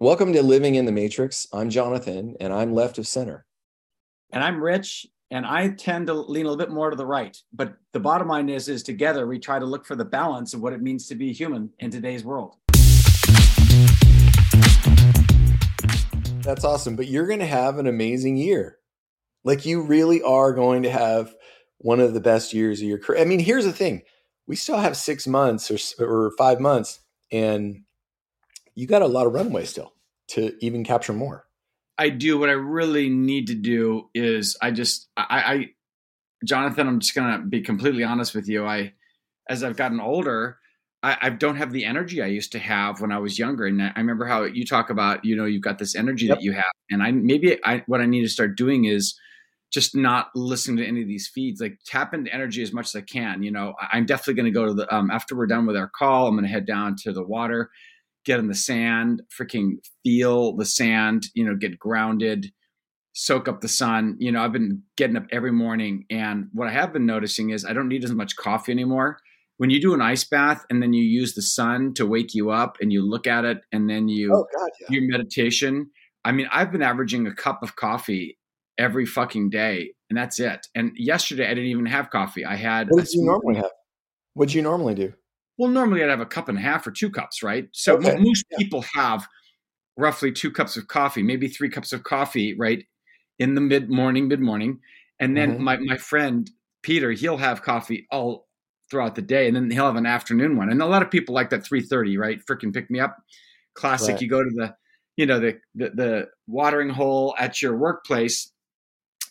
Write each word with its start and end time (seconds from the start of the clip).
Welcome 0.00 0.32
to 0.34 0.44
Living 0.44 0.76
in 0.76 0.84
the 0.84 0.92
Matrix. 0.92 1.48
I'm 1.52 1.70
Jonathan, 1.70 2.36
and 2.38 2.52
I'm 2.52 2.72
left 2.72 2.98
of 2.98 3.06
center. 3.08 3.44
And 4.30 4.44
I'm 4.44 4.62
Rich, 4.62 5.08
and 5.32 5.44
I 5.44 5.70
tend 5.70 6.06
to 6.06 6.14
lean 6.14 6.46
a 6.46 6.50
little 6.50 6.64
bit 6.64 6.72
more 6.72 6.90
to 6.90 6.94
the 6.94 7.04
right. 7.04 7.36
But 7.52 7.74
the 7.92 7.98
bottom 7.98 8.28
line 8.28 8.48
is, 8.48 8.68
is 8.68 8.84
together 8.84 9.26
we 9.26 9.40
try 9.40 9.58
to 9.58 9.64
look 9.64 9.84
for 9.84 9.96
the 9.96 10.04
balance 10.04 10.54
of 10.54 10.60
what 10.60 10.72
it 10.72 10.82
means 10.82 11.08
to 11.08 11.16
be 11.16 11.32
human 11.32 11.70
in 11.80 11.90
today's 11.90 12.22
world. 12.22 12.54
That's 16.44 16.62
awesome. 16.64 16.94
But 16.94 17.08
you're 17.08 17.26
going 17.26 17.40
to 17.40 17.46
have 17.46 17.78
an 17.78 17.88
amazing 17.88 18.36
year. 18.36 18.78
Like 19.42 19.66
you 19.66 19.82
really 19.82 20.22
are 20.22 20.52
going 20.52 20.84
to 20.84 20.90
have 20.90 21.34
one 21.78 21.98
of 21.98 22.14
the 22.14 22.20
best 22.20 22.54
years 22.54 22.80
of 22.80 22.86
your 22.86 22.98
career. 22.98 23.20
I 23.20 23.24
mean, 23.24 23.40
here's 23.40 23.64
the 23.64 23.72
thing: 23.72 24.02
we 24.46 24.54
still 24.54 24.78
have 24.78 24.96
six 24.96 25.26
months 25.26 25.72
or 25.72 26.06
or 26.06 26.30
five 26.38 26.60
months, 26.60 27.00
and 27.32 27.82
you 28.78 28.86
got 28.86 29.02
a 29.02 29.08
lot 29.08 29.26
of 29.26 29.32
runway 29.32 29.64
still 29.64 29.92
to 30.28 30.54
even 30.64 30.84
capture 30.84 31.12
more. 31.12 31.44
I 31.98 32.10
do. 32.10 32.38
What 32.38 32.48
I 32.48 32.52
really 32.52 33.08
need 33.08 33.48
to 33.48 33.56
do 33.56 34.08
is 34.14 34.56
I 34.62 34.70
just 34.70 35.08
I, 35.16 35.24
I 35.28 35.66
Jonathan, 36.44 36.86
I'm 36.86 37.00
just 37.00 37.12
gonna 37.12 37.40
be 37.40 37.60
completely 37.60 38.04
honest 38.04 38.36
with 38.36 38.48
you. 38.48 38.64
I 38.64 38.92
as 39.48 39.64
I've 39.64 39.76
gotten 39.76 39.98
older, 39.98 40.58
I, 41.02 41.16
I, 41.22 41.30
don't 41.30 41.56
have 41.56 41.72
the 41.72 41.86
energy 41.86 42.22
I 42.22 42.26
used 42.26 42.52
to 42.52 42.58
have 42.58 43.00
when 43.00 43.10
I 43.10 43.18
was 43.18 43.38
younger. 43.38 43.66
And 43.66 43.82
I 43.82 43.92
remember 43.96 44.26
how 44.26 44.44
you 44.44 44.66
talk 44.66 44.90
about, 44.90 45.24
you 45.24 45.34
know, 45.34 45.46
you've 45.46 45.62
got 45.62 45.78
this 45.78 45.96
energy 45.96 46.26
yep. 46.26 46.36
that 46.36 46.44
you 46.44 46.52
have. 46.52 46.70
And 46.90 47.02
I 47.02 47.10
maybe 47.10 47.58
I 47.64 47.82
what 47.86 48.00
I 48.00 48.06
need 48.06 48.22
to 48.22 48.28
start 48.28 48.56
doing 48.56 48.84
is 48.84 49.18
just 49.72 49.96
not 49.96 50.28
listening 50.36 50.76
to 50.76 50.86
any 50.86 51.02
of 51.02 51.08
these 51.08 51.26
feeds. 51.26 51.60
Like 51.60 51.80
tap 51.84 52.14
into 52.14 52.32
energy 52.32 52.62
as 52.62 52.72
much 52.72 52.94
as 52.94 52.94
I 52.94 53.00
can. 53.00 53.42
You 53.42 53.50
know, 53.50 53.74
I'm 53.92 54.06
definitely 54.06 54.34
going 54.34 54.52
to 54.52 54.56
go 54.56 54.66
to 54.66 54.74
the 54.74 54.94
um, 54.94 55.10
after 55.10 55.34
we're 55.34 55.48
done 55.48 55.66
with 55.66 55.76
our 55.76 55.88
call. 55.88 56.28
I'm 56.28 56.34
going 56.34 56.44
to 56.44 56.48
head 56.48 56.64
down 56.64 56.94
to 57.02 57.12
the 57.12 57.24
water 57.24 57.70
get 58.28 58.38
in 58.38 58.46
the 58.46 58.54
sand, 58.54 59.22
freaking 59.36 59.78
feel 60.04 60.54
the 60.54 60.66
sand, 60.66 61.24
you 61.34 61.42
know, 61.42 61.56
get 61.56 61.78
grounded, 61.78 62.52
soak 63.14 63.48
up 63.48 63.62
the 63.62 63.68
sun. 63.68 64.16
You 64.20 64.30
know, 64.30 64.42
I've 64.42 64.52
been 64.52 64.82
getting 64.98 65.16
up 65.16 65.24
every 65.32 65.50
morning. 65.50 66.04
And 66.10 66.48
what 66.52 66.68
I 66.68 66.72
have 66.72 66.92
been 66.92 67.06
noticing 67.06 67.50
is 67.50 67.64
I 67.64 67.72
don't 67.72 67.88
need 67.88 68.04
as 68.04 68.12
much 68.12 68.36
coffee 68.36 68.70
anymore. 68.70 69.18
When 69.56 69.70
you 69.70 69.80
do 69.80 69.94
an 69.94 70.02
ice 70.02 70.24
bath 70.24 70.66
and 70.68 70.82
then 70.82 70.92
you 70.92 71.02
use 71.02 71.34
the 71.34 71.42
sun 71.42 71.94
to 71.94 72.06
wake 72.06 72.34
you 72.34 72.50
up 72.50 72.76
and 72.82 72.92
you 72.92 73.02
look 73.02 73.26
at 73.26 73.46
it 73.46 73.62
and 73.72 73.88
then 73.88 74.08
you 74.08 74.30
oh, 74.34 74.46
God, 74.56 74.70
yeah. 74.82 74.88
your 74.90 75.10
meditation. 75.10 75.90
I 76.22 76.32
mean, 76.32 76.48
I've 76.52 76.70
been 76.70 76.82
averaging 76.82 77.26
a 77.26 77.34
cup 77.34 77.62
of 77.62 77.76
coffee 77.76 78.38
every 78.76 79.06
fucking 79.06 79.48
day, 79.48 79.94
and 80.10 80.18
that's 80.18 80.38
it. 80.38 80.66
And 80.74 80.92
yesterday 80.96 81.46
I 81.46 81.54
didn't 81.54 81.70
even 81.70 81.86
have 81.86 82.10
coffee. 82.10 82.44
I 82.44 82.56
had. 82.56 82.88
What 82.90 83.06
did 83.06 83.14
you 83.14 83.24
normally 83.24 83.56
have? 83.56 83.70
What'd 84.34 84.54
you 84.54 84.62
normally 84.62 84.94
do? 84.94 85.14
Well, 85.58 85.70
normally 85.70 86.02
I'd 86.02 86.10
have 86.10 86.20
a 86.20 86.26
cup 86.26 86.48
and 86.48 86.56
a 86.56 86.60
half 86.60 86.86
or 86.86 86.92
two 86.92 87.10
cups, 87.10 87.42
right? 87.42 87.68
So 87.72 87.96
okay. 87.96 88.16
most 88.16 88.44
yeah. 88.50 88.58
people 88.58 88.84
have 88.94 89.26
roughly 89.96 90.30
two 90.30 90.52
cups 90.52 90.76
of 90.76 90.86
coffee, 90.86 91.22
maybe 91.22 91.48
three 91.48 91.68
cups 91.68 91.92
of 91.92 92.04
coffee, 92.04 92.54
right, 92.54 92.84
in 93.38 93.54
the 93.54 93.60
mid 93.60 93.90
morning, 93.90 94.28
mid 94.28 94.40
morning, 94.40 94.80
and 95.20 95.36
then 95.36 95.54
mm-hmm. 95.54 95.64
my 95.64 95.76
my 95.78 95.96
friend 95.96 96.48
Peter, 96.82 97.10
he'll 97.12 97.36
have 97.36 97.62
coffee 97.62 98.06
all 98.10 98.46
throughout 98.90 99.14
the 99.14 99.22
day, 99.22 99.46
and 99.46 99.56
then 99.56 99.70
he'll 99.70 99.86
have 99.86 99.96
an 99.96 100.06
afternoon 100.06 100.56
one. 100.56 100.70
And 100.70 100.80
a 100.80 100.86
lot 100.86 101.02
of 101.02 101.10
people 101.10 101.34
like 101.34 101.50
that 101.50 101.64
three 101.64 101.82
thirty, 101.82 102.16
right? 102.16 102.40
Freaking 102.48 102.72
pick 102.72 102.90
me 102.90 103.00
up, 103.00 103.16
classic. 103.74 104.14
Right. 104.14 104.22
You 104.22 104.28
go 104.28 104.42
to 104.42 104.50
the 104.50 104.74
you 105.16 105.26
know 105.26 105.40
the, 105.40 105.58
the 105.74 105.90
the 105.90 106.28
watering 106.46 106.90
hole 106.90 107.34
at 107.38 107.60
your 107.60 107.76
workplace, 107.76 108.52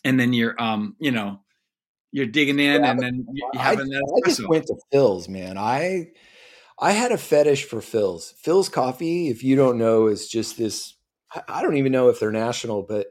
and 0.04 0.20
then 0.20 0.32
you're 0.32 0.60
um 0.60 0.96
you 1.00 1.10
know 1.10 1.40
you're 2.12 2.26
digging 2.26 2.58
in 2.58 2.82
yeah, 2.82 2.90
and 2.90 3.00
then 3.00 3.26
you 3.32 3.48
have 3.54 3.78
I, 3.78 3.82
I 3.82 4.20
just 4.26 4.46
went 4.48 4.66
to 4.66 4.76
Philz, 4.92 5.28
man. 5.28 5.58
I 5.58 6.08
I 6.78 6.92
had 6.92 7.12
a 7.12 7.18
fetish 7.18 7.64
for 7.64 7.80
Philz. 7.80 8.34
Philz 8.42 8.70
coffee, 8.70 9.28
if 9.28 9.42
you 9.42 9.56
don't 9.56 9.78
know, 9.78 10.06
is 10.06 10.28
just 10.28 10.56
this. 10.56 10.94
I 11.48 11.62
don't 11.62 11.76
even 11.76 11.92
know 11.92 12.08
if 12.08 12.20
they're 12.20 12.32
national, 12.32 12.82
but 12.82 13.08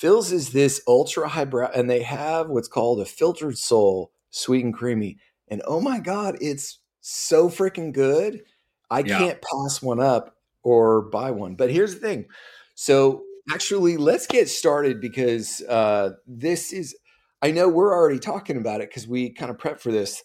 Philz 0.00 0.32
is 0.32 0.50
this 0.50 0.82
ultra 0.88 1.28
highbrow, 1.28 1.70
and 1.74 1.88
they 1.88 2.02
have 2.02 2.48
what's 2.48 2.68
called 2.68 3.00
a 3.00 3.04
Philtered 3.04 3.58
Soul, 3.58 4.12
sweet 4.30 4.64
and 4.64 4.74
creamy. 4.74 5.18
And 5.48 5.62
oh 5.66 5.80
my 5.80 6.00
god, 6.00 6.38
it's 6.40 6.78
so 7.00 7.48
freaking 7.48 7.92
good. 7.92 8.42
I 8.90 9.00
yeah. 9.00 9.18
can't 9.18 9.42
pass 9.42 9.82
one 9.82 10.00
up 10.00 10.36
or 10.62 11.02
buy 11.02 11.30
one. 11.30 11.54
But 11.54 11.70
here's 11.70 11.94
the 11.94 12.00
thing. 12.00 12.26
So 12.74 13.22
actually, 13.52 13.96
let's 13.96 14.26
get 14.26 14.48
started 14.48 15.00
because 15.00 15.60
uh, 15.62 16.10
this 16.26 16.72
is 16.72 16.96
I 17.42 17.50
know 17.50 17.68
we're 17.68 17.92
already 17.92 18.20
talking 18.20 18.56
about 18.56 18.80
it 18.80 18.88
because 18.88 19.08
we 19.08 19.30
kind 19.30 19.50
of 19.50 19.58
prep 19.58 19.80
for 19.80 19.90
this. 19.90 20.22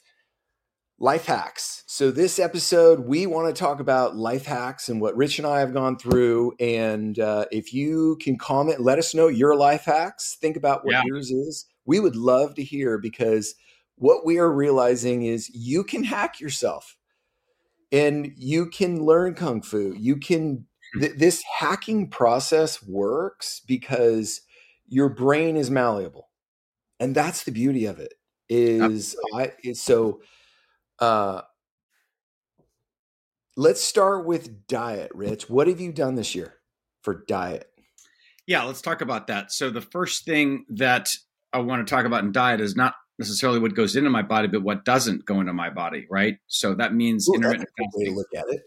Life 0.99 1.25
hacks. 1.25 1.83
So, 1.87 2.11
this 2.11 2.39
episode, 2.39 3.01
we 3.01 3.25
want 3.25 3.53
to 3.53 3.59
talk 3.59 3.79
about 3.79 4.15
life 4.15 4.45
hacks 4.45 4.87
and 4.87 5.01
what 5.01 5.15
Rich 5.15 5.37
and 5.39 5.47
I 5.47 5.59
have 5.59 5.73
gone 5.73 5.97
through. 5.97 6.53
And 6.59 7.19
uh, 7.19 7.45
if 7.51 7.73
you 7.73 8.17
can 8.21 8.37
comment, 8.37 8.81
let 8.81 8.97
us 8.97 9.13
know 9.13 9.27
your 9.27 9.55
life 9.55 9.85
hacks. 9.85 10.37
Think 10.39 10.57
about 10.57 10.85
what 10.85 10.93
yeah. 10.93 11.03
yours 11.05 11.29
is. 11.29 11.65
We 11.85 11.99
would 11.99 12.15
love 12.15 12.55
to 12.55 12.63
hear 12.63 12.97
because 12.97 13.55
what 13.95 14.25
we 14.25 14.37
are 14.39 14.51
realizing 14.51 15.23
is 15.23 15.49
you 15.53 15.83
can 15.83 16.03
hack 16.03 16.39
yourself 16.39 16.97
and 17.91 18.31
you 18.35 18.67
can 18.67 19.03
learn 19.03 19.33
Kung 19.35 19.61
Fu. 19.61 19.93
You 19.97 20.17
can, 20.17 20.65
hmm. 20.93 20.99
th- 20.99 21.17
this 21.17 21.43
hacking 21.59 22.09
process 22.09 22.83
works 22.83 23.61
because 23.67 24.41
your 24.87 25.09
brain 25.09 25.57
is 25.57 25.69
malleable 25.69 26.26
and 26.99 27.15
that's 27.15 27.43
the 27.43 27.51
beauty 27.51 27.85
of 27.85 27.99
it 27.99 28.13
is 28.49 29.15
i 29.35 29.51
so 29.73 30.21
uh 30.99 31.41
let's 33.57 33.81
start 33.81 34.25
with 34.25 34.67
diet 34.67 35.11
rich. 35.13 35.49
What 35.49 35.67
have 35.67 35.81
you 35.81 35.91
done 35.91 36.15
this 36.15 36.35
year 36.35 36.53
for 37.01 37.25
diet? 37.27 37.67
Yeah 38.45 38.63
let's 38.63 38.81
talk 38.81 39.01
about 39.01 39.27
that. 39.27 39.51
So 39.51 39.69
the 39.69 39.81
first 39.81 40.25
thing 40.25 40.65
that 40.69 41.09
i 41.53 41.59
want 41.59 41.85
to 41.85 41.91
talk 41.93 42.05
about 42.05 42.23
in 42.23 42.31
diet 42.31 42.61
is 42.61 42.75
not 42.75 42.93
necessarily 43.19 43.59
what 43.59 43.73
goes 43.73 43.95
into 43.95 44.11
my 44.11 44.21
body 44.21 44.47
but 44.47 44.61
what 44.61 44.85
doesn't 44.85 45.25
go 45.25 45.39
into 45.41 45.53
my 45.53 45.69
body 45.69 46.07
right? 46.09 46.37
So 46.47 46.75
that 46.75 46.93
means 46.93 47.27
Ooh, 47.27 47.35
intermittent 47.35 47.69
fasting 47.77 48.15
look 48.15 48.27
at 48.35 48.45
it. 48.47 48.61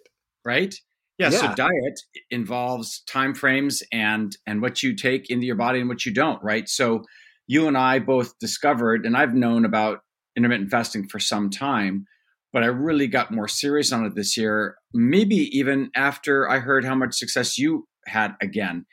right? 0.45 0.75
Yeah, 1.19 1.29
yeah, 1.31 1.39
so 1.39 1.55
diet 1.55 2.01
involves 2.31 3.01
time 3.03 3.35
frames 3.35 3.83
and 3.93 4.37
and 4.47 4.61
what 4.62 4.83
you 4.83 4.97
take 4.97 5.31
into 5.31 5.47
your 5.47 5.57
body 5.57 5.81
and 5.81 5.89
what 5.89 6.05
you 6.05 6.12
don't 6.12 6.43
right? 6.43 6.69
So 6.69 7.05
you 7.50 7.66
and 7.66 7.77
I 7.77 7.99
both 7.99 8.38
discovered, 8.38 9.05
and 9.05 9.16
I've 9.16 9.34
known 9.34 9.65
about 9.65 10.03
intermittent 10.37 10.71
fasting 10.71 11.09
for 11.09 11.19
some 11.19 11.50
time, 11.50 12.06
but 12.53 12.62
I 12.62 12.66
really 12.66 13.09
got 13.09 13.33
more 13.33 13.49
serious 13.49 13.91
on 13.91 14.06
it 14.06 14.15
this 14.15 14.37
year, 14.37 14.77
maybe 14.94 15.34
even 15.59 15.91
after 15.97 16.49
I 16.49 16.61
heard 16.61 16.84
how 16.84 16.94
much 16.94 17.16
success 17.16 17.59
you 17.59 17.88
had 18.06 18.37
again. 18.41 18.87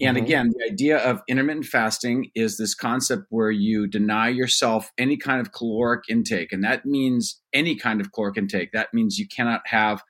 And 0.00 0.16
mm-hmm. 0.16 0.26
again, 0.26 0.50
the 0.50 0.72
idea 0.72 0.98
of 0.98 1.22
intermittent 1.28 1.66
fasting 1.66 2.32
is 2.34 2.56
this 2.56 2.74
concept 2.74 3.26
where 3.30 3.52
you 3.52 3.86
deny 3.86 4.28
yourself 4.28 4.90
any 4.98 5.16
kind 5.16 5.40
of 5.40 5.52
caloric 5.52 6.02
intake. 6.08 6.50
And 6.50 6.64
that 6.64 6.84
means 6.84 7.40
any 7.52 7.76
kind 7.76 8.00
of 8.00 8.10
caloric 8.10 8.36
intake. 8.36 8.72
That 8.72 8.92
means 8.92 9.20
you 9.20 9.28
cannot 9.28 9.60
have, 9.66 10.02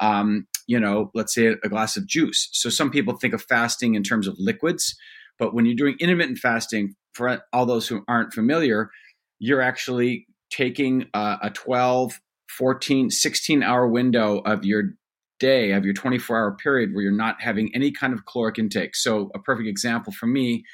um, 0.00 0.46
you 0.66 0.80
know, 0.80 1.10
let's 1.12 1.34
say 1.34 1.48
a 1.48 1.68
glass 1.68 1.98
of 1.98 2.06
juice. 2.06 2.48
So 2.52 2.70
some 2.70 2.90
people 2.90 3.18
think 3.18 3.34
of 3.34 3.42
fasting 3.42 3.94
in 3.94 4.02
terms 4.02 4.26
of 4.26 4.36
liquids. 4.38 4.96
But 5.38 5.54
when 5.54 5.66
you're 5.66 5.74
doing 5.74 5.96
intermittent 5.98 6.38
fasting, 6.38 6.94
for 7.14 7.42
all 7.52 7.66
those 7.66 7.88
who 7.88 8.02
aren't 8.08 8.32
familiar, 8.32 8.90
you're 9.38 9.60
actually 9.60 10.26
taking 10.50 11.06
a, 11.14 11.38
a 11.42 11.50
12, 11.50 12.20
14, 12.56 13.10
16 13.10 13.62
hour 13.62 13.88
window 13.88 14.38
of 14.38 14.64
your 14.64 14.94
day, 15.40 15.72
of 15.72 15.84
your 15.84 15.94
24 15.94 16.36
hour 16.36 16.56
period 16.56 16.90
where 16.92 17.02
you're 17.02 17.12
not 17.12 17.40
having 17.40 17.74
any 17.74 17.90
kind 17.90 18.12
of 18.12 18.24
caloric 18.26 18.58
intake. 18.58 18.94
So, 18.94 19.30
a 19.34 19.38
perfect 19.38 19.68
example 19.68 20.12
for 20.12 20.26
me, 20.26 20.64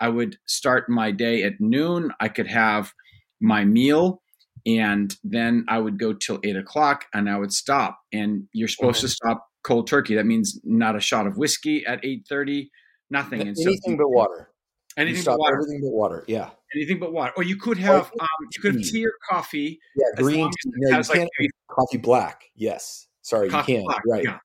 I 0.00 0.08
would 0.08 0.36
start 0.46 0.88
my 0.88 1.10
day 1.10 1.42
at 1.42 1.54
noon. 1.60 2.12
I 2.20 2.28
could 2.28 2.48
have 2.48 2.92
my 3.40 3.64
meal 3.64 4.22
and 4.66 5.16
then 5.24 5.64
I 5.68 5.78
would 5.78 5.98
go 5.98 6.12
till 6.12 6.40
eight 6.44 6.56
o'clock 6.56 7.06
and 7.14 7.30
I 7.30 7.38
would 7.38 7.52
stop. 7.52 7.98
And 8.12 8.44
you're 8.52 8.68
supposed 8.68 9.00
to 9.00 9.08
stop 9.08 9.46
cold 9.64 9.86
turkey. 9.86 10.14
That 10.14 10.26
means 10.26 10.60
not 10.64 10.96
a 10.96 11.00
shot 11.00 11.26
of 11.26 11.36
whiskey 11.36 11.84
at 11.86 12.02
8:30, 12.04 12.68
nothing. 13.10 13.40
And 13.40 13.50
anything 13.50 13.92
so, 13.92 13.96
but 13.96 14.10
water. 14.10 14.50
Anything 14.96 15.24
but 15.24 15.38
water. 15.38 15.54
Everything 15.54 15.80
but 15.82 15.92
water. 15.92 16.24
Yeah. 16.26 16.50
Anything 16.74 16.98
but 16.98 17.12
water. 17.12 17.32
Or 17.36 17.42
you 17.42 17.56
could 17.56 17.78
have 17.78 18.10
um, 18.20 18.26
you 18.52 18.60
could 18.60 18.74
have 18.74 18.84
tea 18.84 19.06
or 19.06 19.12
coffee. 19.28 19.78
Yeah, 19.96 20.22
green 20.22 20.50
tea. 20.50 20.70
No, 20.76 20.98
you 20.98 21.04
can't 21.04 21.30
like, 21.40 21.50
coffee 21.70 21.98
black. 21.98 22.44
Yes. 22.54 23.06
Sorry, 23.22 23.46
you 23.46 23.62
can't. 23.62 23.84
Black, 23.84 24.02
right. 24.06 24.24
Yeah. 24.24 24.38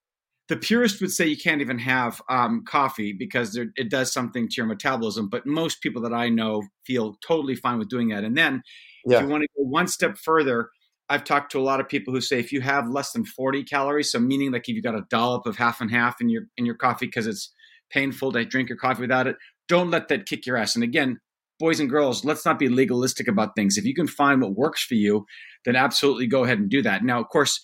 The 0.49 0.57
purist 0.57 1.01
would 1.01 1.11
say 1.11 1.25
you 1.25 1.37
can't 1.37 1.61
even 1.61 1.79
have 1.79 2.21
um, 2.29 2.63
coffee 2.67 3.13
because 3.13 3.53
there, 3.53 3.67
it 3.77 3.89
does 3.89 4.11
something 4.11 4.47
to 4.49 4.53
your 4.57 4.65
metabolism. 4.65 5.29
But 5.29 5.45
most 5.45 5.81
people 5.81 6.01
that 6.03 6.13
I 6.13 6.29
know 6.29 6.63
feel 6.85 7.15
totally 7.25 7.55
fine 7.55 7.79
with 7.79 7.89
doing 7.89 8.09
that. 8.09 8.23
And 8.23 8.37
then, 8.37 8.61
yeah. 9.05 9.17
if 9.17 9.23
you 9.23 9.29
want 9.29 9.43
to 9.43 9.47
go 9.57 9.63
one 9.63 9.87
step 9.87 10.17
further, 10.17 10.69
I've 11.09 11.23
talked 11.23 11.51
to 11.53 11.59
a 11.59 11.63
lot 11.63 11.79
of 11.79 11.87
people 11.87 12.13
who 12.13 12.21
say 12.21 12.39
if 12.39 12.51
you 12.51 12.61
have 12.61 12.89
less 12.89 13.11
than 13.11 13.25
40 13.25 13.63
calories, 13.63 14.11
so 14.11 14.19
meaning 14.19 14.51
like 14.51 14.67
if 14.67 14.75
you 14.75 14.81
got 14.81 14.95
a 14.95 15.05
dollop 15.09 15.45
of 15.45 15.55
half 15.57 15.81
and 15.81 15.89
half 15.91 16.21
in 16.21 16.29
your 16.29 16.43
in 16.57 16.65
your 16.65 16.75
coffee 16.75 17.05
because 17.05 17.27
it's 17.27 17.51
painful 17.93 18.31
to 18.31 18.45
drink 18.45 18.69
your 18.69 18.77
coffee 18.77 19.01
without 19.01 19.27
it, 19.27 19.35
don't 19.67 19.91
let 19.91 20.07
that 20.07 20.25
kick 20.25 20.45
your 20.45 20.57
ass. 20.57 20.75
And 20.75 20.83
again, 20.83 21.19
boys 21.59 21.79
and 21.79 21.89
girls, 21.89 22.25
let's 22.25 22.45
not 22.45 22.59
be 22.59 22.69
legalistic 22.69 23.27
about 23.27 23.55
things. 23.55 23.77
If 23.77 23.85
you 23.85 23.93
can 23.93 24.07
find 24.07 24.41
what 24.41 24.55
works 24.55 24.83
for 24.83 24.95
you, 24.95 25.25
then 25.65 25.75
absolutely 25.75 26.27
go 26.27 26.43
ahead 26.43 26.59
and 26.59 26.69
do 26.69 26.81
that. 26.81 27.03
Now, 27.03 27.21
of 27.21 27.29
course, 27.29 27.61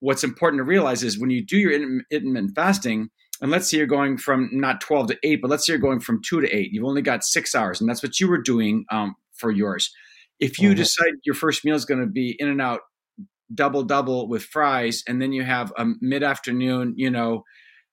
what's 0.00 0.24
important 0.24 0.60
to 0.60 0.64
realize 0.64 1.02
is 1.02 1.18
when 1.18 1.30
you 1.30 1.44
do 1.44 1.56
your 1.56 1.72
intermittent 1.72 2.54
fasting, 2.54 3.08
and 3.40 3.50
let's 3.50 3.68
say 3.68 3.78
you're 3.78 3.86
going 3.86 4.16
from 4.16 4.48
not 4.52 4.80
12 4.80 5.08
to 5.08 5.18
8 5.22 5.42
but 5.42 5.50
let's 5.50 5.66
say 5.66 5.72
you're 5.72 5.80
going 5.80 6.00
from 6.00 6.22
2 6.22 6.40
to 6.40 6.48
8 6.48 6.70
you've 6.72 6.84
only 6.84 7.02
got 7.02 7.24
six 7.24 7.54
hours 7.54 7.80
and 7.80 7.88
that's 7.88 8.02
what 8.02 8.20
you 8.20 8.28
were 8.28 8.40
doing 8.40 8.84
um, 8.90 9.16
for 9.34 9.50
yours 9.50 9.92
if 10.40 10.58
you 10.58 10.70
mm-hmm. 10.70 10.76
decide 10.76 11.12
your 11.24 11.34
first 11.34 11.64
meal 11.64 11.74
is 11.74 11.84
going 11.84 12.00
to 12.00 12.06
be 12.06 12.36
in 12.38 12.48
and 12.48 12.60
out 12.60 12.80
double 13.52 13.82
double 13.82 14.28
with 14.28 14.44
fries 14.44 15.02
and 15.06 15.20
then 15.20 15.32
you 15.32 15.42
have 15.42 15.72
a 15.76 15.84
mid-afternoon 16.00 16.94
you 16.96 17.10
know 17.10 17.42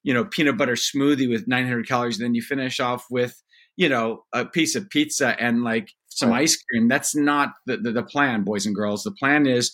you 0.03 0.13
know 0.13 0.25
peanut 0.25 0.57
butter 0.57 0.73
smoothie 0.73 1.29
with 1.29 1.47
900 1.47 1.87
calories 1.87 2.19
and 2.19 2.25
then 2.25 2.35
you 2.35 2.41
finish 2.41 2.79
off 2.79 3.05
with 3.09 3.41
you 3.77 3.89
know 3.89 4.23
a 4.33 4.45
piece 4.45 4.75
of 4.75 4.89
pizza 4.89 5.39
and 5.39 5.63
like 5.63 5.89
some 6.07 6.29
right. 6.29 6.41
ice 6.41 6.61
cream. 6.69 6.87
That's 6.87 7.15
not 7.15 7.53
the, 7.65 7.77
the, 7.77 7.91
the, 7.93 8.03
plan 8.03 8.43
boys 8.43 8.65
and 8.65 8.75
girls. 8.75 9.03
The 9.03 9.11
plan 9.11 9.47
is 9.47 9.71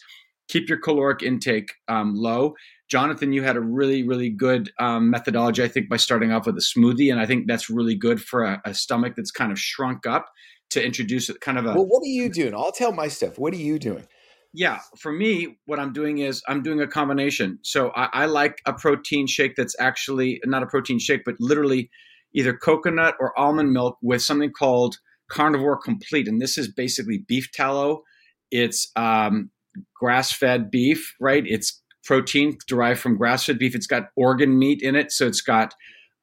keep 0.47 0.69
your 0.69 0.79
caloric 0.79 1.23
intake 1.23 1.73
um, 1.87 2.13
low. 2.15 2.53
Jonathan 2.89 3.33
you 3.33 3.43
had 3.43 3.57
a 3.57 3.61
really 3.61 4.07
really 4.07 4.29
good 4.29 4.71
um, 4.79 5.09
methodology 5.09 5.61
i 5.61 5.67
think 5.67 5.89
by 5.89 5.97
starting 5.97 6.31
off 6.31 6.45
with 6.45 6.55
a 6.55 6.61
smoothie 6.61 7.11
and 7.11 7.19
i 7.19 7.25
think 7.25 7.45
that's 7.45 7.69
really 7.69 7.95
good 7.95 8.21
for 8.21 8.45
a, 8.45 8.61
a 8.63 8.73
stomach 8.73 9.13
that's 9.17 9.29
kind 9.29 9.51
of 9.51 9.59
shrunk 9.59 10.07
up 10.07 10.29
to 10.69 10.81
introduce 10.81 11.29
it 11.29 11.41
kind 11.41 11.57
of 11.57 11.65
a 11.65 11.73
well 11.73 11.85
what 11.85 12.01
are 12.01 12.05
you 12.05 12.29
doing? 12.29 12.53
I'll 12.53 12.71
tell 12.71 12.91
my 12.91 13.07
stuff. 13.07 13.37
What 13.37 13.53
are 13.53 13.57
you 13.57 13.79
doing 13.79 14.07
yeah, 14.53 14.79
for 14.97 15.11
me, 15.11 15.57
what 15.65 15.79
I'm 15.79 15.93
doing 15.93 16.19
is 16.19 16.41
I'm 16.47 16.63
doing 16.63 16.81
a 16.81 16.87
combination. 16.87 17.59
So 17.63 17.91
I, 17.95 18.09
I, 18.13 18.25
like 18.25 18.59
a 18.65 18.73
protein 18.73 19.27
shake 19.27 19.55
that's 19.55 19.75
actually 19.79 20.39
not 20.45 20.63
a 20.63 20.67
protein 20.67 20.99
shake, 20.99 21.21
but 21.25 21.35
literally 21.39 21.89
either 22.33 22.53
coconut 22.53 23.15
or 23.19 23.37
almond 23.37 23.71
milk 23.71 23.97
with 24.01 24.21
something 24.21 24.51
called 24.51 24.97
Carnivore 25.29 25.77
Complete, 25.77 26.27
and 26.27 26.41
this 26.41 26.57
is 26.57 26.71
basically 26.71 27.23
beef 27.27 27.51
tallow. 27.51 28.03
It's 28.51 28.91
um, 28.95 29.51
grass-fed 29.95 30.71
beef, 30.71 31.13
right? 31.19 31.43
It's 31.45 31.81
protein 32.05 32.57
derived 32.67 32.99
from 32.99 33.17
grass-fed 33.17 33.59
beef. 33.59 33.75
It's 33.75 33.87
got 33.87 34.09
organ 34.15 34.57
meat 34.57 34.81
in 34.81 34.95
it, 34.95 35.11
so 35.11 35.27
it's 35.27 35.41
got 35.41 35.73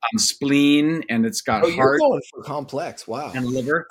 um, 0.02 0.18
spleen 0.18 1.02
and 1.08 1.26
it's 1.26 1.40
got 1.40 1.64
oh, 1.64 1.72
heart. 1.72 1.98
You're 2.00 2.08
going 2.10 2.22
for 2.30 2.42
complex, 2.42 3.06
wow, 3.06 3.32
and 3.34 3.46
liver. 3.46 3.86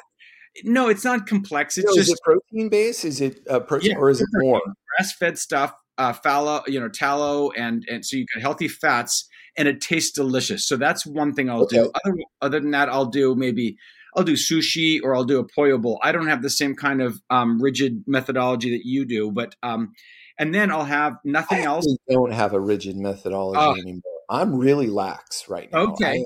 No, 0.63 0.87
it's 0.87 1.03
not 1.03 1.27
complex. 1.27 1.77
It's 1.77 1.87
no, 1.87 1.95
just 1.95 2.09
is 2.09 2.13
it 2.13 2.19
protein 2.23 2.69
based. 2.69 3.05
Is 3.05 3.21
it 3.21 3.41
uh, 3.49 3.59
protein 3.59 3.91
yeah, 3.91 3.97
or 3.97 4.09
is 4.09 4.21
it 4.21 4.27
more 4.33 4.61
grass 4.97 5.13
fed 5.13 5.37
stuff? 5.37 5.73
Uh, 5.97 6.11
fallow, 6.11 6.63
you 6.67 6.79
know, 6.79 6.89
tallow, 6.89 7.51
and 7.51 7.85
and 7.89 8.05
so 8.05 8.17
you 8.17 8.25
get 8.33 8.41
healthy 8.41 8.67
fats, 8.67 9.27
and 9.57 9.67
it 9.67 9.81
tastes 9.81 10.11
delicious. 10.11 10.67
So 10.67 10.75
that's 10.75 11.05
one 11.05 11.33
thing 11.33 11.49
I'll 11.49 11.63
okay. 11.63 11.77
do. 11.77 11.91
Other, 12.03 12.15
other 12.41 12.59
than 12.59 12.71
that, 12.71 12.89
I'll 12.89 13.05
do 13.05 13.35
maybe 13.35 13.77
I'll 14.15 14.23
do 14.23 14.33
sushi 14.33 14.99
or 15.03 15.15
I'll 15.15 15.23
do 15.23 15.39
a 15.39 15.43
pollo 15.43 15.77
bowl. 15.77 15.99
I 16.03 16.11
don't 16.11 16.27
have 16.27 16.41
the 16.41 16.49
same 16.49 16.75
kind 16.75 17.01
of 17.01 17.21
um, 17.29 17.61
rigid 17.61 18.03
methodology 18.07 18.71
that 18.71 18.85
you 18.85 19.05
do, 19.05 19.31
but 19.31 19.55
um, 19.63 19.93
and 20.39 20.53
then 20.53 20.71
I'll 20.71 20.85
have 20.85 21.17
nothing 21.23 21.59
I 21.59 21.63
else. 21.63 21.97
Don't 22.09 22.33
have 22.33 22.53
a 22.53 22.59
rigid 22.59 22.97
methodology 22.97 23.59
uh, 23.59 23.73
anymore. 23.73 24.01
I'm 24.29 24.55
really 24.55 24.87
lax 24.87 25.47
right 25.49 25.71
now. 25.71 25.79
Okay. 25.91 26.23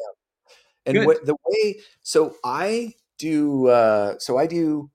And 0.85 1.06
what, 1.06 1.25
the 1.25 1.35
way, 1.45 1.81
so 2.01 2.35
I 2.45 2.94
do 3.17 3.67
uh, 3.67 4.15
so 4.19 4.37
I 4.37 4.47
do 4.47 4.89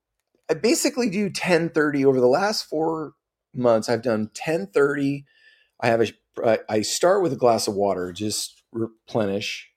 I 0.49 0.55
basically 0.55 1.09
do 1.09 1.23
1030 1.25 2.05
over 2.05 2.19
the 2.19 2.27
last 2.27 2.63
4 2.65 3.13
months 3.53 3.89
I've 3.89 4.01
done 4.01 4.21
1030 4.21 5.25
I 5.79 5.87
have 5.87 6.01
a 6.01 6.59
I 6.67 6.81
start 6.81 7.21
with 7.21 7.33
a 7.33 7.37
glass 7.37 7.67
of 7.67 7.75
water 7.75 8.11
just 8.11 8.63
replenish 8.71 9.69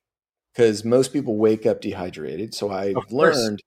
cuz 0.54 0.84
most 0.84 1.12
people 1.12 1.36
wake 1.36 1.66
up 1.66 1.80
dehydrated 1.80 2.54
so 2.54 2.70
I've 2.70 2.96
learned 3.10 3.62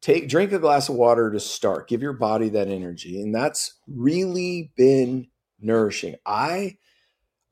take 0.00 0.28
drink 0.28 0.52
a 0.52 0.58
glass 0.58 0.88
of 0.88 0.94
water 0.94 1.30
to 1.30 1.40
start 1.40 1.88
give 1.88 2.02
your 2.02 2.12
body 2.12 2.48
that 2.50 2.68
energy 2.68 3.20
and 3.20 3.34
that's 3.34 3.74
really 3.88 4.72
been 4.76 5.28
nourishing. 5.60 6.16
I 6.24 6.78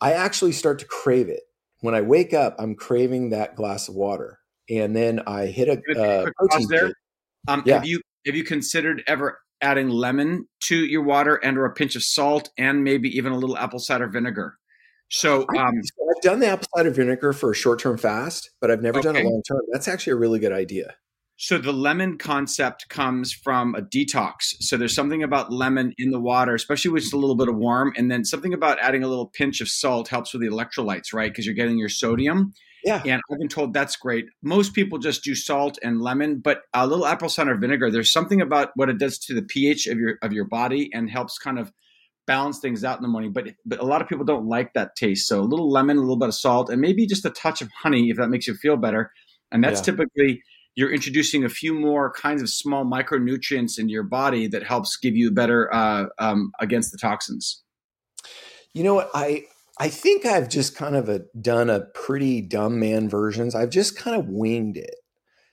I 0.00 0.12
actually 0.12 0.52
start 0.52 0.78
to 0.78 0.86
crave 0.86 1.28
it. 1.28 1.42
When 1.80 1.94
I 1.94 2.02
wake 2.02 2.32
up 2.32 2.56
I'm 2.58 2.74
craving 2.74 3.30
that 3.30 3.56
glass 3.56 3.88
of 3.88 3.94
water 3.96 4.38
and 4.68 4.94
then 4.94 5.20
I 5.26 5.46
hit 5.46 5.68
a 5.68 6.00
uh, 6.00 6.30
protein 6.36 6.66
there. 6.68 6.92
Um, 7.46 7.62
yeah. 7.64 7.74
Have 7.74 7.86
you 7.86 8.00
have 8.26 8.36
you 8.36 8.44
considered 8.44 9.02
ever 9.06 9.40
adding 9.60 9.88
lemon 9.88 10.46
to 10.64 10.76
your 10.76 11.02
water 11.02 11.36
and 11.36 11.58
or 11.58 11.64
a 11.64 11.72
pinch 11.72 11.96
of 11.96 12.02
salt 12.02 12.50
and 12.58 12.84
maybe 12.84 13.08
even 13.16 13.32
a 13.32 13.38
little 13.38 13.56
apple 13.56 13.78
cider 13.78 14.08
vinegar? 14.08 14.58
So, 15.10 15.46
um, 15.56 15.72
I've 15.74 16.22
done 16.22 16.40
the 16.40 16.48
apple 16.48 16.68
cider 16.76 16.90
vinegar 16.90 17.32
for 17.32 17.52
a 17.52 17.54
short 17.54 17.78
term 17.78 17.96
fast, 17.96 18.50
but 18.60 18.70
I've 18.70 18.82
never 18.82 18.98
okay. 18.98 19.12
done 19.12 19.16
a 19.16 19.28
long 19.28 19.42
term. 19.48 19.60
That's 19.72 19.88
actually 19.88 20.12
a 20.12 20.16
really 20.16 20.38
good 20.38 20.52
idea. 20.52 20.94
So 21.40 21.56
the 21.56 21.72
lemon 21.72 22.18
concept 22.18 22.88
comes 22.88 23.32
from 23.32 23.76
a 23.76 23.80
detox. 23.80 24.56
So 24.58 24.76
there's 24.76 24.94
something 24.94 25.22
about 25.22 25.52
lemon 25.52 25.94
in 25.96 26.10
the 26.10 26.18
water, 26.18 26.52
especially 26.52 26.90
with 26.90 27.04
just 27.04 27.14
a 27.14 27.16
little 27.16 27.36
bit 27.36 27.48
of 27.48 27.54
warm, 27.54 27.92
and 27.96 28.10
then 28.10 28.24
something 28.24 28.52
about 28.52 28.80
adding 28.80 29.04
a 29.04 29.08
little 29.08 29.28
pinch 29.28 29.60
of 29.60 29.68
salt 29.68 30.08
helps 30.08 30.32
with 30.32 30.42
the 30.42 30.48
electrolytes, 30.48 31.14
right? 31.14 31.30
Because 31.30 31.46
you're 31.46 31.54
getting 31.54 31.78
your 31.78 31.88
sodium. 31.88 32.52
Yeah. 32.88 33.02
And 33.14 33.22
I've 33.30 33.38
been 33.38 33.48
told 33.48 33.72
that's 33.72 33.96
great. 33.96 34.26
Most 34.42 34.74
people 34.74 34.98
just 34.98 35.22
do 35.22 35.34
salt 35.34 35.78
and 35.82 36.00
lemon, 36.00 36.40
but 36.40 36.62
a 36.74 36.86
little 36.86 37.06
apple 37.06 37.28
cider 37.28 37.56
vinegar, 37.56 37.90
there's 37.90 38.10
something 38.10 38.40
about 38.40 38.70
what 38.74 38.88
it 38.88 38.98
does 38.98 39.18
to 39.20 39.34
the 39.34 39.42
pH 39.42 39.86
of 39.86 39.98
your 39.98 40.18
of 40.22 40.32
your 40.32 40.44
body 40.44 40.90
and 40.92 41.10
helps 41.10 41.38
kind 41.38 41.58
of 41.58 41.72
balance 42.26 42.60
things 42.60 42.84
out 42.84 42.98
in 42.98 43.02
the 43.02 43.08
morning. 43.08 43.32
But 43.32 43.48
but 43.66 43.80
a 43.80 43.84
lot 43.84 44.02
of 44.02 44.08
people 44.08 44.24
don't 44.24 44.46
like 44.46 44.72
that 44.74 44.96
taste. 44.96 45.28
So 45.28 45.40
a 45.40 45.42
little 45.42 45.70
lemon, 45.70 45.96
a 45.96 46.00
little 46.00 46.18
bit 46.18 46.28
of 46.28 46.34
salt, 46.34 46.70
and 46.70 46.80
maybe 46.80 47.06
just 47.06 47.24
a 47.24 47.30
touch 47.30 47.60
of 47.60 47.70
honey 47.72 48.10
if 48.10 48.16
that 48.16 48.28
makes 48.28 48.46
you 48.46 48.54
feel 48.54 48.76
better. 48.76 49.12
And 49.50 49.62
that's 49.62 49.80
yeah. 49.80 49.92
typically 49.94 50.42
you're 50.78 50.92
introducing 50.92 51.44
a 51.44 51.48
few 51.48 51.74
more 51.74 52.12
kinds 52.12 52.40
of 52.40 52.48
small 52.48 52.84
micronutrients 52.84 53.80
into 53.80 53.90
your 53.90 54.04
body 54.04 54.46
that 54.46 54.62
helps 54.62 54.96
give 54.96 55.16
you 55.16 55.32
better 55.32 55.74
uh, 55.74 56.06
um, 56.20 56.52
against 56.60 56.92
the 56.92 56.98
toxins. 56.98 57.64
You 58.74 58.84
know 58.84 58.94
what 58.94 59.10
I 59.12 59.46
I 59.78 59.88
think 59.88 60.26
I've 60.26 60.48
just 60.48 60.76
kind 60.76 60.96
of 60.96 61.08
a, 61.08 61.22
done 61.40 61.70
a 61.70 61.80
pretty 61.94 62.40
dumb 62.40 62.80
man 62.80 63.08
versions. 63.08 63.54
I've 63.54 63.70
just 63.70 63.96
kind 63.96 64.16
of 64.16 64.28
winged 64.28 64.76
it. 64.76 64.96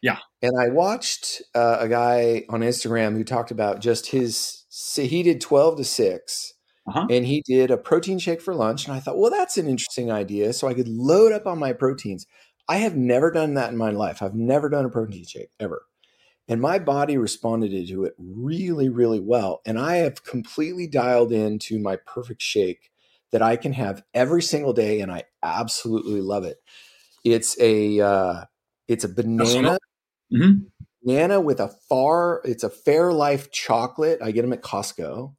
Yeah. 0.01 0.19
And 0.41 0.53
I 0.59 0.69
watched 0.69 1.41
uh, 1.53 1.77
a 1.79 1.87
guy 1.87 2.43
on 2.49 2.61
Instagram 2.61 3.15
who 3.15 3.23
talked 3.23 3.51
about 3.51 3.79
just 3.79 4.07
his, 4.07 4.65
he 4.95 5.23
did 5.23 5.41
12 5.41 5.77
to 5.77 5.83
6 5.83 6.53
uh-huh. 6.87 7.07
and 7.09 7.25
he 7.25 7.43
did 7.45 7.71
a 7.71 7.77
protein 7.77 8.19
shake 8.19 8.41
for 8.41 8.53
lunch. 8.53 8.85
And 8.85 8.95
I 8.95 8.99
thought, 8.99 9.17
well, 9.17 9.31
that's 9.31 9.57
an 9.57 9.67
interesting 9.67 10.11
idea. 10.11 10.53
So 10.53 10.67
I 10.67 10.73
could 10.73 10.87
load 10.87 11.31
up 11.31 11.47
on 11.47 11.59
my 11.59 11.73
proteins. 11.73 12.25
I 12.67 12.77
have 12.77 12.95
never 12.95 13.31
done 13.31 13.53
that 13.55 13.71
in 13.71 13.77
my 13.77 13.91
life. 13.91 14.21
I've 14.21 14.35
never 14.35 14.69
done 14.69 14.85
a 14.85 14.89
protein 14.89 15.25
shake 15.25 15.49
ever. 15.59 15.83
And 16.47 16.61
my 16.61 16.77
body 16.77 17.17
responded 17.17 17.87
to 17.87 18.03
it 18.03 18.13
really, 18.17 18.89
really 18.89 19.19
well. 19.19 19.61
And 19.65 19.79
I 19.79 19.97
have 19.97 20.23
completely 20.23 20.87
dialed 20.87 21.31
into 21.31 21.79
my 21.79 21.95
perfect 21.95 22.41
shake 22.41 22.91
that 23.35 23.41
I 23.41 23.57
can 23.57 23.73
have 23.73 24.01
every 24.13 24.41
single 24.41 24.71
day, 24.71 25.01
and 25.01 25.11
I 25.11 25.23
absolutely 25.43 26.21
love 26.21 26.45
it. 26.45 26.55
It's 27.25 27.59
a 27.59 27.99
uh, 27.99 28.45
it's 28.87 29.03
a 29.03 29.09
banana 29.09 29.77
mm-hmm. 30.33 30.59
banana 31.03 31.41
with 31.41 31.59
a 31.59 31.67
far. 31.89 32.41
It's 32.45 32.63
a 32.63 32.69
Fairlife 32.69 33.51
chocolate. 33.51 34.19
I 34.21 34.31
get 34.31 34.43
them 34.43 34.53
at 34.53 34.61
Costco, 34.61 35.35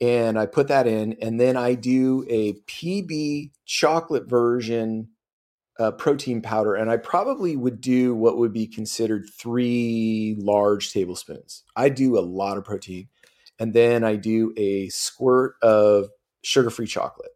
and 0.00 0.38
I 0.38 0.46
put 0.46 0.68
that 0.68 0.86
in, 0.86 1.18
and 1.20 1.38
then 1.38 1.58
I 1.58 1.74
do 1.74 2.24
a 2.30 2.54
PB 2.66 3.50
chocolate 3.66 4.30
version 4.30 5.08
uh, 5.78 5.90
protein 5.90 6.40
powder, 6.40 6.74
and 6.74 6.90
I 6.90 6.96
probably 6.96 7.54
would 7.54 7.82
do 7.82 8.14
what 8.14 8.38
would 8.38 8.54
be 8.54 8.66
considered 8.66 9.26
three 9.38 10.36
large 10.38 10.90
tablespoons. 10.90 11.64
I 11.76 11.90
do 11.90 12.18
a 12.18 12.20
lot 12.20 12.56
of 12.56 12.64
protein, 12.64 13.08
and 13.58 13.74
then 13.74 14.04
I 14.04 14.16
do 14.16 14.54
a 14.56 14.88
squirt 14.88 15.56
of 15.60 16.08
sugar-free 16.46 16.86
chocolate, 16.86 17.32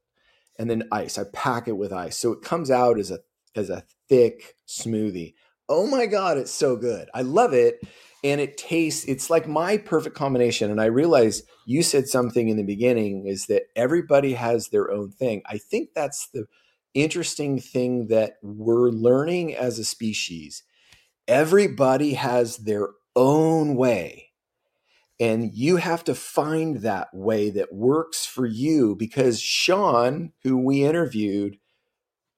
and 0.59 0.71
then 0.71 0.88
ice. 0.93 1.19
I 1.19 1.25
pack 1.33 1.69
it 1.69 1.76
with 1.76 1.93
ice, 1.93 2.17
so 2.17 2.33
it 2.33 2.43
comes 2.43 2.71
out 2.71 2.99
as 2.99 3.11
a 3.11 3.19
as 3.57 3.69
a 3.69 3.85
thick 4.09 4.55
smoothie. 4.69 5.35
Oh 5.69 5.87
my 5.87 6.07
god, 6.07 6.38
it's 6.38 6.52
so 6.52 6.76
good! 6.76 7.09
I 7.12 7.23
love 7.23 7.52
it, 7.52 7.81
and 8.23 8.40
it 8.40 8.57
tastes. 8.57 9.05
It's 9.07 9.29
like 9.29 9.49
my 9.49 9.76
perfect 9.79 10.17
combination. 10.17 10.71
And 10.71 10.81
I 10.81 10.87
realize 10.87 11.43
you 11.67 11.83
said 11.83 12.07
something 12.07 12.49
in 12.49 12.57
the 12.57 12.62
beginning 12.62 13.26
is 13.26 13.47
that 13.47 13.64
everybody 13.75 14.35
has 14.35 14.69
their 14.69 14.90
own 14.90 15.11
thing. 15.11 15.43
I 15.47 15.59
think 15.59 15.90
that's 15.95 16.29
the 16.33 16.47
interesting 16.95 17.59
thing 17.61 18.09
that 18.09 18.35
we're 18.43 18.90
learning 18.90 19.55
as 19.55 19.79
a 19.79 19.85
species. 19.85 20.62
Everybody 21.29 22.14
has 22.14 22.59
their 22.59 22.88
own 23.14 23.76
way 23.76 24.30
and 25.21 25.53
you 25.55 25.77
have 25.77 26.03
to 26.05 26.15
find 26.15 26.77
that 26.77 27.09
way 27.12 27.50
that 27.50 27.75
works 27.75 28.25
for 28.25 28.47
you 28.47 28.97
because 28.97 29.39
Sean, 29.39 30.33
who 30.43 30.57
we 30.57 30.83
interviewed, 30.83 31.59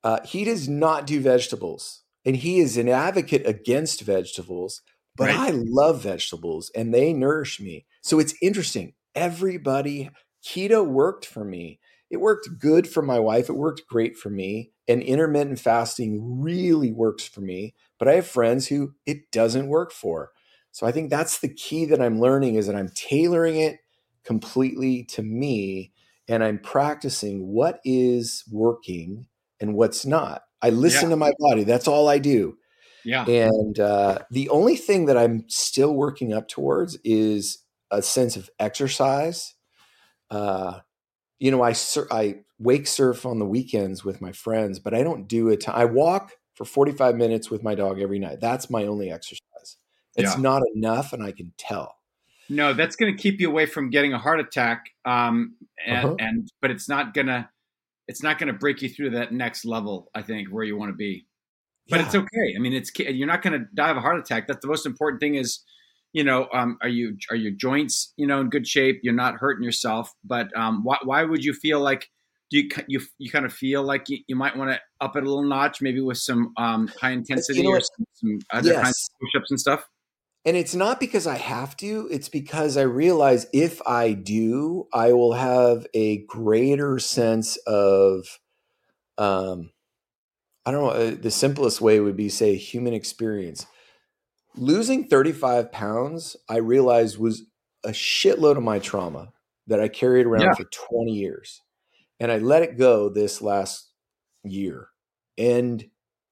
uh, 0.03 0.19
he 0.25 0.45
does 0.45 0.69
not 0.69 1.07
do 1.07 1.21
vegetables. 1.21 2.03
And 2.25 2.37
he 2.37 2.59
is 2.59 2.77
an 2.77 2.89
advocate 2.89 3.47
against 3.47 4.01
vegetables, 4.03 4.83
but 5.17 5.29
right. 5.29 5.37
I 5.37 5.51
love 5.51 6.03
vegetables 6.03 6.71
and 6.75 6.93
they 6.93 7.12
nourish 7.12 7.61
me. 7.61 7.87
So 8.03 8.19
it's 8.19 8.35
interesting. 8.43 8.95
Everybody, 9.15 10.11
keto 10.45 10.87
worked 10.87 11.25
for 11.25 11.45
me. 11.45 11.79
It 12.11 12.21
worked 12.21 12.59
good 12.59 12.89
for 12.89 13.03
my 13.03 13.19
wife. 13.19 13.49
It 13.49 13.55
worked 13.55 13.83
great 13.89 14.17
for 14.17 14.29
me. 14.29 14.73
And 14.89 15.03
intermittent 15.03 15.61
fasting 15.61 16.43
really 16.43 16.93
works 16.93 17.27
for 17.27 17.41
me. 17.41 17.75
But 17.99 18.09
I 18.09 18.15
have 18.15 18.27
friends 18.27 18.69
who 18.69 18.95
it 19.07 19.31
doesn't 19.31 19.69
work 19.69 19.93
for. 19.93 20.31
So 20.73 20.87
I 20.87 20.93
think 20.93 21.11
that's 21.11 21.38
the 21.38 21.52
key 21.52 21.85
that 21.87 22.00
I'm 22.00 22.21
learning 22.21 22.57
is 22.57 22.67
that 22.67 22.76
I'm 22.76 22.91
tailoring 22.95 23.57
it 23.57 23.79
completely 24.25 25.05
to 25.05 25.23
me 25.23 25.93
and 26.29 26.43
I'm 26.43 26.59
practicing 26.59 27.47
what 27.47 27.81
is 27.85 28.45
working 28.50 29.26
and 29.61 29.75
what's 29.75 30.07
not. 30.07 30.43
I 30.62 30.71
listen 30.71 31.05
yeah. 31.05 31.11
to 31.11 31.17
my 31.17 31.33
body. 31.38 31.64
That's 31.64 31.88
all 31.88 32.09
I 32.09 32.19
do. 32.19 32.57
Yeah. 33.05 33.26
And 33.26 33.79
uh, 33.79 34.21
the 34.31 34.49
only 34.49 34.76
thing 34.76 35.07
that 35.07 35.17
I'm 35.17 35.45
still 35.49 35.93
working 35.93 36.33
up 36.33 36.49
towards 36.49 36.97
is 37.05 37.59
a 37.91 38.00
sense 38.00 38.37
of 38.37 38.49
exercise. 38.59 39.55
Uh, 40.31 40.81
you 41.38 41.50
know, 41.50 41.62
I 41.62 41.73
sur- 41.73 42.09
I 42.11 42.37
wake 42.59 42.87
surf 42.87 43.26
on 43.26 43.41
the 43.41 43.45
weekends 43.45 44.05
with 44.05 44.21
my 44.21 44.33
friends, 44.33 44.79
but 44.79 44.95
I 44.95 45.02
don't 45.02 45.29
do 45.29 45.49
it. 45.49 45.69
I 45.69 45.85
walk 45.85 46.33
for 46.55 46.64
45 46.64 47.17
minutes 47.17 47.50
with 47.50 47.62
my 47.62 47.75
dog 47.75 48.00
every 48.00 48.21
night. 48.21 48.41
That's 48.41 48.71
my 48.71 48.87
only 48.87 49.11
exercise. 49.11 49.41
It's 50.16 50.35
yeah. 50.35 50.40
not 50.40 50.62
enough, 50.75 51.12
and 51.12 51.23
I 51.23 51.33
can 51.33 51.52
tell. 51.57 51.97
No, 52.49 52.75
that's 52.75 52.97
going 52.97 53.16
to 53.16 53.21
keep 53.21 53.40
you 53.40 53.49
away 53.49 53.66
from 53.66 53.90
getting 53.90 54.12
a 54.12 54.19
heart 54.19 54.40
attack. 54.40 54.87
Um, 55.04 55.54
and, 55.87 56.04
uh-huh. 56.04 56.16
and 56.19 56.49
but 56.61 56.71
it's 56.71 56.88
not 56.88 57.14
gonna 57.14 57.49
it's 58.09 58.23
not 58.23 58.38
going 58.38 58.52
to 58.52 58.59
break 58.59 58.83
you 58.83 58.88
through 58.88 59.11
that 59.11 59.33
next 59.33 59.64
level. 59.64 60.11
I 60.14 60.23
think 60.23 60.49
where 60.49 60.64
you 60.64 60.76
want 60.76 60.90
to 60.90 60.97
be, 60.97 61.26
but 61.88 62.00
yeah. 62.00 62.07
it's 62.07 62.14
okay. 62.14 62.54
I 62.57 62.59
mean, 62.59 62.73
it's 62.73 62.90
you're 62.99 63.26
not 63.26 63.42
going 63.42 63.59
to 63.59 63.66
die 63.75 63.90
of 63.90 63.97
a 63.97 64.00
heart 64.00 64.19
attack. 64.19 64.47
That's 64.47 64.61
the 64.61 64.69
most 64.69 64.87
important 64.87 65.21
thing. 65.21 65.37
Is 65.37 65.62
you 66.12 66.25
know, 66.25 66.49
um, 66.52 66.78
are 66.83 66.88
you 66.88 67.16
are 67.31 67.37
your 67.37 67.52
joints 67.52 68.12
you 68.16 68.26
know 68.26 68.40
in 68.40 68.50
good 68.50 68.66
shape? 68.66 69.00
You're 69.02 69.14
not 69.14 69.37
hurting 69.37 69.64
yourself. 69.64 70.12
But 70.25 70.54
um, 70.57 70.85
why 70.85 70.99
why 71.04 71.25
would 71.25 71.45
you 71.45 71.54
feel 71.54 71.81
like 71.81 72.11
do 72.50 72.59
you 72.59 72.69
you 72.87 73.00
you 73.19 73.31
kind 73.31 73.47
of 73.47 73.52
feel 73.52 73.83
like 73.83 74.09
you, 74.09 74.19
you 74.26 74.37
might 74.37 74.57
want 74.57 74.71
to 74.71 74.81
up 75.00 75.16
it 75.16 75.23
a 75.23 75.26
little 75.26 75.45
notch, 75.45 75.81
maybe 75.81 76.00
with 76.00 76.19
some 76.19 76.52
um, 76.59 76.88
high 77.00 77.12
intensity 77.12 77.61
you 77.61 77.64
know 77.64 77.76
or 77.76 77.81
some, 77.81 78.07
some 78.12 78.38
other 78.52 78.73
yes. 78.73 78.83
kinds 78.83 79.11
of 79.11 79.21
push-ups 79.21 79.50
and 79.50 79.61
stuff? 79.61 79.88
And 80.45 80.57
it's 80.57 80.75
not 80.75 80.99
because 80.99 81.27
I 81.27 81.37
have 81.37 81.77
to, 81.79 82.09
it's 82.11 82.29
because 82.29 82.77
I 82.77 82.83
realize 82.83 83.47
if 83.53 83.81
I 83.87 84.13
do, 84.13 84.89
I 84.93 85.13
will 85.13 85.35
have 85.35 85.87
a 85.95 86.25
greater 86.27 86.99
sense 86.99 87.57
of 87.59 88.41
um 89.19 89.71
I 90.65 90.71
don't 90.71 90.83
know, 90.83 90.91
uh, 90.91 91.15
the 91.21 91.31
simplest 91.31 91.81
way 91.81 91.99
would 91.99 92.17
be 92.17 92.29
say 92.29 92.55
human 92.57 92.95
experience. 92.95 93.67
Losing 94.57 95.09
35 95.09 95.73
pounds, 95.73 96.37
I 96.49 96.59
realized 96.59 97.19
was 97.19 97.43
a 97.85 97.91
shitload 97.91 98.57
of 98.57 98.63
my 98.63 98.79
trauma 98.79 99.33
that 99.67 99.81
I 99.81 99.89
carried 99.89 100.27
around 100.27 100.43
yeah. 100.43 100.55
for 100.55 100.65
20 100.65 101.13
years. 101.13 101.63
And 102.21 102.31
I 102.31 102.39
let 102.39 102.63
it 102.63 102.79
go 102.79 103.09
this 103.09 103.43
last 103.43 103.91
year. 104.45 104.89
And 105.37 105.85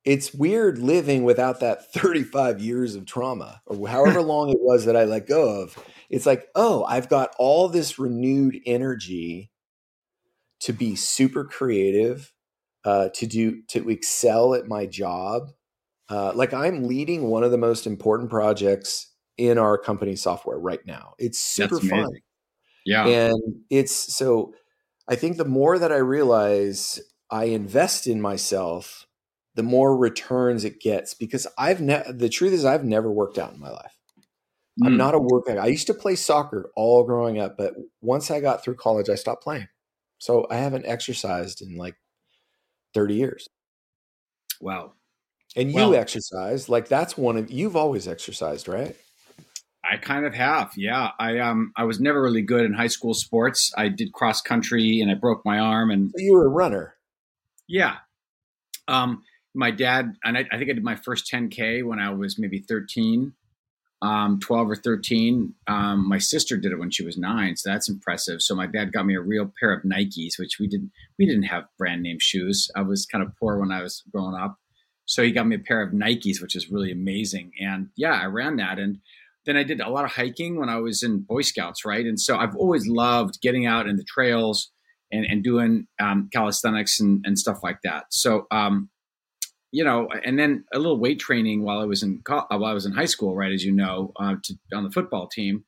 it's 0.04 0.32
weird 0.32 0.78
living 0.78 1.24
without 1.24 1.60
that 1.60 1.92
35 1.92 2.60
years 2.60 2.94
of 2.94 3.06
trauma 3.06 3.60
or 3.66 3.88
however 3.88 4.22
long 4.22 4.50
it 4.50 4.60
was 4.60 4.84
that 4.86 4.96
I 4.96 5.04
let 5.04 5.26
go 5.26 5.62
of. 5.62 5.76
It's 6.08 6.26
like, 6.26 6.48
oh, 6.54 6.84
I've 6.84 7.08
got 7.08 7.34
all 7.38 7.68
this 7.68 7.98
renewed 7.98 8.60
energy 8.66 9.50
to 10.60 10.72
be 10.72 10.96
super 10.96 11.44
creative, 11.44 12.32
uh, 12.84 13.10
to 13.14 13.26
do, 13.26 13.62
to 13.68 13.88
excel 13.88 14.54
at 14.54 14.66
my 14.66 14.86
job. 14.86 15.52
Uh, 16.08 16.32
like 16.34 16.52
I'm 16.52 16.84
leading 16.84 17.28
one 17.28 17.44
of 17.44 17.52
the 17.52 17.58
most 17.58 17.86
important 17.86 18.30
projects 18.30 19.12
in 19.38 19.56
our 19.56 19.78
company 19.78 20.16
software 20.16 20.58
right 20.58 20.84
now. 20.84 21.14
It's 21.18 21.38
super 21.38 21.78
fun. 21.80 22.08
Yeah. 22.84 23.06
And 23.06 23.62
it's 23.70 23.92
so 23.92 24.54
I 25.08 25.16
think 25.16 25.36
the 25.36 25.44
more 25.44 25.78
that 25.78 25.92
I 25.92 25.96
realize 25.96 27.00
I 27.30 27.44
invest 27.44 28.06
in 28.06 28.20
myself, 28.20 29.06
the 29.60 29.62
more 29.62 29.94
returns 29.94 30.64
it 30.64 30.80
gets 30.80 31.12
because 31.12 31.46
I've 31.58 31.82
ne- 31.82 32.10
the 32.10 32.30
truth 32.30 32.54
is 32.54 32.64
I've 32.64 32.82
never 32.82 33.12
worked 33.12 33.36
out 33.36 33.52
in 33.52 33.60
my 33.60 33.68
life. 33.68 33.94
Mm. 34.80 34.86
I'm 34.86 34.96
not 34.96 35.14
a 35.14 35.18
workout. 35.18 35.58
I 35.58 35.66
used 35.66 35.86
to 35.88 35.94
play 35.94 36.14
soccer 36.14 36.70
all 36.74 37.04
growing 37.04 37.38
up, 37.38 37.58
but 37.58 37.74
once 38.00 38.30
I 38.30 38.40
got 38.40 38.64
through 38.64 38.76
college, 38.76 39.10
I 39.10 39.16
stopped 39.16 39.42
playing. 39.42 39.68
So 40.16 40.46
I 40.50 40.56
haven't 40.56 40.86
exercised 40.86 41.60
in 41.60 41.76
like 41.76 41.94
30 42.94 43.16
years. 43.16 43.48
Wow. 44.62 44.94
And 45.54 45.68
you 45.68 45.76
well, 45.76 45.94
exercise 45.94 46.70
like 46.70 46.88
that's 46.88 47.18
one 47.18 47.36
of 47.36 47.50
you've 47.50 47.76
always 47.76 48.08
exercised, 48.08 48.66
right? 48.66 48.96
I 49.84 49.98
kind 49.98 50.24
of 50.24 50.32
have. 50.32 50.72
Yeah. 50.74 51.10
I 51.18 51.38
um 51.40 51.72
I 51.76 51.84
was 51.84 52.00
never 52.00 52.22
really 52.22 52.40
good 52.40 52.64
in 52.64 52.72
high 52.72 52.86
school 52.86 53.12
sports. 53.12 53.74
I 53.76 53.88
did 53.88 54.14
cross 54.14 54.40
country 54.40 55.00
and 55.02 55.10
I 55.10 55.16
broke 55.16 55.42
my 55.44 55.58
arm 55.58 55.90
and 55.90 56.12
so 56.16 56.24
you 56.24 56.32
were 56.32 56.46
a 56.46 56.48
runner. 56.48 56.94
Yeah. 57.68 57.96
Um 58.88 59.22
my 59.54 59.70
dad, 59.70 60.14
and 60.24 60.38
I, 60.38 60.46
I, 60.52 60.58
think 60.58 60.70
I 60.70 60.74
did 60.74 60.84
my 60.84 60.96
first 60.96 61.30
10K 61.32 61.84
when 61.84 61.98
I 61.98 62.10
was 62.12 62.38
maybe 62.38 62.60
13, 62.60 63.32
um, 64.02 64.38
12 64.40 64.70
or 64.70 64.76
13. 64.76 65.54
Um, 65.66 66.08
my 66.08 66.18
sister 66.18 66.56
did 66.56 66.72
it 66.72 66.78
when 66.78 66.90
she 66.90 67.04
was 67.04 67.18
nine, 67.18 67.56
so 67.56 67.70
that's 67.70 67.88
impressive. 67.88 68.42
So 68.42 68.54
my 68.54 68.66
dad 68.66 68.92
got 68.92 69.06
me 69.06 69.14
a 69.14 69.20
real 69.20 69.52
pair 69.58 69.72
of 69.72 69.82
Nikes, 69.82 70.38
which 70.38 70.58
we 70.58 70.66
didn't 70.66 70.92
we 71.18 71.26
didn't 71.26 71.44
have 71.44 71.64
brand 71.78 72.02
name 72.02 72.18
shoes. 72.20 72.70
I 72.76 72.82
was 72.82 73.06
kind 73.06 73.24
of 73.24 73.36
poor 73.38 73.58
when 73.58 73.72
I 73.72 73.82
was 73.82 74.02
growing 74.12 74.40
up, 74.40 74.56
so 75.04 75.22
he 75.22 75.32
got 75.32 75.46
me 75.46 75.56
a 75.56 75.60
pair 75.60 75.82
of 75.82 75.92
Nikes, 75.92 76.40
which 76.40 76.56
is 76.56 76.70
really 76.70 76.92
amazing. 76.92 77.52
And 77.60 77.88
yeah, 77.96 78.14
I 78.14 78.26
ran 78.26 78.56
that, 78.56 78.78
and 78.78 78.98
then 79.46 79.56
I 79.56 79.64
did 79.64 79.80
a 79.80 79.90
lot 79.90 80.04
of 80.04 80.12
hiking 80.12 80.58
when 80.58 80.68
I 80.68 80.76
was 80.76 81.02
in 81.02 81.20
Boy 81.20 81.42
Scouts, 81.42 81.84
right? 81.84 82.06
And 82.06 82.20
so 82.20 82.36
I've 82.36 82.56
always 82.56 82.86
loved 82.86 83.40
getting 83.42 83.66
out 83.66 83.88
in 83.88 83.96
the 83.96 84.04
trails. 84.04 84.70
And, 85.12 85.26
and 85.28 85.42
doing 85.42 85.88
um, 86.00 86.30
calisthenics 86.32 87.00
and, 87.00 87.24
and 87.26 87.36
stuff 87.36 87.64
like 87.64 87.78
that. 87.82 88.04
So 88.10 88.46
um, 88.52 88.90
you 89.72 89.84
know, 89.84 90.08
and 90.24 90.38
then 90.38 90.64
a 90.72 90.78
little 90.78 90.98
weight 90.98 91.20
training 91.20 91.62
while 91.62 91.78
I 91.78 91.84
was 91.84 92.02
in 92.02 92.22
while 92.26 92.64
I 92.64 92.72
was 92.72 92.86
in 92.86 92.92
high 92.92 93.06
school, 93.06 93.36
right? 93.36 93.52
As 93.52 93.64
you 93.64 93.72
know, 93.72 94.12
uh, 94.16 94.36
to, 94.42 94.54
on 94.74 94.84
the 94.84 94.90
football 94.90 95.28
team, 95.28 95.64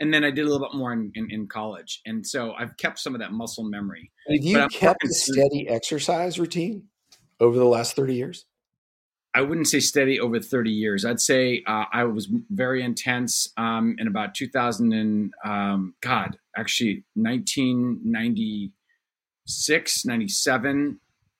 and 0.00 0.12
then 0.12 0.24
I 0.24 0.30
did 0.30 0.46
a 0.46 0.50
little 0.50 0.66
bit 0.66 0.76
more 0.76 0.92
in, 0.92 1.10
in, 1.14 1.30
in, 1.30 1.48
college, 1.48 2.00
and 2.04 2.26
so 2.26 2.52
I've 2.52 2.76
kept 2.76 2.98
some 2.98 3.14
of 3.14 3.20
that 3.20 3.32
muscle 3.32 3.64
memory. 3.64 4.10
Have 4.28 4.42
you 4.42 4.68
kept 4.68 5.04
a 5.04 5.08
steady 5.08 5.66
exercise 5.68 6.38
routine 6.38 6.84
over 7.40 7.58
the 7.58 7.64
last 7.64 7.96
thirty 7.96 8.14
years? 8.14 8.44
I 9.34 9.42
wouldn't 9.42 9.68
say 9.68 9.80
steady 9.80 10.18
over 10.18 10.40
30 10.40 10.70
years. 10.70 11.04
I'd 11.04 11.20
say 11.20 11.62
uh, 11.66 11.84
I 11.92 12.04
was 12.04 12.30
very 12.50 12.82
intense 12.82 13.52
um, 13.58 13.94
in 13.98 14.08
about 14.08 14.34
2000 14.34 14.90
and 14.92 15.30
um, 15.44 15.94
God, 16.00 16.38
actually 16.56 17.04
1996, 17.14 20.06
97. 20.06 20.98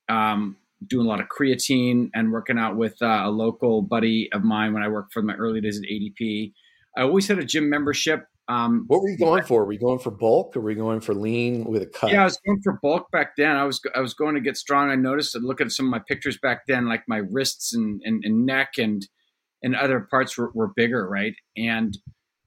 Um, 0.09 0.57
doing 0.87 1.07
a 1.07 1.09
lot 1.09 1.21
of 1.21 1.27
creatine 1.29 2.11
and 2.15 2.33
working 2.33 2.59
out 2.59 2.77
with 2.77 3.01
uh, 3.03 3.23
a 3.25 3.31
local 3.31 3.83
buddy 3.83 4.29
of 4.33 4.45
mine 4.45 4.73
when 4.73 4.83
I 4.83 4.89
worked 4.89 5.13
for 5.13 5.23
my 5.23 5.35
early 5.35 5.61
days 5.61 5.79
at 5.79 5.85
ADP. 5.85 6.53
I 6.97 7.03
always 7.03 7.29
had 7.29 7.39
a 7.39 7.45
gym 7.45 7.69
membership. 7.69 8.27
Um, 8.49 8.85
what 8.87 9.03
were 9.03 9.11
you 9.11 9.19
going 9.19 9.45
for? 9.45 9.65
Were 9.65 9.73
you 9.73 9.79
going 9.79 9.99
for 9.99 10.11
bulk 10.11 10.57
or 10.57 10.61
were 10.61 10.71
you 10.71 10.77
going 10.77 11.01
for 11.01 11.15
lean 11.15 11.65
with 11.65 11.83
a 11.83 11.87
cut? 11.87 12.11
Yeah, 12.13 12.23
I 12.23 12.25
was 12.25 12.39
going 12.47 12.61
for 12.63 12.79
bulk 12.83 13.11
back 13.11 13.37
then. 13.37 13.57
I 13.57 13.65
was 13.65 13.81
I 13.95 14.01
was 14.01 14.15
going 14.15 14.37
to 14.37 14.41
get 14.41 14.57
strong. 14.57 14.91
I 14.91 14.95
noticed 14.95 15.35
and 15.35 15.45
look 15.45 15.61
at 15.61 15.71
some 15.71 15.87
of 15.87 15.91
my 15.91 16.01
pictures 16.09 16.39
back 16.39 16.63
then, 16.67 16.89
like 16.89 17.03
my 17.07 17.19
wrists 17.19 17.75
and, 17.75 18.01
and, 18.05 18.25
and 18.25 18.47
neck 18.47 18.79
and 18.79 19.07
and 19.63 19.77
other 19.77 20.01
parts 20.01 20.39
were, 20.39 20.51
were 20.55 20.69
bigger, 20.75 21.07
right? 21.09 21.35
And 21.57 21.97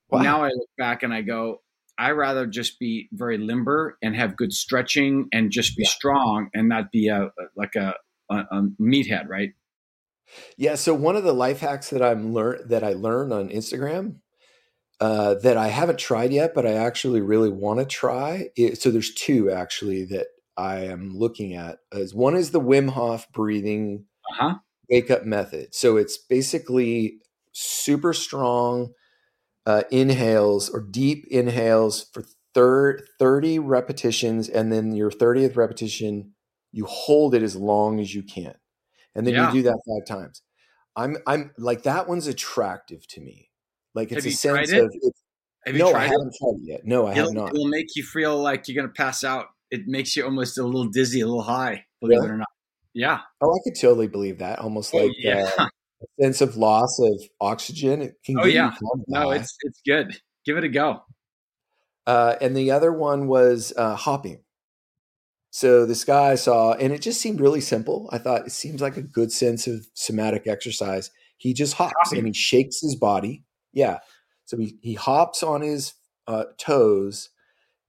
wow. 0.09 0.21
now 0.21 0.43
I 0.43 0.47
look 0.47 0.69
back 0.77 1.03
and 1.03 1.13
I 1.13 1.21
go, 1.21 1.61
I 1.97 2.11
rather 2.11 2.47
just 2.47 2.79
be 2.79 3.09
very 3.11 3.38
limber 3.38 3.97
and 4.01 4.15
have 4.15 4.38
good 4.38 4.53
stretching 4.53 5.27
and 5.31 5.51
just 5.51 5.77
be 5.77 5.83
yeah. 5.83 5.89
strong 5.89 6.50
and 6.53 6.67
not 6.67 6.91
be 6.91 7.09
a 7.09 7.29
like 7.55 7.75
a 7.75 7.93
a, 8.35 8.61
meathead, 8.79 9.27
right? 9.27 9.51
Yeah. 10.57 10.75
So 10.75 10.93
one 10.93 11.15
of 11.15 11.23
the 11.23 11.33
life 11.33 11.59
hacks 11.59 11.89
that 11.89 12.01
I'm 12.01 12.33
learn 12.33 12.61
that 12.67 12.83
I 12.83 12.93
learned 12.93 13.33
on 13.33 13.50
Instagram 13.50 14.17
uh, 15.01 15.33
that 15.35 15.57
I 15.57 15.69
haven't 15.69 16.00
tried 16.00 16.31
yet, 16.31 16.53
but 16.53 16.65
I 16.65 16.73
actually 16.73 17.21
really 17.21 17.50
want 17.50 17.79
to 17.79 17.85
try. 17.85 18.50
It, 18.55 18.79
so 18.79 18.91
there's 18.91 19.13
two 19.13 19.50
actually 19.50 20.05
that 20.05 20.27
I 20.55 20.81
am 20.85 21.17
looking 21.17 21.53
at. 21.53 21.79
As 21.91 22.13
one 22.13 22.35
is 22.35 22.51
the 22.51 22.61
Wim 22.61 22.89
Hof 22.89 23.27
breathing 23.33 24.05
uh-huh. 24.31 24.55
wake 24.89 25.09
up 25.09 25.25
method. 25.25 25.73
So 25.73 25.97
it's 25.97 26.17
basically 26.17 27.17
super 27.51 28.13
strong 28.13 28.91
uh, 29.65 29.83
inhales 29.91 30.69
or 30.69 30.81
deep 30.81 31.25
inhales 31.31 32.05
for 32.13 32.23
thir- 32.53 33.00
30 33.19 33.59
repetitions, 33.59 34.50
and 34.50 34.71
then 34.71 34.93
your 34.93 35.09
30th 35.09 35.55
repetition 35.55 36.33
you 36.71 36.85
hold 36.85 37.35
it 37.35 37.43
as 37.43 37.55
long 37.55 37.99
as 37.99 38.13
you 38.13 38.23
can 38.23 38.55
and 39.15 39.25
then 39.25 39.33
yeah. 39.33 39.47
you 39.47 39.61
do 39.61 39.63
that 39.63 39.79
five 39.87 40.05
times. 40.17 40.41
I'm 40.95 41.17
i'm 41.25 41.51
like 41.57 41.83
that 41.83 42.07
one's 42.07 42.27
attractive 42.27 43.07
to 43.09 43.21
me. 43.21 43.49
Like 43.93 44.11
it's 44.11 44.25
have 44.25 44.33
a 44.33 44.35
sense 44.35 44.71
it? 44.71 44.83
of 44.83 44.93
have 45.65 45.75
no 45.75 45.93
i 45.93 46.03
haven't 46.03 46.27
it? 46.27 46.37
tried 46.37 46.55
it 46.55 46.61
yet. 46.63 46.81
No 46.85 47.07
i 47.07 47.11
it'll, 47.11 47.25
have 47.25 47.33
not. 47.33 47.49
it 47.49 47.53
will 47.53 47.67
make 47.67 47.87
you 47.95 48.03
feel 48.03 48.37
like 48.37 48.67
you're 48.67 48.75
going 48.75 48.87
to 48.87 49.01
pass 49.01 49.23
out. 49.23 49.47
It 49.69 49.87
makes 49.87 50.15
you 50.15 50.25
almost 50.25 50.57
a 50.57 50.63
little 50.63 50.87
dizzy 50.87 51.21
a 51.21 51.25
little 51.25 51.43
high 51.43 51.85
believe 52.01 52.19
yeah. 52.21 52.27
it 52.27 52.31
or 52.31 52.37
not. 52.37 52.49
Yeah. 52.93 53.19
Oh 53.41 53.53
i 53.53 53.59
could 53.63 53.79
totally 53.79 54.07
believe 54.07 54.39
that 54.39 54.59
almost 54.59 54.93
oh, 54.93 54.97
like 54.97 55.11
yeah. 55.17 55.49
uh, 55.57 55.67
a 56.01 56.23
sense 56.23 56.41
of 56.41 56.57
loss 56.57 56.99
of 56.99 57.21
oxygen. 57.39 58.01
It 58.01 58.15
can 58.25 58.39
oh 58.39 58.45
yeah. 58.45 58.73
no 59.07 59.31
it's 59.31 59.55
it's 59.61 59.81
good. 59.85 60.19
Give 60.45 60.57
it 60.57 60.63
a 60.63 60.69
go. 60.69 61.03
Uh, 62.07 62.35
and 62.41 62.57
the 62.57 62.71
other 62.71 62.91
one 62.91 63.27
was 63.27 63.71
uh, 63.77 63.95
hopping 63.95 64.39
so 65.51 65.86
this 65.86 66.03
guy 66.05 66.31
I 66.31 66.36
saw, 66.36 66.74
and 66.74 66.91
it 66.93 67.01
just 67.01 67.22
seemed 67.22 67.41
really 67.41 67.62
simple. 67.62 68.10
I 68.12 68.17
thought 68.17 68.48
it 68.48 68.51
seems 68.51 68.81
like 68.81 68.98
a 68.98 69.01
good 69.01 69.31
sense 69.31 69.67
of 69.67 69.86
somatic 69.93 70.48
exercise. 70.48 71.12
He 71.38 71.53
just 71.53 71.74
hops 71.74 72.13
and 72.13 72.25
he 72.25 72.34
shakes 72.34 72.81
his 72.81 72.96
body. 72.96 73.43
Yeah. 73.74 74.00
So 74.46 74.58
he, 74.58 74.77
he 74.81 74.93
hops 74.93 75.43
on 75.43 75.62
his 75.62 75.93
uh, 76.27 76.46
toes 76.58 77.29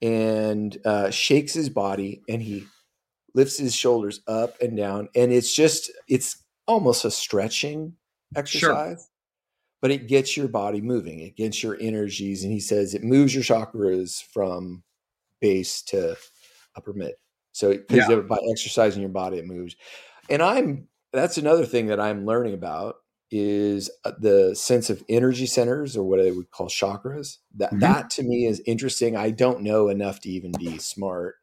and 0.00 0.76
uh, 0.84 1.10
shakes 1.10 1.54
his 1.54 1.68
body 1.68 2.22
and 2.28 2.42
he 2.42 2.66
lifts 3.34 3.58
his 3.58 3.74
shoulders 3.74 4.20
up 4.26 4.60
and 4.60 4.76
down, 4.76 5.08
and 5.14 5.32
it's 5.32 5.54
just 5.54 5.90
it's 6.08 6.42
almost 6.66 7.04
a 7.04 7.10
stretching 7.10 7.94
exercise. 8.36 8.98
Sure. 8.98 9.06
But 9.80 9.90
it 9.90 10.06
gets 10.06 10.36
your 10.36 10.46
body 10.46 10.80
moving. 10.80 11.20
It 11.20 11.36
gets 11.36 11.62
your 11.62 11.76
energies, 11.80 12.44
and 12.44 12.52
he 12.52 12.60
says 12.60 12.94
it 12.94 13.02
moves 13.02 13.34
your 13.34 13.42
chakras 13.42 14.22
from 14.22 14.82
base 15.40 15.82
to 15.82 16.16
upper 16.76 16.92
mid. 16.92 17.14
So 17.52 17.70
because 17.72 18.08
yeah. 18.08 18.20
by 18.20 18.38
exercising 18.50 19.02
your 19.02 19.10
body, 19.10 19.38
it 19.38 19.46
moves. 19.46 19.76
And 20.28 20.42
I'm 20.42 20.88
that's 21.12 21.38
another 21.38 21.66
thing 21.66 21.86
that 21.86 22.00
I'm 22.00 22.26
learning 22.26 22.54
about 22.54 22.96
is 23.30 23.90
uh, 24.04 24.12
the 24.18 24.54
sense 24.54 24.90
of 24.90 25.02
energy 25.08 25.46
centers 25.46 25.96
or 25.96 26.04
what 26.04 26.20
I 26.20 26.30
would 26.30 26.50
call 26.50 26.68
chakras. 26.68 27.38
That 27.56 27.70
mm-hmm. 27.70 27.80
that 27.80 28.10
to 28.10 28.22
me 28.22 28.46
is 28.46 28.62
interesting. 28.66 29.16
I 29.16 29.30
don't 29.30 29.62
know 29.62 29.88
enough 29.88 30.20
to 30.20 30.28
even 30.28 30.52
be 30.52 30.78
smart 30.78 31.36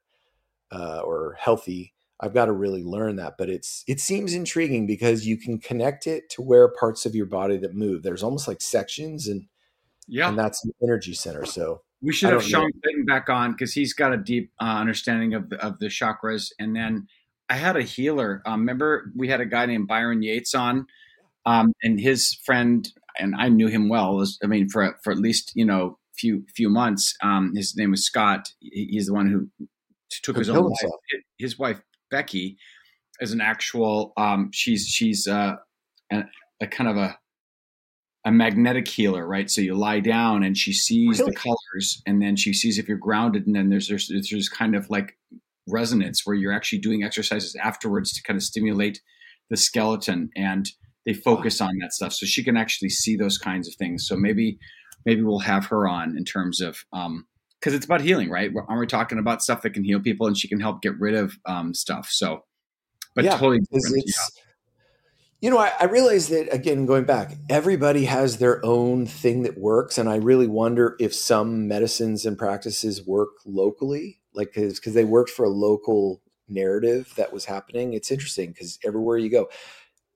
uh, 0.72 1.02
or 1.04 1.36
healthy. 1.40 1.94
I've 2.20 2.34
got 2.34 2.46
to 2.46 2.52
really 2.52 2.84
learn 2.84 3.16
that, 3.16 3.36
but 3.38 3.50
it's 3.50 3.84
it 3.88 4.00
seems 4.00 4.34
intriguing 4.34 4.86
because 4.86 5.26
you 5.26 5.38
can 5.38 5.58
connect 5.58 6.06
it 6.06 6.30
to 6.32 6.42
where 6.42 6.68
parts 6.68 7.06
of 7.06 7.16
your 7.16 7.26
body 7.26 7.58
that 7.58 7.74
move. 7.74 8.04
There's 8.04 8.24
almost 8.24 8.48
like 8.48 8.62
sections, 8.62 9.28
and 9.28 9.48
yeah, 10.08 10.30
and 10.30 10.38
that's 10.38 10.64
an 10.66 10.72
energy 10.84 11.14
center. 11.14 11.46
So 11.46 11.82
we 12.02 12.14
should 12.14 12.32
have 12.32 12.44
Sean 12.44 12.72
Clayton 12.82 13.06
back 13.06 13.30
on 13.30 13.52
because 13.52 13.74
he's 13.74 13.94
got 13.94 14.14
a 14.14 14.18
deep 14.18 14.52
uh, 14.62 14.66
understanding 14.66 15.34
of 15.34 15.50
the, 15.50 15.58
of 15.64 15.80
the 15.80 15.88
chakras. 15.88 16.52
And 16.58 16.76
then 16.76 17.08
I 17.50 17.56
had 17.56 17.76
a 17.76 17.82
healer. 17.82 18.42
Um, 18.46 18.62
remember, 18.62 19.12
we 19.16 19.28
had 19.28 19.42
a 19.42 19.46
guy 19.46 19.66
named 19.66 19.88
Byron 19.88 20.22
Yates 20.22 20.54
on 20.56 20.86
um, 21.46 21.74
and 21.84 22.00
his 22.00 22.38
friend, 22.46 22.88
and 23.18 23.36
I 23.38 23.50
knew 23.50 23.68
him 23.68 23.90
well. 23.90 24.16
Was, 24.16 24.38
I 24.44 24.48
mean, 24.48 24.70
for 24.70 24.98
for 25.04 25.12
at 25.12 25.18
least 25.18 25.52
you 25.56 25.66
know 25.66 25.98
few 26.18 26.46
few 26.56 26.70
months. 26.70 27.16
Um, 27.24 27.54
his 27.56 27.76
name 27.76 27.92
was 27.92 28.06
Scott. 28.06 28.54
He's 28.60 29.08
the 29.08 29.14
one 29.14 29.30
who 29.30 29.68
took 30.24 30.38
his 30.38 30.50
own 30.50 30.70
life. 30.70 30.92
His 31.38 31.58
wife 31.58 31.82
Becky 32.12 32.58
is 33.20 33.32
an 33.32 33.42
actual. 33.42 34.14
Um, 34.18 34.52
she's 34.54 34.88
she's 34.88 35.28
uh, 35.28 35.56
a, 36.12 36.24
a, 36.62 36.68
kind 36.68 36.90
of 36.90 36.98
a 36.98 37.18
a 38.26 38.32
magnetic 38.32 38.88
healer, 38.88 39.26
right? 39.26 39.50
So 39.50 39.62
you 39.62 39.76
lie 39.76 40.02
down 40.02 40.44
and 40.44 40.58
she 40.58 40.74
sees 40.74 41.20
really? 41.20 41.32
the 41.32 41.38
colors, 41.38 42.02
and 42.06 42.22
then 42.22 42.36
she 42.36 42.54
sees 42.54 42.78
if 42.78 42.88
you're 42.88 42.98
grounded, 42.98 43.48
and 43.48 43.56
then 43.56 43.70
there's 43.70 43.88
there's 43.88 44.12
there's 44.30 44.50
kind 44.50 44.76
of 44.76 44.90
like 44.90 45.18
resonance 45.68 46.26
where 46.26 46.36
you're 46.36 46.54
actually 46.54 46.80
doing 46.80 47.04
exercises 47.04 47.56
afterwards 47.56 48.14
to 48.14 48.24
kind 48.24 48.38
of 48.38 48.44
stimulate 48.44 49.02
the 49.50 49.58
skeleton 49.58 50.30
and 50.36 50.70
they 51.06 51.14
focus 51.14 51.62
on 51.62 51.78
that 51.82 51.94
stuff 51.94 52.14
so 52.14 52.26
she 52.26 52.44
can 52.44 52.58
actually 52.58 52.90
see 52.90 53.16
those 53.16 53.38
kinds 53.38 53.68
of 53.68 53.74
things 53.76 54.06
so 54.08 54.16
maybe 54.16 54.58
maybe 55.06 55.22
we'll 55.22 55.40
have 55.40 55.66
her 55.66 55.88
on 55.88 56.18
in 56.18 56.24
terms 56.24 56.62
of 56.62 56.84
um 56.94 57.26
because 57.60 57.74
it's 57.74 57.86
about 57.86 58.02
healing 58.02 58.30
right 58.30 58.52
aren't 58.68 58.80
we 58.80 58.88
talking 58.88 59.20
about 59.20 59.42
stuff 59.42 59.62
that 59.62 59.72
can 59.72 59.84
heal 59.84 60.00
people 60.00 60.28
and 60.28 60.38
she 60.38 60.48
can 60.48 60.60
help 60.60 60.82
get 60.82 60.98
rid 61.00 61.16
of 61.16 61.34
um 61.46 61.74
stuff 61.74 62.10
so 62.12 62.44
but 63.16 63.24
yeah, 63.26 63.32
totally 63.32 63.60
it's, 63.72 63.92
it's 63.94 64.34
yeah. 64.38 64.44
You 65.42 65.50
know 65.50 65.58
I, 65.58 65.72
I 65.80 65.86
realize 65.86 66.28
that 66.30 66.54
again 66.54 66.86
going 66.86 67.06
back 67.06 67.36
everybody 67.50 68.06
has 68.06 68.38
their 68.38 68.64
own 68.66 69.06
thing 69.06 69.44
that 69.44 69.58
works 69.58 69.98
and 69.98 70.10
i 70.10 70.16
really 70.16 70.48
wonder 70.48 70.96
if 71.00 71.14
some 71.14 71.68
medicines 71.68 72.26
and 72.26 72.38
practices 72.38 73.06
work 73.06 73.30
locally 73.46 74.20
like 74.34 74.54
because 74.54 74.94
they 74.94 75.06
worked 75.06 75.30
for 75.30 75.46
a 75.46 75.50
local 75.50 76.22
narrative 76.48 77.14
that 77.16 77.32
was 77.32 77.46
happening 77.46 77.94
it's 77.94 78.12
interesting 78.12 78.52
because 78.52 78.80
everywhere 78.84 79.18
you 79.18 79.30
go 79.30 79.48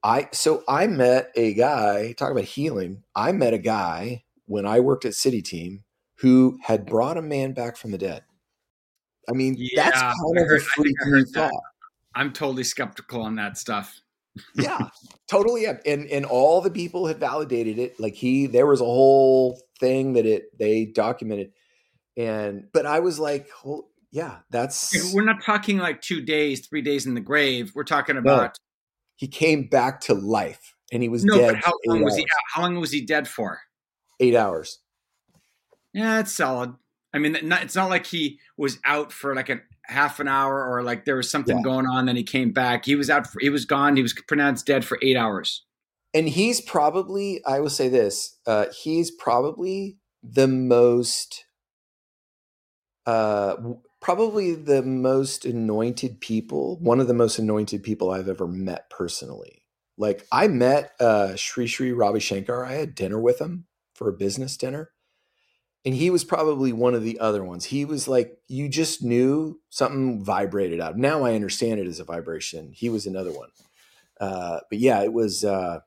I 0.03 0.27
so 0.33 0.63
I 0.67 0.87
met 0.87 1.31
a 1.35 1.53
guy, 1.53 2.11
talk 2.13 2.31
about 2.31 2.43
healing. 2.43 3.03
I 3.15 3.31
met 3.31 3.53
a 3.53 3.57
guy 3.57 4.25
when 4.45 4.65
I 4.65 4.81
worked 4.81 5.05
at 5.05 5.13
City 5.13 5.41
Team 5.41 5.83
who 6.17 6.59
had 6.61 6.85
brought 6.85 7.17
a 7.17 7.21
man 7.21 7.53
back 7.53 7.77
from 7.77 7.91
the 7.91 7.97
dead. 7.97 8.23
I 9.29 9.31
mean, 9.31 9.55
yeah, 9.57 9.85
that's 9.89 10.01
kind 10.01 10.37
of 10.37 10.47
heard, 10.47 10.59
a 10.59 10.63
freaky 10.63 11.23
thought. 11.33 11.51
I'm 12.13 12.33
totally 12.33 12.65
skeptical 12.65 13.21
on 13.21 13.35
that 13.35 13.57
stuff. 13.57 14.01
Yeah, 14.55 14.89
totally. 15.27 15.63
Yeah. 15.63 15.77
And 15.85 16.07
and 16.07 16.25
all 16.25 16.61
the 16.61 16.71
people 16.71 17.07
had 17.07 17.19
validated 17.19 17.79
it. 17.79 17.99
Like 17.99 18.13
he, 18.15 18.47
there 18.47 18.65
was 18.65 18.81
a 18.81 18.85
whole 18.85 19.61
thing 19.79 20.13
that 20.13 20.25
it 20.25 20.57
they 20.57 20.85
documented. 20.85 21.51
And 22.17 22.67
but 22.73 22.85
I 22.85 22.99
was 22.99 23.19
like, 23.19 23.47
well, 23.63 23.89
yeah, 24.11 24.37
that's. 24.49 25.13
We're 25.13 25.23
not 25.23 25.43
talking 25.43 25.77
like 25.77 26.01
two 26.01 26.21
days, 26.21 26.67
three 26.67 26.81
days 26.81 27.05
in 27.05 27.15
the 27.15 27.21
grave. 27.21 27.71
We're 27.73 27.83
talking 27.83 28.17
about 28.17 28.57
he 29.15 29.27
came 29.27 29.67
back 29.67 30.01
to 30.01 30.13
life 30.13 30.75
and 30.91 31.01
he 31.01 31.09
was 31.09 31.23
no, 31.23 31.37
dead. 31.37 31.55
how 31.63 31.73
long 31.87 32.03
was 32.03 32.13
hours. 32.13 32.19
he? 32.19 32.27
How 32.53 32.61
long 32.61 32.79
was 32.79 32.91
he 32.91 33.05
dead 33.05 33.27
for? 33.27 33.59
Eight 34.19 34.35
hours. 34.35 34.79
Yeah, 35.93 36.19
it's 36.19 36.31
solid. 36.31 36.75
I 37.13 37.19
mean, 37.19 37.35
it's 37.35 37.75
not 37.75 37.89
like 37.89 38.05
he 38.05 38.39
was 38.57 38.79
out 38.85 39.11
for 39.11 39.35
like 39.35 39.49
a 39.49 39.61
half 39.83 40.19
an 40.19 40.27
hour 40.27 40.65
or 40.65 40.81
like 40.81 41.05
there 41.05 41.15
was 41.15 41.29
something 41.29 41.57
yeah. 41.57 41.63
going 41.63 41.85
on. 41.85 42.05
Then 42.07 42.15
he 42.15 42.23
came 42.23 42.51
back. 42.51 42.85
He 42.85 42.95
was 42.95 43.09
out. 43.09 43.27
For, 43.27 43.39
he 43.39 43.49
was 43.49 43.65
gone. 43.65 43.95
He 43.95 44.01
was 44.01 44.13
pronounced 44.27 44.65
dead 44.65 44.83
for 44.83 44.97
eight 45.01 45.15
hours. 45.15 45.63
And 46.13 46.29
he's 46.29 46.61
probably, 46.61 47.43
I 47.45 47.59
will 47.59 47.69
say 47.69 47.89
this, 47.89 48.37
uh, 48.45 48.65
he's 48.83 49.11
probably 49.11 49.97
the 50.23 50.47
most 50.47 51.45
uh, 53.05 53.55
probably 53.99 54.55
the 54.55 54.81
most 54.81 55.45
anointed 55.45 56.21
people, 56.21 56.77
one 56.79 56.99
of 56.99 57.07
the 57.07 57.13
most 57.13 57.37
anointed 57.37 57.83
people 57.83 58.11
I've 58.11 58.29
ever 58.29 58.47
met 58.47 58.89
personally. 58.89 59.63
Like 59.97 60.25
I 60.31 60.47
met 60.47 60.93
uh, 60.99 61.35
Sri 61.35 61.67
Sri 61.67 61.91
Ravi 61.91 62.19
Shankar. 62.19 62.65
I 62.65 62.73
had 62.73 62.95
dinner 62.95 63.19
with 63.19 63.39
him 63.39 63.65
for 63.93 64.09
a 64.09 64.13
business 64.13 64.57
dinner. 64.57 64.91
And 65.85 65.93
he 65.93 66.09
was 66.09 66.23
probably 66.23 66.71
one 66.71 66.93
of 66.93 67.03
the 67.03 67.19
other 67.19 67.43
ones. 67.43 67.65
He 67.65 67.83
was 67.83 68.07
like, 68.07 68.37
you 68.47 68.69
just 68.69 69.03
knew 69.03 69.59
something 69.69 70.23
vibrated 70.23 70.79
out. 70.79 70.97
Now 70.97 71.23
I 71.23 71.35
understand 71.35 71.79
it 71.79 71.87
as 71.87 71.99
a 71.99 72.05
vibration. 72.05 72.71
He 72.73 72.87
was 72.87 73.05
another 73.05 73.31
one. 73.33 73.49
Uh, 74.19 74.59
but 74.69 74.79
yeah, 74.79 75.01
it 75.01 75.11
was, 75.11 75.43
uh, 75.43 75.79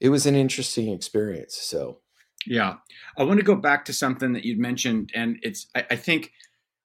it 0.00 0.10
was 0.10 0.26
an 0.26 0.36
interesting 0.36 0.92
experience. 0.92 1.56
So 1.56 1.98
yeah. 2.46 2.76
I 3.18 3.24
want 3.24 3.40
to 3.40 3.44
go 3.44 3.56
back 3.56 3.84
to 3.86 3.92
something 3.92 4.32
that 4.34 4.44
you'd 4.44 4.58
mentioned. 4.58 5.10
And 5.14 5.38
it's, 5.42 5.66
I, 5.74 5.86
I, 5.90 5.96
think 5.96 6.32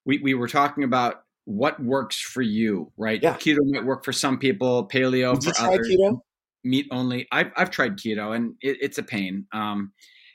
we, 0.06 0.20
we 0.20 0.34
were 0.34 0.48
talking 0.48 0.84
about 0.84 1.24
what 1.46 1.80
works 1.82 2.20
for 2.20 2.42
you, 2.42 2.92
right? 2.98 3.22
Yeah. 3.22 3.36
Keto 3.36 3.58
might 3.64 3.86
work 3.86 4.04
for 4.04 4.14
some 4.14 4.40
people, 4.40 4.88
paleo 4.88 5.40
Did 5.40 5.56
for 5.56 5.66
others. 5.66 5.90
Keto? 5.90 6.22
Meat 6.64 6.88
only. 6.92 7.28
I've, 7.32 7.52
I've 7.56 7.70
tried 7.70 7.98
keto 7.98 8.36
and 8.36 8.56
it, 8.62 8.78
it's 8.82 8.98
a 8.98 9.04
pain. 9.04 9.46
Um, 9.52 9.92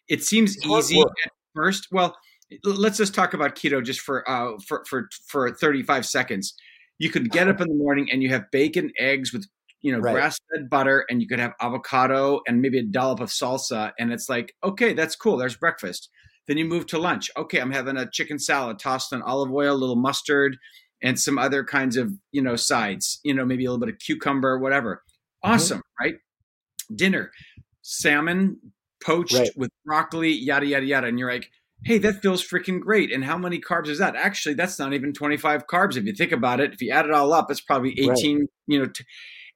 it 0.08 0.22
seems 0.22 0.56
easy 0.64 1.00
at 1.00 1.32
first. 1.54 1.88
Well, 1.90 2.16
let's 2.64 2.98
just 2.98 3.14
talk 3.14 3.34
about 3.34 3.54
keto 3.56 3.82
just 3.82 4.00
for, 4.00 4.28
uh, 4.28 4.58
for, 4.66 4.84
for, 4.88 5.08
for 5.26 5.50
35 5.50 6.06
seconds. 6.06 6.54
You 6.98 7.10
could 7.10 7.30
get 7.30 7.48
up 7.48 7.60
in 7.62 7.68
the 7.68 7.74
morning 7.74 8.08
and 8.12 8.22
you 8.22 8.28
have 8.30 8.50
bacon, 8.50 8.92
eggs 8.98 9.32
with 9.32 9.46
you 9.84 9.92
know, 9.92 9.98
right. 9.98 10.14
grass 10.14 10.38
fed 10.50 10.70
butter, 10.70 11.04
and 11.10 11.20
you 11.20 11.28
could 11.28 11.38
have 11.38 11.52
avocado 11.60 12.40
and 12.48 12.62
maybe 12.62 12.78
a 12.78 12.82
dollop 12.82 13.20
of 13.20 13.28
salsa. 13.28 13.92
And 13.98 14.14
it's 14.14 14.30
like, 14.30 14.54
okay, 14.64 14.94
that's 14.94 15.14
cool. 15.14 15.36
There's 15.36 15.56
breakfast. 15.56 16.08
Then 16.48 16.56
you 16.56 16.64
move 16.64 16.86
to 16.86 16.98
lunch. 16.98 17.30
Okay, 17.36 17.60
I'm 17.60 17.70
having 17.70 17.98
a 17.98 18.10
chicken 18.10 18.38
salad 18.38 18.78
tossed 18.78 19.12
in 19.12 19.20
olive 19.20 19.52
oil, 19.52 19.74
a 19.74 19.76
little 19.76 19.94
mustard, 19.94 20.56
and 21.02 21.20
some 21.20 21.38
other 21.38 21.64
kinds 21.64 21.98
of, 21.98 22.14
you 22.32 22.40
know, 22.40 22.56
sides, 22.56 23.20
you 23.24 23.34
know, 23.34 23.44
maybe 23.44 23.66
a 23.66 23.70
little 23.70 23.84
bit 23.84 23.92
of 23.92 24.00
cucumber, 24.00 24.58
whatever. 24.58 25.02
Mm-hmm. 25.44 25.52
Awesome, 25.52 25.78
mm-hmm. 25.78 26.04
right? 26.04 26.14
Dinner, 26.94 27.30
salmon 27.82 28.58
poached 29.04 29.34
right. 29.34 29.50
with 29.56 29.70
broccoli, 29.84 30.32
yada, 30.32 30.66
yada, 30.66 30.86
yada. 30.86 31.06
And 31.06 31.18
you're 31.18 31.30
like, 31.30 31.50
hey, 31.84 31.98
that 31.98 32.22
feels 32.22 32.46
freaking 32.46 32.80
great. 32.80 33.12
And 33.12 33.24
how 33.24 33.36
many 33.36 33.60
carbs 33.60 33.88
is 33.88 33.98
that? 33.98 34.16
Actually, 34.16 34.54
that's 34.54 34.78
not 34.78 34.94
even 34.94 35.12
25 35.12 35.66
carbs. 35.66 35.96
If 35.96 36.04
you 36.04 36.14
think 36.14 36.32
about 36.32 36.60
it, 36.60 36.72
if 36.72 36.80
you 36.80 36.90
add 36.90 37.04
it 37.04 37.12
all 37.12 37.32
up, 37.32 37.50
it's 37.50 37.60
probably 37.60 37.90
18, 38.00 38.38
right. 38.38 38.48
you 38.66 38.78
know, 38.78 38.86
t- 38.86 39.04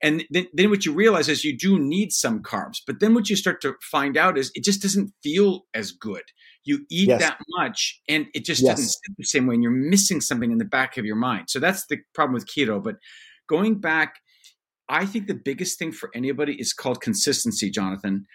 and 0.01 0.25
then, 0.31 0.47
then 0.53 0.71
what 0.71 0.87
you 0.87 0.93
realize 0.93 1.29
is 1.29 1.45
you 1.45 1.57
do 1.57 1.79
need 1.79 2.13
some 2.13 2.41
carbs. 2.43 2.79
But 2.87 3.01
then 3.01 3.15
what 3.15 3.29
you 3.29 3.37
start 3.37 3.61
to 3.63 3.75
find 3.83 4.17
out 4.17 4.39
is 4.39 4.53
it 4.55 4.63
just 4.63 4.81
doesn't 4.81 5.13
feel 5.23 5.63
as 5.75 5.91
good. 5.91 6.23
You 6.65 6.85
eat 6.91 7.09
yes. 7.09 7.21
that 7.21 7.39
much 7.57 8.01
and 8.09 8.27
it 8.35 8.45
just 8.45 8.63
yes. 8.63 8.73
doesn't 8.73 8.91
sit 8.91 9.17
the 9.17 9.25
same 9.25 9.47
way. 9.47 9.55
And 9.55 9.63
you're 9.63 9.73
missing 9.73 10.21
something 10.21 10.53
in 10.53 10.59
the 10.59 10.65
back 10.65 10.99
of 10.99 11.05
your 11.05 11.17
mind. 11.17 11.47
So 11.49 11.59
that's 11.59 11.87
the 11.87 11.99
problem 12.15 12.35
with 12.35 12.47
keto. 12.47 12.83
But 12.83 12.97
going 13.49 13.81
back, 13.81 14.17
I 14.89 15.05
think 15.05 15.27
the 15.27 15.35
biggest 15.35 15.79
thing 15.79 15.93
for 15.93 16.11
anybody 16.15 16.55
is 16.61 16.73
called 16.73 17.01
consistency, 17.01 17.71
Jonathan. 17.71 18.27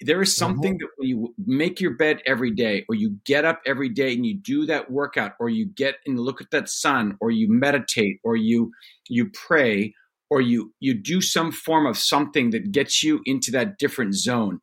There 0.00 0.20
is 0.22 0.30
mm-hmm. 0.30 0.38
something 0.38 0.72
mm-hmm. 0.74 0.78
that 0.78 0.90
when 0.96 1.08
you 1.08 1.34
make 1.46 1.80
your 1.80 1.96
bed 1.96 2.20
every 2.26 2.50
day, 2.50 2.84
or 2.88 2.94
you 2.94 3.18
get 3.24 3.44
up 3.44 3.60
every 3.66 3.88
day 3.88 4.12
and 4.12 4.26
you 4.26 4.36
do 4.36 4.66
that 4.66 4.90
workout, 4.90 5.32
or 5.38 5.48
you 5.48 5.66
get 5.66 5.96
and 6.06 6.18
look 6.18 6.40
at 6.40 6.50
that 6.50 6.68
sun, 6.68 7.16
or 7.20 7.30
you 7.30 7.46
meditate, 7.50 8.18
or 8.24 8.36
you 8.36 8.72
you 9.08 9.30
pray, 9.30 9.94
or 10.30 10.40
you 10.40 10.74
you 10.80 10.94
do 10.94 11.20
some 11.20 11.52
form 11.52 11.86
of 11.86 11.96
something 11.96 12.50
that 12.50 12.72
gets 12.72 13.02
you 13.02 13.20
into 13.24 13.50
that 13.50 13.78
different 13.78 14.14
zone 14.14 14.60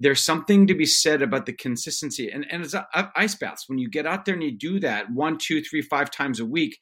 there's 0.00 0.24
something 0.24 0.66
to 0.66 0.74
be 0.74 0.84
said 0.84 1.22
about 1.22 1.46
the 1.46 1.52
consistency 1.52 2.28
and 2.30 2.44
and 2.50 2.64
it's 2.64 2.74
ice 3.14 3.34
baths 3.34 3.68
when 3.68 3.78
you 3.78 3.88
get 3.88 4.06
out 4.06 4.24
there 4.24 4.34
and 4.34 4.42
you 4.42 4.56
do 4.56 4.80
that 4.80 5.10
one 5.10 5.38
two 5.38 5.62
three 5.62 5.82
five 5.82 6.10
times 6.10 6.40
a 6.40 6.44
week 6.44 6.78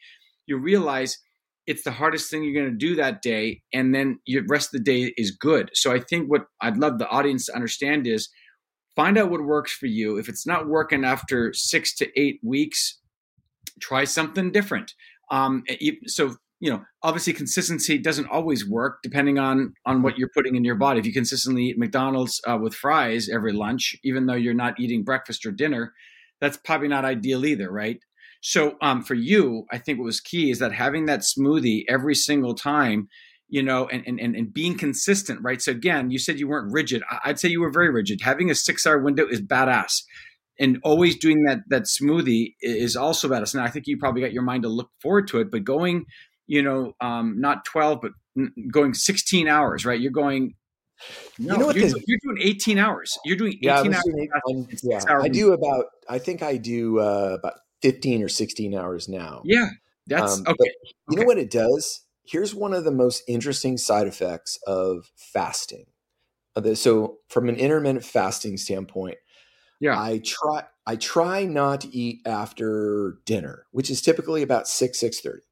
you 0.47 0.57
realize 0.57 1.19
it's 1.67 1.85
the 1.85 1.91
hardest 1.91 2.31
thing 2.31 2.43
you're 2.43 2.61
going 2.61 2.73
to 2.73 2.87
do 2.87 2.97
that 2.97 3.23
day 3.23 3.63
and 3.73 3.95
then 3.95 4.19
your 4.27 4.43
rest 4.49 4.69
of 4.69 4.79
the 4.79 4.85
day 4.85 5.13
is 5.17 5.31
good 5.31 5.71
so 5.75 5.93
i 5.93 5.99
think 5.99 6.31
what 6.31 6.47
i'd 6.61 6.77
love 6.77 6.99
the 6.99 7.09
audience 7.09 7.47
to 7.47 7.55
understand 7.55 8.07
is 8.07 8.29
find 8.97 9.17
out 9.17 9.31
what 9.31 9.43
works 9.43 9.73
for 9.73 9.87
you 9.87 10.19
if 10.19 10.29
it's 10.29 10.47
not 10.47 10.69
working 10.69 11.05
after 11.05 11.53
six 11.53 11.95
to 11.95 12.09
eight 12.21 12.41
weeks 12.43 12.99
try 13.81 14.05
something 14.05 14.51
different 14.51 14.93
um, 15.31 15.65
so 16.07 16.37
you 16.63 16.71
know, 16.71 16.85
obviously 17.03 17.33
consistency 17.33 17.99
doesn't 17.99 18.29
always 18.29 18.67
work 18.67 19.01
depending 19.03 19.37
on 19.37 19.75
on 19.85 20.01
what 20.01 20.17
you're 20.17 20.31
putting 20.33 20.55
in 20.55 20.65
your 20.65 20.77
body. 20.77 21.01
If 21.01 21.07
you 21.07 21.13
consistently 21.13 21.65
eat 21.65 21.79
McDonald's 21.79 22.41
uh, 22.47 22.57
with 22.57 22.73
fries 22.73 23.29
every 23.29 23.53
lunch, 23.53 23.97
even 24.05 24.27
though 24.27 24.35
you're 24.35 24.55
not 24.55 24.79
eating 24.79 25.03
breakfast 25.03 25.45
or 25.45 25.51
dinner, 25.51 25.93
that's 26.41 26.57
probably 26.57 26.87
not 26.87 27.05
ideal 27.05 27.45
either, 27.45 27.69
right? 27.69 27.99
So 28.43 28.77
um, 28.83 29.03
for 29.03 29.15
you, 29.15 29.67
I 29.71 29.79
think 29.79 29.99
what 29.99 30.05
was 30.05 30.21
key 30.21 30.51
is 30.51 30.59
that 30.59 30.73
having 30.73 31.07
that 31.07 31.21
smoothie 31.21 31.85
every 31.89 32.17
single 32.17 32.55
time, 32.55 33.09
you 33.49 33.63
know, 33.63 33.87
and, 33.87 34.03
and, 34.05 34.35
and 34.35 34.53
being 34.53 34.77
consistent, 34.77 35.41
right? 35.43 35.63
So 35.63 35.71
again, 35.71 36.11
you 36.11 36.19
said 36.19 36.41
you 36.41 36.49
weren't 36.49 36.73
rigid. 36.73 37.05
I'd 37.25 37.39
say 37.39 37.49
you 37.49 37.61
were 37.61 37.71
very 37.71 37.91
rigid. 37.91 38.21
Having 38.21 38.51
a 38.51 38.57
six 38.57 38.85
hour 38.85 38.99
window 38.99 39.27
is 39.29 39.41
badass. 39.41 40.03
And 40.59 40.81
always 40.83 41.17
doing 41.17 41.45
that 41.45 41.61
that 41.69 41.85
smoothie 41.85 42.55
is 42.61 42.97
also 42.97 43.29
badass. 43.29 43.55
Now 43.55 43.63
I 43.63 43.71
think 43.71 43.87
you 43.87 43.97
probably 43.97 44.23
got 44.23 44.33
your 44.33 44.43
mind 44.43 44.65
to 44.65 44.69
look 44.69 44.91
forward 45.01 45.29
to 45.29 45.39
it, 45.39 45.51
but 45.53 45.63
going, 45.63 46.07
you 46.49 46.63
know, 46.63 46.95
um, 47.01 47.41
not 47.41 47.65
12, 47.65 48.01
but 48.03 48.13
going 48.73 48.93
16 48.93 49.47
hours, 49.47 49.87
right? 49.87 50.01
You're 50.01 50.11
going 50.11 50.55
no, 51.39 51.55
you 51.55 51.61
know 51.61 51.67
what 51.67 51.77
you're, 51.77 51.89
you're, 52.07 52.19
doing 52.23 52.39
18 52.41 52.79
hours. 52.79 53.19
You're 53.25 53.37
doing 53.37 53.55
18 53.55 53.63
yeah, 53.63 53.79
hours. 53.79 54.05
Doing, 54.05 54.69
yeah, 54.83 55.01
I 55.09 55.29
do 55.29 55.53
about, 55.53 55.87
I 56.09 56.19
think 56.19 56.43
I 56.43 56.57
do 56.57 57.01
uh, 57.01 57.37
about 57.39 57.55
15 57.83 58.23
or 58.23 58.29
16 58.29 58.75
hours 58.75 59.09
now. 59.09 59.43
Yeah, 59.45 59.69
that's 60.07 60.39
um, 60.39 60.45
okay. 60.47 60.71
You 61.09 61.15
okay. 61.15 61.21
know 61.21 61.27
what 61.27 61.39
it 61.39 61.51
does? 61.51 62.03
Here's 62.25 62.55
one 62.55 62.73
of 62.73 62.85
the 62.85 62.93
most 62.93 63.23
interesting 63.29 63.77
side 63.77 64.07
effects 64.07 64.59
of 64.67 65.11
fasting. 65.17 65.87
So, 66.75 67.19
from 67.29 67.49
an 67.49 67.57
intermittent 67.57 68.05
fasting 68.05 68.57
standpoint, 68.59 69.17
yeah, 69.81 69.99
I 69.99 70.21
try 70.25 70.65
I 70.87 70.97
try 70.97 71.45
not 71.45 71.81
to 71.83 71.97
eat 71.97 72.21
after 72.27 73.19
dinner, 73.25 73.67
which 73.71 73.91
is 73.91 74.03
typically 74.03 74.43
about 74.43 74.69
six 74.69 75.01
six 75.01 75.21
thirty. 75.21 75.43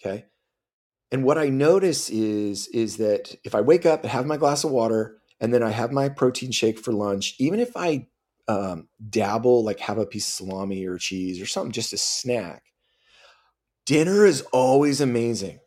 Okay, 0.00 0.24
and 1.12 1.24
what 1.24 1.38
I 1.38 1.48
notice 1.48 2.08
is 2.10 2.68
is 2.68 2.96
that 2.96 3.36
if 3.44 3.54
I 3.54 3.60
wake 3.60 3.86
up 3.86 4.02
and 4.02 4.10
have 4.10 4.26
my 4.26 4.36
glass 4.36 4.64
of 4.64 4.70
water 4.70 5.18
and 5.40 5.52
then 5.52 5.62
I 5.62 5.70
have 5.70 5.92
my 5.92 6.08
protein 6.08 6.50
shake 6.50 6.78
for 6.78 6.92
lunch, 6.92 7.34
even 7.38 7.60
if 7.60 7.76
I 7.76 8.06
um, 8.48 8.88
dabble, 9.08 9.64
like 9.64 9.80
have 9.80 9.98
a 9.98 10.06
piece 10.06 10.26
of 10.28 10.48
salami 10.48 10.86
or 10.86 10.98
cheese 10.98 11.40
or 11.40 11.46
something, 11.46 11.72
just 11.72 11.92
a 11.92 11.98
snack, 11.98 12.62
dinner 13.84 14.24
is 14.26 14.42
always 14.52 15.00
amazing. 15.00 15.58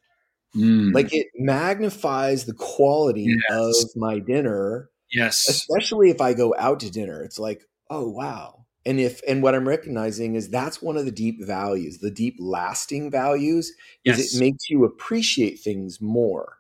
Mm. 0.55 0.93
Like 0.93 1.13
it 1.13 1.27
magnifies 1.35 2.45
the 2.45 2.53
quality 2.53 3.37
yes. 3.49 3.83
of 3.83 3.89
my 3.95 4.19
dinner. 4.19 4.89
Yes. 5.11 5.47
Especially 5.47 6.09
if 6.09 6.21
I 6.21 6.33
go 6.33 6.55
out 6.57 6.79
to 6.81 6.91
dinner. 6.91 7.23
It's 7.23 7.39
like, 7.39 7.63
oh 7.89 8.09
wow 8.09 8.65
and 8.85 8.99
if 8.99 9.21
and 9.27 9.43
what 9.43 9.55
i'm 9.55 9.67
recognizing 9.67 10.35
is 10.35 10.49
that's 10.49 10.81
one 10.81 10.97
of 10.97 11.05
the 11.05 11.11
deep 11.11 11.43
values 11.45 11.99
the 11.99 12.11
deep 12.11 12.35
lasting 12.39 13.11
values 13.11 13.73
yes. 14.03 14.19
is 14.19 14.35
it 14.35 14.39
makes 14.39 14.69
you 14.69 14.83
appreciate 14.83 15.59
things 15.59 16.01
more 16.01 16.57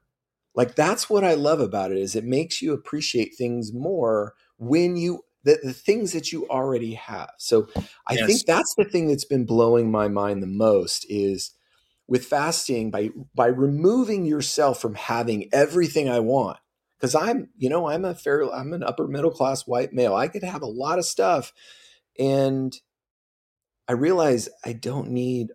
like 0.55 0.75
that's 0.75 1.09
what 1.09 1.23
i 1.23 1.33
love 1.33 1.59
about 1.59 1.91
it 1.91 1.97
is 1.97 2.15
it 2.15 2.23
makes 2.23 2.61
you 2.61 2.73
appreciate 2.73 3.35
things 3.37 3.73
more 3.73 4.33
when 4.57 4.95
you 4.95 5.21
the, 5.43 5.59
the 5.63 5.73
things 5.73 6.11
that 6.13 6.31
you 6.31 6.47
already 6.49 6.93
have 6.93 7.31
so 7.37 7.67
i 8.07 8.13
yes. 8.13 8.27
think 8.27 8.45
that's 8.45 8.75
the 8.77 8.85
thing 8.85 9.07
that's 9.07 9.25
been 9.25 9.45
blowing 9.45 9.91
my 9.91 10.07
mind 10.07 10.41
the 10.41 10.47
most 10.47 11.05
is 11.09 11.51
with 12.07 12.25
fasting 12.25 12.91
by 12.91 13.09
by 13.35 13.47
removing 13.47 14.25
yourself 14.25 14.81
from 14.81 14.95
having 14.95 15.49
everything 15.53 16.09
i 16.09 16.19
want 16.19 16.57
because 16.97 17.15
i'm 17.15 17.49
you 17.57 17.69
know 17.69 17.87
i'm 17.87 18.05
a 18.05 18.15
fair 18.15 18.41
i'm 18.53 18.73
an 18.73 18.83
upper 18.83 19.07
middle 19.07 19.31
class 19.31 19.65
white 19.67 19.93
male 19.93 20.15
i 20.15 20.27
could 20.27 20.43
have 20.43 20.61
a 20.61 20.67
lot 20.67 20.99
of 20.99 21.05
stuff 21.05 21.53
and 22.19 22.75
I 23.89 23.93
realize 23.93 24.49
I 24.63 24.73
don't 24.73 25.09
need 25.09 25.47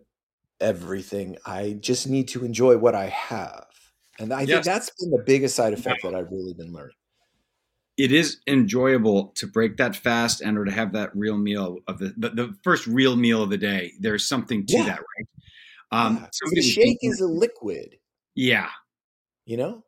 everything. 0.59 1.37
I 1.45 1.77
just 1.79 2.09
need 2.09 2.27
to 2.29 2.43
enjoy 2.43 2.77
what 2.77 2.93
I 2.93 3.07
have. 3.07 3.65
And 4.19 4.33
I 4.33 4.41
yes. 4.41 4.49
think 4.49 4.65
that's 4.65 4.91
been 4.99 5.11
the 5.11 5.23
biggest 5.25 5.55
side 5.55 5.71
effect 5.71 6.03
that 6.03 6.13
I've 6.13 6.31
really 6.31 6.53
been 6.53 6.73
learning. 6.73 6.97
It 7.97 8.11
is 8.11 8.37
enjoyable 8.47 9.27
to 9.35 9.47
break 9.47 9.77
that 9.77 9.95
fast 9.95 10.41
and 10.41 10.57
or 10.57 10.65
to 10.65 10.71
have 10.71 10.91
that 10.93 11.15
real 11.15 11.37
meal 11.37 11.79
of 11.87 11.99
the 11.99 12.13
the, 12.17 12.29
the 12.29 12.55
first 12.63 12.87
real 12.87 13.15
meal 13.15 13.41
of 13.41 13.49
the 13.49 13.57
day. 13.57 13.93
There's 13.99 14.27
something 14.27 14.65
to 14.65 14.77
yeah. 14.77 14.85
that, 14.85 14.99
right? 14.99 15.27
Um, 15.91 16.17
yeah. 16.21 16.27
the 16.51 16.61
shake 16.61 16.97
is 17.01 17.21
a 17.21 17.27
liquid. 17.27 17.97
Yeah. 18.35 18.69
You 19.45 19.57
know? 19.57 19.83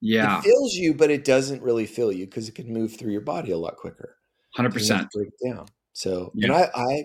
Yeah. 0.00 0.38
It 0.38 0.44
fills 0.44 0.74
you, 0.74 0.94
but 0.94 1.10
it 1.10 1.24
doesn't 1.24 1.62
really 1.62 1.86
fill 1.86 2.12
you 2.12 2.26
because 2.26 2.48
it 2.48 2.54
can 2.54 2.72
move 2.72 2.96
through 2.96 3.12
your 3.12 3.22
body 3.22 3.52
a 3.52 3.58
lot 3.58 3.76
quicker. 3.76 4.16
Hundred 4.54 4.72
percent. 4.72 5.08
Break 5.12 5.30
down. 5.44 5.66
So, 5.92 6.32
yeah. 6.34 6.46
and 6.46 6.54
I, 6.54 6.70
I, 6.74 7.04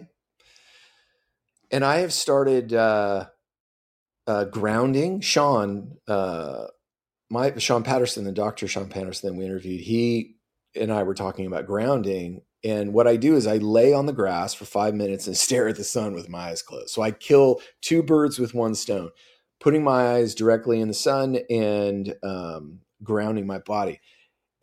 and 1.72 1.86
I 1.86 2.00
have 2.00 2.14
started 2.14 2.74
uh, 2.74 3.28
uh, 4.28 4.46
grounding. 4.46 5.22
Sean, 5.22 5.98
uh, 6.08 6.68
my 7.34 7.52
Sean 7.58 7.82
Patterson, 7.82 8.26
the 8.26 8.32
doctor 8.32 8.68
Sean 8.68 8.88
Patterson 8.88 9.32
that 9.32 9.38
we 9.38 9.44
interviewed, 9.44 9.82
he 9.82 10.36
and 10.76 10.94
I 10.94 11.02
were 11.02 11.16
talking 11.16 11.48
about 11.48 11.66
grounding. 11.66 12.44
And 12.64 12.94
what 12.94 13.08
I 13.08 13.16
do 13.16 13.36
is 13.36 13.48
I 13.48 13.58
lay 13.58 13.92
on 13.92 14.06
the 14.06 14.14
grass 14.14 14.54
for 14.54 14.66
five 14.66 14.94
minutes 14.94 15.26
and 15.26 15.36
stare 15.46 15.68
at 15.68 15.76
the 15.76 15.84
sun 15.84 16.14
with 16.14 16.30
my 16.30 16.50
eyes 16.50 16.62
closed. 16.62 16.92
So 16.92 17.02
I 17.02 17.10
kill 17.10 17.60
two 17.82 18.04
birds 18.04 18.38
with 18.38 18.54
one 18.54 18.76
stone, 18.76 19.10
putting 19.60 19.84
my 19.84 20.14
eyes 20.14 20.36
directly 20.36 20.80
in 20.80 20.88
the 20.88 20.94
sun 20.94 21.40
and 21.50 22.16
um, 22.22 22.82
grounding 23.02 23.48
my 23.48 23.58
body. 23.58 24.00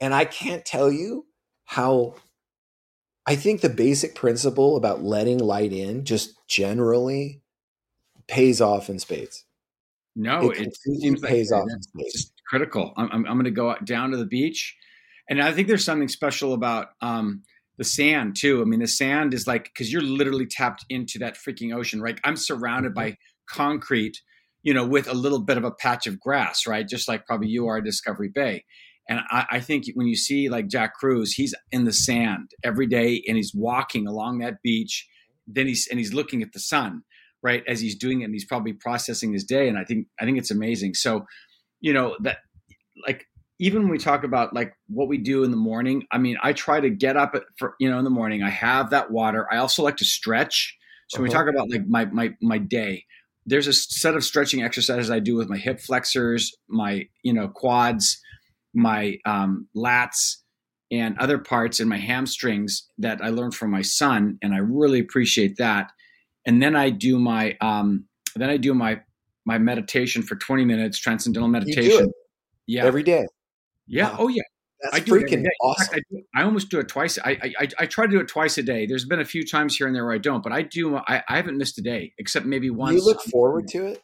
And 0.00 0.14
I 0.14 0.24
can't 0.24 0.64
tell 0.64 0.92
you 0.92 1.26
how 1.64 2.14
I 3.26 3.34
think 3.34 3.60
the 3.60 3.68
basic 3.68 4.14
principle 4.14 4.76
about 4.76 5.02
letting 5.02 5.38
light 5.38 5.72
in 5.72 6.04
just 6.04 6.34
generally 6.46 7.42
pays 8.28 8.60
off 8.60 8.88
in 8.88 9.00
spades. 9.00 9.44
No, 10.14 10.50
it, 10.50 10.60
it 10.60 10.76
seems 10.76 11.20
pays 11.20 11.50
like 11.50 11.62
off 11.62 11.68
in 11.68 11.82
spades. 11.82 12.12
Just 12.12 12.39
critical. 12.50 12.92
I'm, 12.96 13.08
I'm, 13.12 13.26
I'm 13.26 13.34
going 13.34 13.44
to 13.44 13.50
go 13.50 13.74
down 13.84 14.10
to 14.10 14.16
the 14.16 14.26
beach, 14.26 14.76
and 15.28 15.40
I 15.40 15.52
think 15.52 15.68
there's 15.68 15.84
something 15.84 16.08
special 16.08 16.52
about 16.52 16.88
um, 17.00 17.44
the 17.78 17.84
sand 17.84 18.36
too. 18.38 18.60
I 18.60 18.64
mean, 18.64 18.80
the 18.80 18.86
sand 18.86 19.32
is 19.32 19.46
like 19.46 19.64
because 19.64 19.90
you're 19.90 20.02
literally 20.02 20.46
tapped 20.46 20.84
into 20.90 21.18
that 21.20 21.38
freaking 21.38 21.74
ocean, 21.74 22.02
right? 22.02 22.20
I'm 22.24 22.36
surrounded 22.36 22.92
by 22.92 23.12
mm-hmm. 23.12 23.56
concrete, 23.56 24.18
you 24.62 24.74
know, 24.74 24.86
with 24.86 25.08
a 25.08 25.14
little 25.14 25.40
bit 25.40 25.56
of 25.56 25.64
a 25.64 25.70
patch 25.70 26.06
of 26.06 26.20
grass, 26.20 26.66
right? 26.66 26.86
Just 26.86 27.08
like 27.08 27.24
probably 27.24 27.48
you 27.48 27.68
are 27.68 27.78
at 27.78 27.84
Discovery 27.84 28.28
Bay. 28.28 28.64
And 29.08 29.20
I, 29.30 29.46
I, 29.52 29.60
think 29.60 29.86
when 29.94 30.06
you 30.06 30.14
see 30.14 30.50
like 30.50 30.68
Jack 30.68 30.94
Kruse, 30.94 31.32
he's 31.32 31.54
in 31.72 31.84
the 31.84 31.92
sand 31.92 32.50
every 32.62 32.86
day 32.86 33.22
and 33.26 33.36
he's 33.36 33.52
walking 33.54 34.06
along 34.06 34.38
that 34.38 34.62
beach. 34.62 35.08
Then 35.46 35.66
he's 35.66 35.88
and 35.90 35.98
he's 35.98 36.12
looking 36.12 36.42
at 36.42 36.52
the 36.52 36.60
sun, 36.60 37.02
right, 37.42 37.62
as 37.66 37.80
he's 37.80 37.96
doing 37.96 38.20
it, 38.20 38.24
and 38.24 38.34
he's 38.34 38.44
probably 38.44 38.74
processing 38.74 39.32
his 39.32 39.44
day. 39.44 39.68
And 39.68 39.78
I 39.78 39.84
think 39.84 40.06
I 40.20 40.26
think 40.26 40.36
it's 40.36 40.50
amazing. 40.50 40.94
So, 40.94 41.24
you 41.80 41.92
know 41.92 42.16
that 42.20 42.38
like 43.06 43.26
even 43.58 43.82
when 43.82 43.90
we 43.90 43.98
talk 43.98 44.24
about 44.24 44.54
like 44.54 44.74
what 44.88 45.08
we 45.08 45.18
do 45.18 45.44
in 45.44 45.50
the 45.50 45.56
morning, 45.56 46.06
I 46.10 46.18
mean, 46.18 46.38
I 46.42 46.54
try 46.54 46.80
to 46.80 46.88
get 46.88 47.16
up 47.16 47.34
at, 47.34 47.42
for 47.58 47.74
you 47.78 47.90
know 47.90 47.98
in 47.98 48.04
the 48.04 48.10
morning. 48.10 48.42
I 48.42 48.50
have 48.50 48.90
that 48.90 49.10
water. 49.10 49.46
I 49.52 49.58
also 49.58 49.82
like 49.82 49.96
to 49.98 50.04
stretch. 50.04 50.76
So 51.08 51.16
uh-huh. 51.16 51.22
when 51.22 51.28
we 51.28 51.34
uh-huh. 51.34 51.44
talk 51.44 51.54
about 51.54 51.70
like 51.70 51.86
my 51.86 52.04
my 52.06 52.34
my 52.40 52.58
day, 52.58 53.04
there's 53.46 53.66
a 53.66 53.72
set 53.72 54.14
of 54.14 54.24
stretching 54.24 54.62
exercises 54.62 55.10
I 55.10 55.18
do 55.18 55.36
with 55.36 55.48
my 55.48 55.58
hip 55.58 55.80
flexors, 55.80 56.54
my 56.68 57.08
you 57.22 57.32
know 57.32 57.48
quads 57.48 58.20
my 58.74 59.18
um, 59.24 59.68
lats 59.76 60.36
and 60.90 61.16
other 61.18 61.38
parts 61.38 61.80
in 61.80 61.88
my 61.88 61.98
hamstrings 61.98 62.88
that 62.98 63.22
I 63.22 63.30
learned 63.30 63.54
from 63.54 63.70
my 63.70 63.82
son, 63.82 64.38
and 64.42 64.54
I 64.54 64.58
really 64.58 64.98
appreciate 64.98 65.56
that. 65.58 65.92
And 66.46 66.62
then 66.62 66.74
I 66.74 66.90
do 66.90 67.18
my 67.18 67.56
um, 67.60 68.06
then 68.34 68.50
I 68.50 68.56
do 68.56 68.74
my 68.74 69.00
my 69.46 69.58
meditation 69.58 70.22
for 70.22 70.36
20 70.36 70.64
minutes, 70.64 70.98
transcendental 70.98 71.48
meditation. 71.48 72.10
Yeah, 72.66 72.84
every 72.84 73.02
day. 73.02 73.26
Yeah. 73.86 74.10
Wow. 74.10 74.16
Oh 74.20 74.28
yeah. 74.28 74.42
That's 74.82 74.96
I 74.96 75.00
do 75.00 75.12
freaking 75.12 75.44
awesome. 75.60 75.94
I, 75.94 76.00
do, 76.10 76.22
I, 76.34 76.42
almost 76.42 76.70
do 76.70 76.78
it 76.78 76.88
twice. 76.88 77.18
I, 77.22 77.32
I 77.58 77.68
I 77.80 77.86
try 77.86 78.06
to 78.06 78.10
do 78.10 78.20
it 78.20 78.28
twice 78.28 78.56
a 78.56 78.62
day. 78.62 78.86
There's 78.86 79.04
been 79.04 79.20
a 79.20 79.26
few 79.26 79.44
times 79.44 79.76
here 79.76 79.86
and 79.86 79.94
there 79.94 80.06
where 80.06 80.14
I 80.14 80.18
don't, 80.18 80.42
but 80.42 80.52
I 80.52 80.62
do. 80.62 80.96
I, 80.96 81.22
I 81.28 81.36
haven't 81.36 81.58
missed 81.58 81.78
a 81.78 81.82
day 81.82 82.14
except 82.16 82.46
maybe 82.46 82.70
once. 82.70 82.96
You 82.96 83.04
look 83.04 83.20
forward 83.22 83.68
to 83.68 83.86
it. 83.88 84.02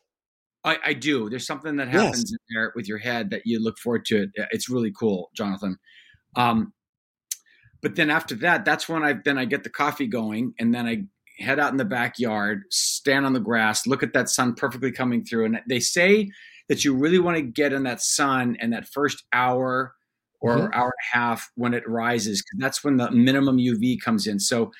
I, 0.64 0.79
I, 0.85 0.92
do. 0.94 1.31
There's 1.31 1.46
something 1.46 1.77
that 1.77 1.88
happens 1.88 2.25
yes. 2.25 2.33
in 2.33 2.38
there 2.51 2.72
with 2.75 2.88
your 2.88 2.99
head 2.99 3.31
that 3.31 3.42
you 3.44 3.62
look 3.62 3.79
forward 3.79 4.05
to 4.07 4.25
it. 4.25 4.31
It's 4.51 4.68
really 4.68 4.90
cool, 4.90 5.31
Jonathan. 5.35 5.79
Um, 6.35 6.72
but 7.81 7.94
then 7.94 8.11
after 8.11 8.35
that, 8.37 8.64
that's 8.64 8.88
when 8.88 9.05
I 9.05 9.14
then 9.25 9.38
I 9.38 9.44
get 9.44 9.62
the 9.62 9.70
coffee 9.70 10.09
going, 10.09 10.55
and 10.59 10.75
then 10.75 10.87
I 10.87 11.05
head 11.38 11.59
out 11.59 11.70
in 11.70 11.77
the 11.77 11.85
backyard, 11.85 12.62
stand 12.70 13.27
on 13.27 13.33
the 13.33 13.40
grass, 13.40 13.87
look 13.87 14.03
at 14.03 14.12
that 14.14 14.29
sun 14.29 14.55
perfectly 14.55 14.92
coming 14.92 15.25
through. 15.25 15.44
And 15.46 15.61
they 15.68 15.81
say 15.81 16.31
that 16.68 16.85
you 16.85 16.94
really 16.94 17.18
want 17.18 17.37
to 17.37 17.42
get 17.42 17.72
in 17.72 17.85
that 17.85 18.01
sun 18.03 18.57
and 18.61 18.72
that 18.72 18.88
first 18.88 19.25
hour 19.33 19.94
or 20.40 20.57
mm-hmm. 20.57 20.72
hour 20.72 20.85
and 20.85 20.92
a 21.14 21.18
half 21.18 21.51
when 21.55 21.75
it 21.75 21.88
rises, 21.88 22.42
because 22.42 22.61
that's 22.61 22.85
when 22.85 22.96
the 22.96 23.11
minimum 23.11 23.57
UV 23.57 24.01
comes 24.01 24.27
in. 24.27 24.38
So 24.38 24.70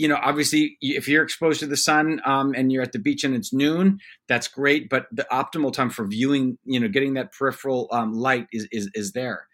you 0.00 0.08
know, 0.08 0.18
obviously, 0.22 0.78
if 0.80 1.06
you're 1.08 1.22
exposed 1.22 1.60
to 1.60 1.66
the 1.66 1.76
sun 1.76 2.22
um, 2.24 2.54
and 2.56 2.72
you're 2.72 2.82
at 2.82 2.92
the 2.92 2.98
beach 2.98 3.22
and 3.22 3.34
it's 3.34 3.52
noon, 3.52 3.98
that's 4.28 4.48
great. 4.48 4.88
But 4.88 5.04
the 5.12 5.26
optimal 5.30 5.74
time 5.74 5.90
for 5.90 6.06
viewing, 6.06 6.56
you 6.64 6.80
know, 6.80 6.88
getting 6.88 7.12
that 7.14 7.34
peripheral 7.34 7.86
um, 7.92 8.14
light 8.14 8.46
is, 8.50 8.66
is 8.72 8.88
is 8.94 9.12
there. 9.12 9.46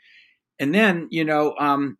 And 0.60 0.72
then, 0.72 1.08
you 1.10 1.24
know, 1.24 1.56
um, 1.58 1.98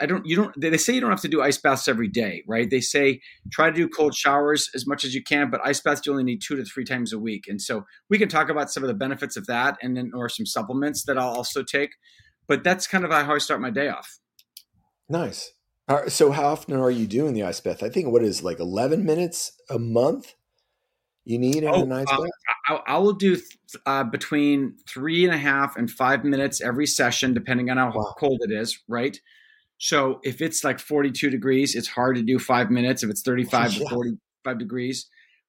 I 0.00 0.06
don't, 0.06 0.26
you 0.26 0.36
don't, 0.36 0.52
they 0.60 0.76
say 0.76 0.94
you 0.94 1.00
don't 1.00 1.10
have 1.10 1.20
to 1.22 1.28
do 1.28 1.42
ice 1.42 1.58
baths 1.58 1.88
every 1.88 2.08
day, 2.08 2.42
right? 2.46 2.68
They 2.68 2.80
say 2.80 3.20
try 3.50 3.70
to 3.70 3.76
do 3.76 3.88
cold 3.88 4.14
showers 4.14 4.70
as 4.74 4.86
much 4.86 5.04
as 5.04 5.14
you 5.14 5.22
can, 5.22 5.50
but 5.50 5.60
ice 5.64 5.80
baths 5.80 6.02
you 6.04 6.12
only 6.12 6.24
need 6.24 6.42
two 6.42 6.56
to 6.56 6.64
three 6.64 6.84
times 6.84 7.12
a 7.12 7.18
week. 7.18 7.44
And 7.48 7.60
so 7.60 7.84
we 8.08 8.18
can 8.18 8.28
talk 8.28 8.48
about 8.48 8.70
some 8.70 8.82
of 8.82 8.88
the 8.88 8.94
benefits 8.94 9.36
of 9.36 9.46
that 9.46 9.76
and 9.82 9.96
then, 9.96 10.12
or 10.14 10.28
some 10.28 10.46
supplements 10.46 11.04
that 11.04 11.18
I'll 11.18 11.34
also 11.34 11.62
take. 11.62 11.90
But 12.46 12.64
that's 12.64 12.86
kind 12.86 13.04
of 13.04 13.10
how 13.10 13.34
I 13.34 13.38
start 13.38 13.60
my 13.60 13.70
day 13.70 13.88
off. 13.88 14.18
Nice. 15.08 15.52
So 16.08 16.32
how 16.32 16.46
often 16.46 16.76
are 16.76 16.90
you 16.90 17.06
doing 17.06 17.34
the 17.34 17.44
ice 17.44 17.60
bath? 17.60 17.82
I 17.82 17.88
think 17.88 18.08
what 18.08 18.22
is 18.22 18.42
like 18.42 18.58
11 18.58 19.04
minutes 19.04 19.52
a 19.70 19.78
month 19.78 20.34
you 21.24 21.38
need 21.38 21.62
in 21.62 21.68
oh, 21.68 21.82
an 21.82 21.92
ice 21.92 22.06
uh, 22.10 22.22
bath? 22.22 22.30
I, 22.68 22.94
I, 22.94 22.98
will 22.98 23.12
do 23.12 23.40
uh, 23.84 24.02
between 24.02 24.76
three 24.88 25.24
and 25.24 25.32
a 25.32 25.38
half 25.38 25.76
and 25.76 25.88
five 25.88 26.24
minutes 26.24 26.60
every 26.60 26.86
session, 26.86 27.34
depending 27.34 27.70
on 27.70 27.76
how 27.76 27.92
wow. 27.92 28.14
cold 28.18 28.40
it 28.42 28.52
is, 28.52 28.80
right? 28.88 29.20
So 29.78 30.20
if 30.22 30.40
it's 30.40 30.64
like 30.64 30.78
42 30.78 31.30
degrees, 31.30 31.74
it's 31.74 31.88
hard 31.88 32.16
to 32.16 32.22
do 32.22 32.38
five 32.38 32.70
minutes. 32.70 33.02
If 33.02 33.10
it's 33.10 33.22
35 33.22 33.72
yeah. 33.74 33.78
to 33.80 33.94
45 33.94 34.58
degrees, 34.58 35.08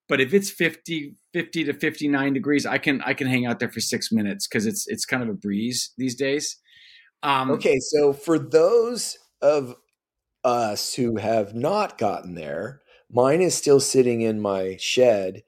but 0.09 0.21
if 0.21 0.33
it's 0.33 0.49
50, 0.49 1.15
50 1.33 1.63
to 1.65 1.73
59 1.73 2.33
degrees, 2.33 2.65
I 2.65 2.77
can, 2.77 3.01
I 3.01 3.13
can 3.13 3.27
hang 3.27 3.45
out 3.45 3.59
there 3.59 3.71
for 3.71 3.79
six 3.79 4.11
minutes 4.11 4.47
because 4.47 4.65
it's, 4.65 4.87
it's 4.87 5.05
kind 5.05 5.23
of 5.23 5.29
a 5.29 5.33
breeze 5.33 5.91
these 5.97 6.15
days. 6.15 6.57
Um, 7.23 7.51
okay. 7.51 7.79
So 7.79 8.13
for 8.13 8.39
those 8.39 9.17
of 9.41 9.75
us 10.43 10.93
who 10.93 11.17
have 11.17 11.53
not 11.53 11.97
gotten 11.97 12.35
there, 12.35 12.81
mine 13.11 13.41
is 13.41 13.55
still 13.55 13.79
sitting 13.79 14.21
in 14.21 14.39
my 14.39 14.77
shed 14.79 15.43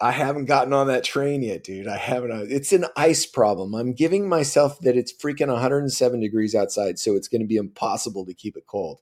I 0.00 0.12
haven't 0.12 0.44
gotten 0.44 0.72
on 0.74 0.88
that 0.88 1.04
train 1.04 1.42
yet, 1.42 1.64
dude. 1.64 1.88
I 1.88 1.96
haven't. 1.96 2.30
Uh, 2.30 2.44
it's 2.48 2.72
an 2.72 2.84
ice 2.96 3.24
problem. 3.24 3.74
I'm 3.74 3.94
giving 3.94 4.28
myself 4.28 4.78
that 4.80 4.96
it's 4.96 5.12
freaking 5.12 5.48
107 5.48 6.20
degrees 6.20 6.54
outside, 6.54 6.98
so 6.98 7.14
it's 7.14 7.28
going 7.28 7.40
to 7.40 7.46
be 7.46 7.56
impossible 7.56 8.26
to 8.26 8.34
keep 8.34 8.56
it 8.56 8.66
cold. 8.66 9.00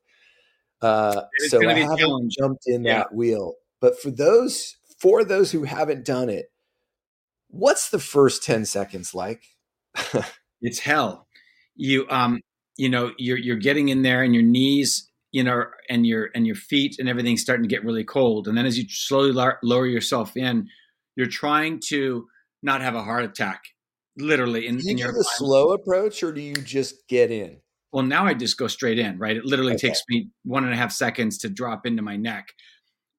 Uh, 0.81 1.23
so 1.49 1.69
I 1.69 1.75
haven't 1.75 2.33
jumped 2.39 2.65
in 2.67 2.85
yeah. 2.85 2.99
that 2.99 3.15
wheel. 3.15 3.55
But 3.81 4.01
for 4.01 4.11
those, 4.11 4.77
for 4.99 5.25
those 5.25 5.51
who 5.51 5.65
haven't 5.65 6.05
done 6.05 6.29
it, 6.29 6.53
what's 7.49 7.91
the 7.91 7.99
first 7.99 8.45
10 8.45 8.65
seconds 8.65 9.15
like? 9.15 9.43
it's 10.61 10.79
hell. 10.79 11.27
You, 11.75 12.07
um, 12.09 12.41
you 12.77 12.89
know, 12.89 13.13
you're 13.19 13.39
you're 13.39 13.57
getting 13.57 13.89
in 13.89 14.03
there, 14.03 14.23
and 14.23 14.35
your 14.35 14.45
knees 14.45 15.11
you 15.35 15.43
know, 15.43 15.65
and 15.91 16.07
your 16.07 16.31
and 16.37 16.47
your 16.47 16.55
feet 16.55 16.95
and 17.01 17.09
everything's 17.09 17.43
starting 17.43 17.65
to 17.65 17.69
get 17.69 17.85
really 17.85 18.05
cold. 18.05 18.47
And 18.47 18.57
then 18.57 18.67
as 18.67 18.79
you 18.79 18.85
slowly 18.89 19.33
lower 19.65 19.85
yourself 19.85 20.37
in, 20.37 20.69
you're 21.17 21.27
trying 21.27 21.81
to 21.89 22.27
not 22.63 22.81
have 22.81 22.95
a 22.95 23.03
heart 23.03 23.25
attack, 23.25 23.63
literally. 24.17 24.67
In, 24.67 24.79
do 24.79 24.85
you 24.85 24.91
in 24.93 24.97
do 24.97 25.13
the 25.13 25.25
slow 25.37 25.73
approach, 25.73 26.23
or 26.23 26.33
do 26.33 26.41
you 26.41 26.55
just 26.55 27.07
get 27.09 27.31
in? 27.31 27.59
Well, 27.93 28.05
now 28.05 28.27
I 28.27 28.35
just 28.35 28.59
go 28.59 28.67
straight 28.67 28.99
in, 28.99 29.19
right? 29.19 29.37
It 29.37 29.45
literally 29.45 29.75
okay. 29.75 29.89
takes 29.89 30.03
me 30.09 30.31
one 30.45 30.65
and 30.65 30.73
a 30.73 30.77
half 30.77 30.93
seconds 30.93 31.39
to 31.39 31.49
drop 31.49 31.87
into 31.87 32.03
my 32.03 32.17
neck. 32.17 32.49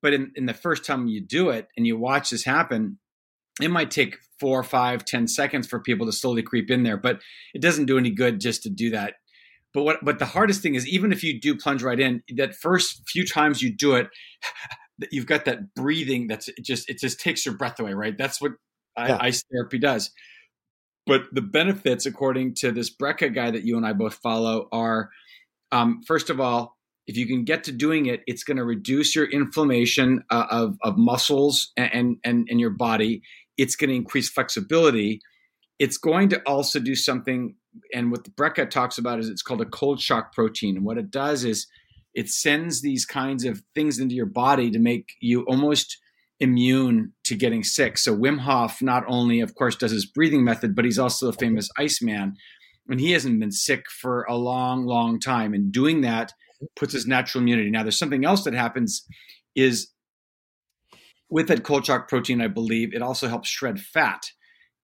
But 0.02 0.14
in, 0.14 0.32
in 0.36 0.46
the 0.46 0.54
first 0.54 0.84
time 0.86 1.08
you 1.08 1.22
do 1.22 1.50
it 1.50 1.68
and 1.78 1.88
you 1.88 1.98
watch 1.98 2.30
this 2.30 2.44
happen, 2.44 3.00
it 3.62 3.72
might 3.72 3.90
take 3.90 4.18
four, 4.40 4.64
five, 4.64 5.06
ten 5.06 5.28
seconds 5.28 5.66
for 5.66 5.80
people 5.80 6.06
to 6.06 6.12
slowly 6.12 6.44
creep 6.44 6.70
in 6.70 6.84
there. 6.84 6.98
But 6.98 7.22
it 7.54 7.62
doesn't 7.62 7.86
do 7.86 7.98
any 7.98 8.12
good 8.12 8.42
just 8.42 8.64
to 8.64 8.70
do 8.70 8.90
that. 8.90 9.14
But 9.74 9.84
what 9.84 9.98
but 10.04 10.20
the 10.20 10.26
hardest 10.26 10.62
thing 10.62 10.76
is 10.76 10.88
even 10.88 11.12
if 11.12 11.24
you 11.24 11.40
do 11.40 11.56
plunge 11.56 11.82
right 11.82 12.00
in, 12.00 12.22
that 12.36 12.56
first 12.56 13.02
few 13.08 13.26
times 13.26 13.62
you 13.62 13.76
do 13.76 13.96
it, 13.96 14.08
you've 15.12 15.26
got 15.26 15.46
that 15.46 15.74
breathing 15.76 16.28
that's 16.28 16.48
it 16.48 16.64
just 16.64 16.90
it 16.90 17.00
just 17.00 17.20
takes 17.20 17.46
your 17.46 17.56
breath 17.56 17.80
away 17.80 17.94
right? 17.94 18.18
That's 18.18 18.42
what 18.42 18.54
yeah. 18.98 19.18
ice 19.20 19.44
therapy 19.52 19.80
does. 19.80 20.12
But 21.06 21.24
the 21.32 21.42
benefits 21.42 22.06
according 22.06 22.56
to 22.56 22.72
this 22.72 22.96
brecka 22.96 23.34
guy 23.34 23.52
that 23.52 23.64
you 23.64 23.78
and 23.78 23.86
i 23.86 23.94
both 23.94 24.16
follow 24.16 24.68
are 24.72 25.10
um, 25.72 26.02
first 26.08 26.30
of 26.30 26.40
all 26.40 26.78
if 27.08 27.18
you 27.18 27.28
can 27.28 27.44
get 27.44 27.64
to 27.66 27.72
doing 27.72 28.08
it 28.08 28.22
it's 28.26 28.44
going 28.44 28.58
to 28.58 28.64
reduce 28.64 29.16
your 29.16 29.26
inflammation 29.26 30.24
uh, 30.32 30.46
of, 30.50 30.78
of 30.84 30.98
muscles 30.98 31.72
and, 31.78 32.18
and 32.24 32.48
and 32.50 32.60
your 32.60 32.72
body. 32.72 33.22
It's 33.58 33.76
going 33.76 33.90
to 33.90 33.96
increase 33.96 34.30
flexibility. 34.30 35.22
It's 35.80 35.98
going 35.98 36.30
to 36.30 36.42
also 36.46 36.80
do 36.80 36.96
something 36.96 37.56
and 37.94 38.12
what 38.12 38.24
the 38.24 38.32
brecka 38.32 38.70
talks 38.70 38.98
about 38.98 39.20
is 39.20 39.30
it's 39.30 39.42
called 39.42 39.62
a 39.62 39.66
cold 39.66 40.00
shock 40.00 40.34
protein. 40.34 40.78
And 40.78 40.86
what 40.86 40.98
it 40.98 41.12
does 41.12 41.44
is 41.44 41.68
it 42.16 42.30
sends 42.30 42.82
these 42.82 43.06
kinds 43.06 43.44
of 43.44 43.62
things 43.76 44.00
into 44.00 44.16
your 44.16 44.26
body 44.26 44.72
to 44.72 44.80
make 44.80 45.10
you 45.20 45.42
almost 45.44 45.98
immune 46.40 47.12
to 47.26 47.36
getting 47.36 47.64
sick. 47.64 47.98
So 47.98 48.16
Wim 48.16 48.40
Hof 48.40 48.82
not 48.82 49.04
only, 49.08 49.42
of 49.42 49.54
course, 49.54 49.76
does 49.76 49.92
his 49.92 50.06
breathing 50.06 50.44
method, 50.44 50.76
but 50.76 50.86
he's 50.86 51.00
also 51.00 51.28
a 51.28 51.34
famous 51.34 51.70
Iceman, 51.78 52.36
and 52.88 53.00
he 53.00 53.12
hasn't 53.12 53.40
been 53.40 53.52
sick 53.52 53.86
for 53.90 54.24
a 54.30 54.36
long, 54.36 54.86
long 54.86 55.20
time. 55.20 55.54
And 55.54 55.72
doing 55.72 56.02
that 56.02 56.34
puts 56.78 56.94
his 56.94 57.06
natural 57.06 57.42
immunity. 57.42 57.70
Now, 57.70 57.84
there's 57.84 58.00
something 58.00 58.26
else 58.26 58.44
that 58.46 58.54
happens 58.54 59.06
is 59.56 59.92
with 61.30 61.48
that 61.48 61.64
cold 61.64 61.86
shock 61.86 62.08
protein, 62.08 62.42
I 62.42 62.48
believe 62.48 62.94
it 62.94 63.02
also 63.02 63.28
helps 63.28 63.50
shred 63.50 63.80
fat. 63.80 64.24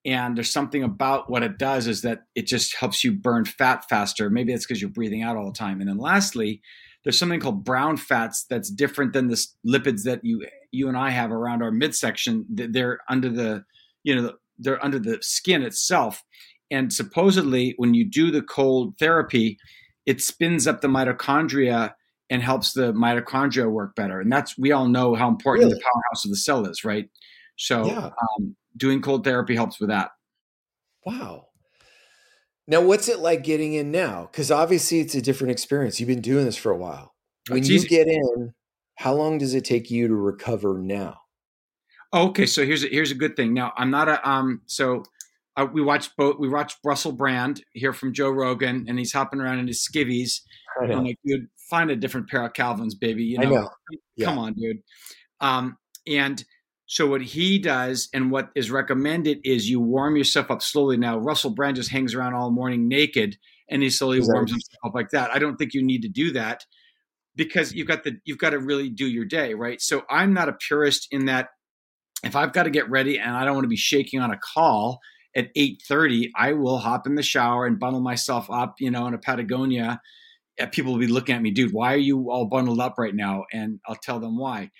And 0.04 0.36
there's 0.36 0.52
something 0.52 0.84
about 0.84 1.30
what 1.30 1.44
it 1.44 1.60
does 1.60 1.88
is 1.88 2.02
that 2.02 2.24
it 2.36 2.48
just 2.48 2.76
helps 2.76 3.04
you 3.04 3.12
burn 3.12 3.46
fat 3.46 3.86
faster. 3.88 4.30
Maybe 4.30 4.52
that's 4.52 4.66
because 4.66 4.82
you're 4.82 4.90
breathing 4.90 5.22
out 5.22 5.38
all 5.38 5.46
the 5.46 5.58
time. 5.58 5.80
And 5.80 5.88
then 5.88 6.00
lastly, 6.00 6.62
there's 7.04 7.18
something 7.18 7.40
called 7.40 7.64
brown 7.64 7.98
fats 7.98 8.46
that's 8.50 8.70
different 8.70 9.14
than 9.14 9.28
the 9.28 9.46
lipids 9.68 10.04
that 10.04 10.24
you 10.24 10.46
you 10.72 10.88
and 10.88 10.98
I 10.98 11.10
have 11.10 11.32
around 11.32 11.62
our 11.62 11.72
midsection. 11.72 12.46
They're 12.50 13.00
under 13.10 13.30
the 13.30 13.64
you 14.04 14.16
know 14.16 14.34
they're 14.58 14.84
under 14.84 15.00
the 15.00 15.18
skin 15.22 15.64
itself, 15.64 16.24
and 16.70 16.92
supposedly 16.94 17.74
when 17.78 17.94
you 17.94 18.06
do 18.06 18.32
the 18.32 18.42
cold 18.42 18.98
therapy, 19.00 19.58
it 20.06 20.22
spins 20.22 20.68
up 20.68 20.82
the 20.82 20.88
mitochondria 20.88 21.94
and 22.30 22.42
helps 22.42 22.74
the 22.74 22.94
mitochondria 22.94 23.70
work 23.70 23.96
better. 23.96 24.20
And 24.22 24.32
that's 24.32 24.58
we 24.58 24.72
all 24.72 24.88
know 24.88 25.16
how 25.16 25.28
important 25.28 25.66
really? 25.66 25.76
the 25.78 25.84
powerhouse 25.84 26.26
of 26.26 26.32
the 26.32 26.38
cell 26.38 26.66
is, 26.66 26.86
right? 26.86 27.10
So 27.58 27.86
yeah. 27.86 28.10
um, 28.40 28.56
doing 28.78 29.02
cold 29.02 29.24
therapy 29.24 29.56
helps 29.56 29.80
with 29.80 29.90
that. 29.90 30.12
Wow. 31.06 31.48
Now, 32.68 32.82
what's 32.82 33.08
it 33.08 33.20
like 33.20 33.44
getting 33.44 33.74
in 33.74 33.92
now? 33.92 34.30
Because 34.32 34.52
obviously 34.52 35.00
it's 35.00 35.16
a 35.16 35.22
different 35.22 35.52
experience. 35.52 36.00
You've 36.00 36.08
been 36.08 36.22
doing 36.22 36.46
this 36.46 36.58
for 36.58 36.72
a 36.72 36.78
while. 36.78 37.14
When 37.50 37.64
you 37.64 37.86
get 37.88 38.08
in, 38.08 38.54
how 38.96 39.14
long 39.14 39.40
does 39.40 39.56
it 39.56 39.66
take 39.66 39.90
you 39.90 40.08
to 40.08 40.16
recover 40.16 40.78
now? 40.78 41.18
Okay, 42.14 42.46
so 42.46 42.66
here's 42.66 42.84
a, 42.84 42.88
here's 42.88 43.12
a 43.12 43.16
good 43.16 43.36
thing. 43.36 43.54
Now, 43.54 43.74
I'm 43.78 43.90
not 43.90 44.08
a 44.10 44.30
um. 44.30 44.62
So 44.68 45.04
uh, 45.58 45.66
we 45.72 45.82
watched 45.82 46.16
both. 46.18 46.38
We 46.40 46.50
watched 46.50 46.78
Russell 46.84 47.14
Brand 47.14 47.64
here 47.74 47.94
from 47.94 48.14
Joe 48.14 48.30
Rogan, 48.30 48.86
and 48.88 49.00
he's 49.00 49.14
hopping 49.14 49.40
around 49.40 49.60
in 49.60 49.68
his 49.68 49.88
skivvies. 49.88 50.42
I'm 50.82 51.04
like, 51.04 51.20
dude, 51.26 51.48
find 51.70 51.90
a 51.90 51.96
different 51.96 52.30
pair 52.30 52.46
of 52.46 52.54
Calvins, 52.54 52.96
baby. 52.96 53.24
You 53.24 53.40
know, 53.40 53.50
know. 53.50 53.70
come 53.92 53.98
yeah. 54.16 54.30
on, 54.30 54.54
dude. 54.54 54.78
Um, 55.40 55.78
and 56.06 56.44
so 56.92 57.08
what 57.08 57.22
he 57.22 57.58
does 57.58 58.10
and 58.14 58.32
what 58.32 58.50
is 58.54 58.70
recommended 58.70 59.40
is 59.46 59.70
you 59.70 59.80
warm 59.80 60.18
yourself 60.18 60.52
up 60.52 60.62
slowly. 60.62 60.98
Now 60.98 61.18
Russell 61.18 61.52
Brand 61.52 61.78
just 61.78 61.90
hangs 61.90 62.14
around 62.14 62.34
all 62.34 62.52
morning 62.52 62.90
naked 62.90 63.38
and 63.70 63.82
he 63.82 63.90
slowly 63.90 64.18
exactly. 64.18 64.34
warms 64.34 64.52
himself 64.52 64.78
up 64.84 64.94
like 64.94 65.12
that. 65.12 65.32
I 65.32 65.40
don't 65.40 65.56
think 65.56 65.74
you 65.74 65.82
need 65.82 66.02
to 66.02 66.10
do 66.10 66.34
that 66.34 66.66
because 67.34 67.74
you've 67.74 67.88
got 67.88 68.04
the 68.04 68.18
you've 68.26 68.40
got 68.40 68.50
to 68.50 68.60
really 68.60 68.90
do 68.90 69.08
your 69.08 69.24
day, 69.24 69.54
right? 69.54 69.82
So 69.82 70.02
I'm 70.10 70.34
not 70.34 70.50
a 70.50 70.54
purist 70.68 71.08
in 71.12 71.28
that 71.28 71.48
if 72.26 72.36
I've 72.36 72.52
got 72.52 72.64
to 72.64 72.70
get 72.70 72.90
ready 72.90 73.18
and 73.18 73.38
I 73.38 73.46
don't 73.46 73.54
want 73.54 73.64
to 73.64 73.70
be 73.70 73.78
shaking 73.78 74.20
on 74.20 74.32
a 74.32 74.38
call 74.54 75.00
at 75.34 75.48
8:30, 75.56 76.32
I 76.36 76.52
will 76.52 76.80
hop 76.80 77.08
in 77.08 77.16
the 77.16 77.24
shower 77.24 77.66
and 77.66 77.80
bundle 77.80 78.02
myself 78.02 78.52
up, 78.52 78.76
you 78.82 78.92
know, 78.92 79.08
in 79.08 79.14
a 79.14 79.18
Patagonia. 79.18 80.02
People 80.74 80.92
will 80.92 81.00
be 81.00 81.08
looking 81.08 81.36
at 81.36 81.42
me, 81.42 81.52
dude, 81.52 81.72
why 81.72 81.94
are 81.94 81.98
you 81.98 82.30
all 82.30 82.48
bundled 82.48 82.82
up 82.82 82.96
right 82.98 83.16
now? 83.16 83.46
And 83.54 83.80
I'll 83.88 83.96
tell 83.96 84.20
them 84.20 84.38
why 84.38 84.72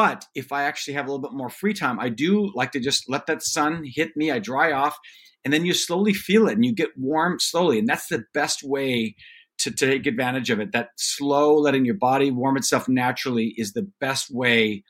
but 0.00 0.24
if 0.34 0.50
I 0.50 0.62
actually 0.62 0.94
have 0.94 1.06
a 1.06 1.10
little 1.10 1.20
bit 1.20 1.36
more 1.36 1.50
free 1.50 1.74
time, 1.74 2.00
I 2.00 2.08
do 2.08 2.50
like 2.54 2.72
to 2.72 2.80
just 2.80 3.10
let 3.10 3.26
that 3.26 3.42
sun 3.42 3.84
hit 3.84 4.16
me. 4.16 4.30
I 4.30 4.38
dry 4.38 4.72
off, 4.72 4.96
and 5.44 5.52
then 5.52 5.66
you 5.66 5.74
slowly 5.74 6.14
feel 6.14 6.48
it 6.48 6.54
and 6.54 6.64
you 6.64 6.74
get 6.74 6.96
warm 6.96 7.38
slowly. 7.38 7.78
And 7.78 7.86
that's 7.86 8.08
the 8.08 8.24
best 8.32 8.62
way 8.62 9.14
to, 9.58 9.70
to 9.70 9.86
take 9.86 10.06
advantage 10.06 10.48
of 10.48 10.58
it. 10.58 10.72
That 10.72 10.88
slow 10.96 11.54
letting 11.54 11.84
your 11.84 11.98
body 11.98 12.30
warm 12.30 12.56
itself 12.56 12.88
naturally 12.88 13.52
is 13.58 13.74
the 13.74 13.90
best 14.00 14.30
way 14.30 14.84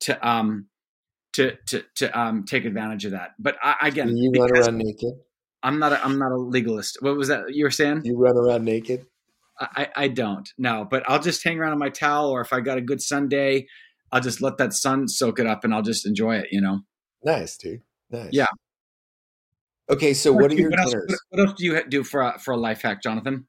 to 0.00 0.26
um 0.26 0.68
to 1.34 1.56
to 1.66 1.82
to 1.96 2.18
um 2.18 2.44
take 2.44 2.64
advantage 2.64 3.04
of 3.04 3.10
that. 3.10 3.32
But 3.38 3.56
I, 3.62 3.74
again, 3.82 4.16
you 4.16 4.32
run 4.40 4.56
around 4.56 4.78
naked. 4.78 5.12
I'm 5.62 5.78
not 5.78 5.92
a, 5.92 6.02
I'm 6.02 6.18
not 6.18 6.32
a 6.32 6.36
legalist. 6.38 6.96
What 7.00 7.14
was 7.18 7.28
that 7.28 7.54
you 7.54 7.64
were 7.64 7.70
saying? 7.70 8.02
You 8.04 8.16
run 8.16 8.38
around 8.38 8.64
naked. 8.64 9.04
I, 9.60 9.88
I 9.96 10.08
don't 10.08 10.48
no, 10.56 10.86
but 10.90 11.02
I'll 11.06 11.20
just 11.20 11.44
hang 11.44 11.58
around 11.58 11.72
on 11.72 11.78
my 11.78 11.90
towel, 11.90 12.30
or 12.30 12.40
if 12.40 12.54
I 12.54 12.60
got 12.60 12.78
a 12.78 12.82
good 12.82 13.02
Sunday, 13.02 13.66
I'll 14.12 14.20
just 14.20 14.40
let 14.40 14.58
that 14.58 14.72
sun 14.72 15.08
soak 15.08 15.38
it 15.38 15.46
up 15.46 15.64
and 15.64 15.74
I'll 15.74 15.82
just 15.82 16.06
enjoy 16.06 16.36
it, 16.36 16.48
you 16.50 16.60
know? 16.60 16.80
Nice, 17.24 17.56
dude. 17.56 17.82
Nice. 18.10 18.30
Yeah. 18.32 18.46
Okay, 19.88 20.14
so 20.14 20.32
what, 20.32 20.42
what 20.42 20.52
are 20.52 20.54
your 20.54 20.70
what? 20.70 20.80
Else, 20.80 20.94
what, 21.30 21.40
else 21.40 21.52
do 21.58 21.64
you 21.64 21.82
do 21.88 22.02
for 22.02 22.20
a, 22.20 22.38
for 22.38 22.52
a 22.52 22.56
life 22.56 22.82
hack, 22.82 23.02
Jonathan? 23.02 23.46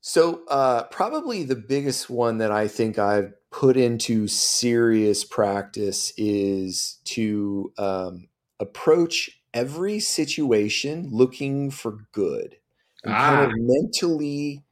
So, 0.00 0.44
uh, 0.48 0.84
probably 0.84 1.44
the 1.44 1.56
biggest 1.56 2.08
one 2.08 2.38
that 2.38 2.52
I 2.52 2.68
think 2.68 2.98
I've 2.98 3.34
put 3.50 3.76
into 3.76 4.26
serious 4.28 5.24
practice 5.24 6.12
is 6.16 6.98
to 7.04 7.72
um, 7.78 8.28
approach 8.60 9.30
every 9.52 9.98
situation 9.98 11.08
looking 11.10 11.70
for 11.70 11.98
good 12.12 12.56
and 13.04 13.14
ah. 13.14 13.18
kind 13.18 13.50
of 13.50 13.52
mentally 13.58 14.64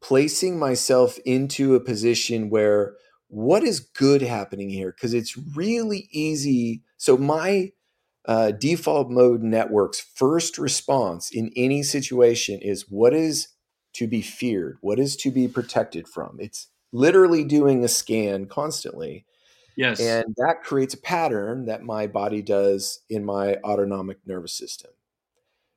placing 0.00 0.58
myself 0.58 1.18
into 1.24 1.74
a 1.74 1.80
position 1.80 2.50
where 2.50 2.96
what 3.32 3.64
is 3.64 3.80
good 3.80 4.20
happening 4.20 4.68
here? 4.68 4.92
Because 4.92 5.14
it's 5.14 5.38
really 5.56 6.06
easy. 6.12 6.82
So, 6.98 7.16
my 7.16 7.72
uh, 8.26 8.50
default 8.50 9.10
mode 9.10 9.42
network's 9.42 10.00
first 10.00 10.58
response 10.58 11.30
in 11.32 11.50
any 11.56 11.82
situation 11.82 12.60
is 12.60 12.90
what 12.90 13.14
is 13.14 13.48
to 13.94 14.06
be 14.06 14.20
feared? 14.20 14.76
What 14.82 14.98
is 14.98 15.16
to 15.16 15.30
be 15.30 15.48
protected 15.48 16.06
from? 16.08 16.36
It's 16.40 16.68
literally 16.92 17.42
doing 17.42 17.82
a 17.82 17.88
scan 17.88 18.46
constantly. 18.46 19.24
Yes. 19.76 19.98
And 19.98 20.34
that 20.36 20.62
creates 20.62 20.92
a 20.92 21.00
pattern 21.00 21.64
that 21.64 21.82
my 21.82 22.06
body 22.06 22.42
does 22.42 23.00
in 23.08 23.24
my 23.24 23.56
autonomic 23.64 24.18
nervous 24.26 24.52
system. 24.52 24.90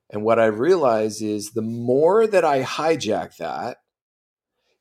And 0.09 0.23
what 0.23 0.39
I 0.39 0.47
realize 0.47 1.21
is 1.21 1.51
the 1.51 1.61
more 1.61 2.27
that 2.27 2.43
I 2.43 2.63
hijack 2.63 3.37
that 3.37 3.77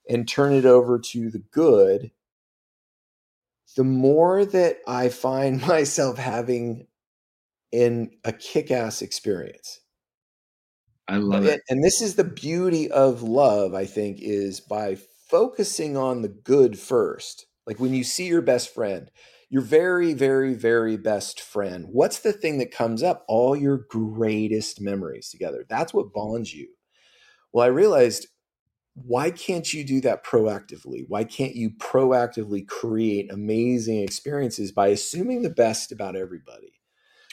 and 0.08 0.26
turn 0.26 0.52
it 0.52 0.66
over 0.66 0.98
to 0.98 1.30
the 1.30 1.38
good, 1.38 2.10
the 3.76 3.84
more 3.84 4.44
that 4.44 4.78
I 4.86 5.08
find 5.08 5.60
myself 5.66 6.18
having 6.18 6.86
in 7.72 8.10
a 8.24 8.32
kick 8.32 8.70
ass 8.70 9.02
experience. 9.02 9.80
I 11.08 11.16
love 11.16 11.44
it. 11.44 11.60
And 11.68 11.84
this 11.84 12.00
is 12.00 12.14
the 12.14 12.24
beauty 12.24 12.90
of 12.90 13.22
love, 13.22 13.74
I 13.74 13.84
think, 13.84 14.18
is 14.20 14.60
by 14.60 14.96
focusing 15.28 15.96
on 15.96 16.22
the 16.22 16.28
good 16.28 16.78
first. 16.78 17.46
Like 17.66 17.80
when 17.80 17.92
you 17.92 18.04
see 18.04 18.26
your 18.26 18.42
best 18.42 18.72
friend, 18.72 19.10
your 19.50 19.62
very, 19.62 20.14
very, 20.14 20.54
very 20.54 20.96
best 20.96 21.40
friend, 21.40 21.86
what's 21.90 22.20
the 22.20 22.32
thing 22.32 22.58
that 22.58 22.70
comes 22.70 23.02
up? 23.02 23.24
All 23.28 23.54
your 23.54 23.84
greatest 23.90 24.80
memories 24.80 25.28
together. 25.28 25.66
That's 25.68 25.92
what 25.92 26.12
bonds 26.12 26.54
you. 26.54 26.68
Well, 27.52 27.64
I 27.64 27.68
realized 27.68 28.26
why 28.94 29.30
can't 29.30 29.72
you 29.72 29.84
do 29.84 30.00
that 30.02 30.24
proactively? 30.24 31.04
Why 31.08 31.24
can't 31.24 31.54
you 31.56 31.70
proactively 31.70 32.66
create 32.66 33.32
amazing 33.32 34.00
experiences 34.00 34.70
by 34.70 34.88
assuming 34.88 35.42
the 35.42 35.50
best 35.50 35.90
about 35.90 36.14
everybody? 36.14 36.72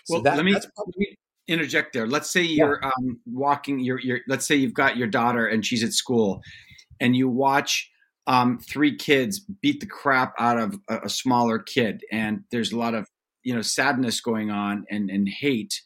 So 0.06 0.16
well, 0.16 0.24
that, 0.24 0.38
let, 0.38 0.46
me, 0.46 0.54
probably- 0.54 0.70
let 0.88 0.98
me 0.98 1.18
interject 1.48 1.94
there. 1.94 2.08
Let's 2.08 2.32
say 2.32 2.42
you're 2.42 2.80
yeah. 2.82 2.90
um, 2.90 3.20
walking. 3.26 3.80
You're, 3.80 4.00
you're. 4.00 4.20
Let's 4.28 4.48
say 4.48 4.56
you've 4.56 4.74
got 4.74 4.98
your 4.98 5.08
daughter 5.08 5.46
and 5.46 5.66
she's 5.66 5.84
at 5.84 5.94
school, 5.94 6.42
and 7.00 7.16
you 7.16 7.30
watch 7.30 7.92
um, 8.26 8.60
three 8.60 8.96
kids 8.96 9.40
beat 9.40 9.80
the 9.80 9.86
crap 9.86 10.34
out 10.40 10.58
of 10.58 10.80
a, 10.90 11.02
a, 11.04 11.10
smaller 11.10 11.60
kid, 11.60 12.04
and 12.12 12.44
there's 12.52 12.72
a 12.72 12.78
lot 12.78 12.96
of 12.96 13.08
you 13.44 13.54
know 13.54 13.62
sadness 13.62 14.22
going 14.22 14.50
on 14.50 14.86
and 14.90 15.10
and 15.12 15.30
hate, 15.30 15.82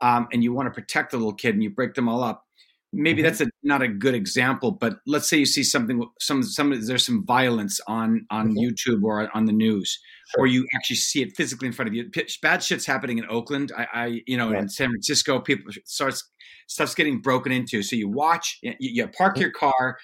um, 0.00 0.28
and 0.32 0.44
you 0.44 0.52
want 0.52 0.66
to 0.66 0.80
protect 0.80 1.10
the 1.10 1.16
little 1.16 1.34
kid, 1.34 1.54
and 1.54 1.62
you 1.64 1.70
break 1.70 1.94
them 1.94 2.08
all 2.08 2.22
up. 2.22 2.44
Maybe 2.92 3.22
mm-hmm. 3.22 3.28
that's 3.28 3.40
a, 3.40 3.46
not 3.62 3.82
a 3.82 3.88
good 3.88 4.14
example, 4.14 4.72
but 4.72 4.98
let's 5.06 5.28
say 5.28 5.38
you 5.38 5.46
see 5.46 5.62
something, 5.62 6.04
some 6.18 6.42
some 6.42 6.70
there's 6.86 7.06
some 7.06 7.24
violence 7.24 7.80
on 7.86 8.26
on 8.30 8.48
mm-hmm. 8.48 8.58
YouTube 8.58 9.04
or 9.04 9.28
on 9.34 9.44
the 9.44 9.52
news, 9.52 9.98
sure. 10.30 10.42
or 10.42 10.46
you 10.48 10.66
actually 10.74 10.96
see 10.96 11.22
it 11.22 11.36
physically 11.36 11.68
in 11.68 11.72
front 11.72 11.88
of 11.88 11.94
you. 11.94 12.10
Bad 12.42 12.64
shit's 12.64 12.86
happening 12.86 13.18
in 13.18 13.26
Oakland. 13.30 13.70
I, 13.76 13.86
I 13.92 14.20
you 14.26 14.36
know, 14.36 14.50
in 14.52 14.68
San 14.68 14.88
Francisco, 14.88 15.38
people 15.38 15.72
starts 15.84 16.28
stuff's 16.66 16.96
getting 16.96 17.20
broken 17.20 17.52
into. 17.52 17.82
So 17.82 17.94
you 17.94 18.08
watch, 18.08 18.58
you, 18.62 18.74
you 18.80 19.06
park 19.06 19.34
mm-hmm. 19.34 19.42
your 19.42 19.52
car 19.52 19.96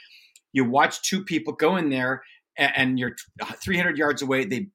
you 0.56 0.64
watch 0.64 1.02
two 1.02 1.22
people 1.22 1.52
go 1.52 1.76
in 1.76 1.90
there 1.90 2.22
and, 2.56 2.72
and 2.76 2.98
you're 2.98 3.14
300 3.62 3.98
yards 3.98 4.22
away. 4.22 4.46
They 4.46 4.68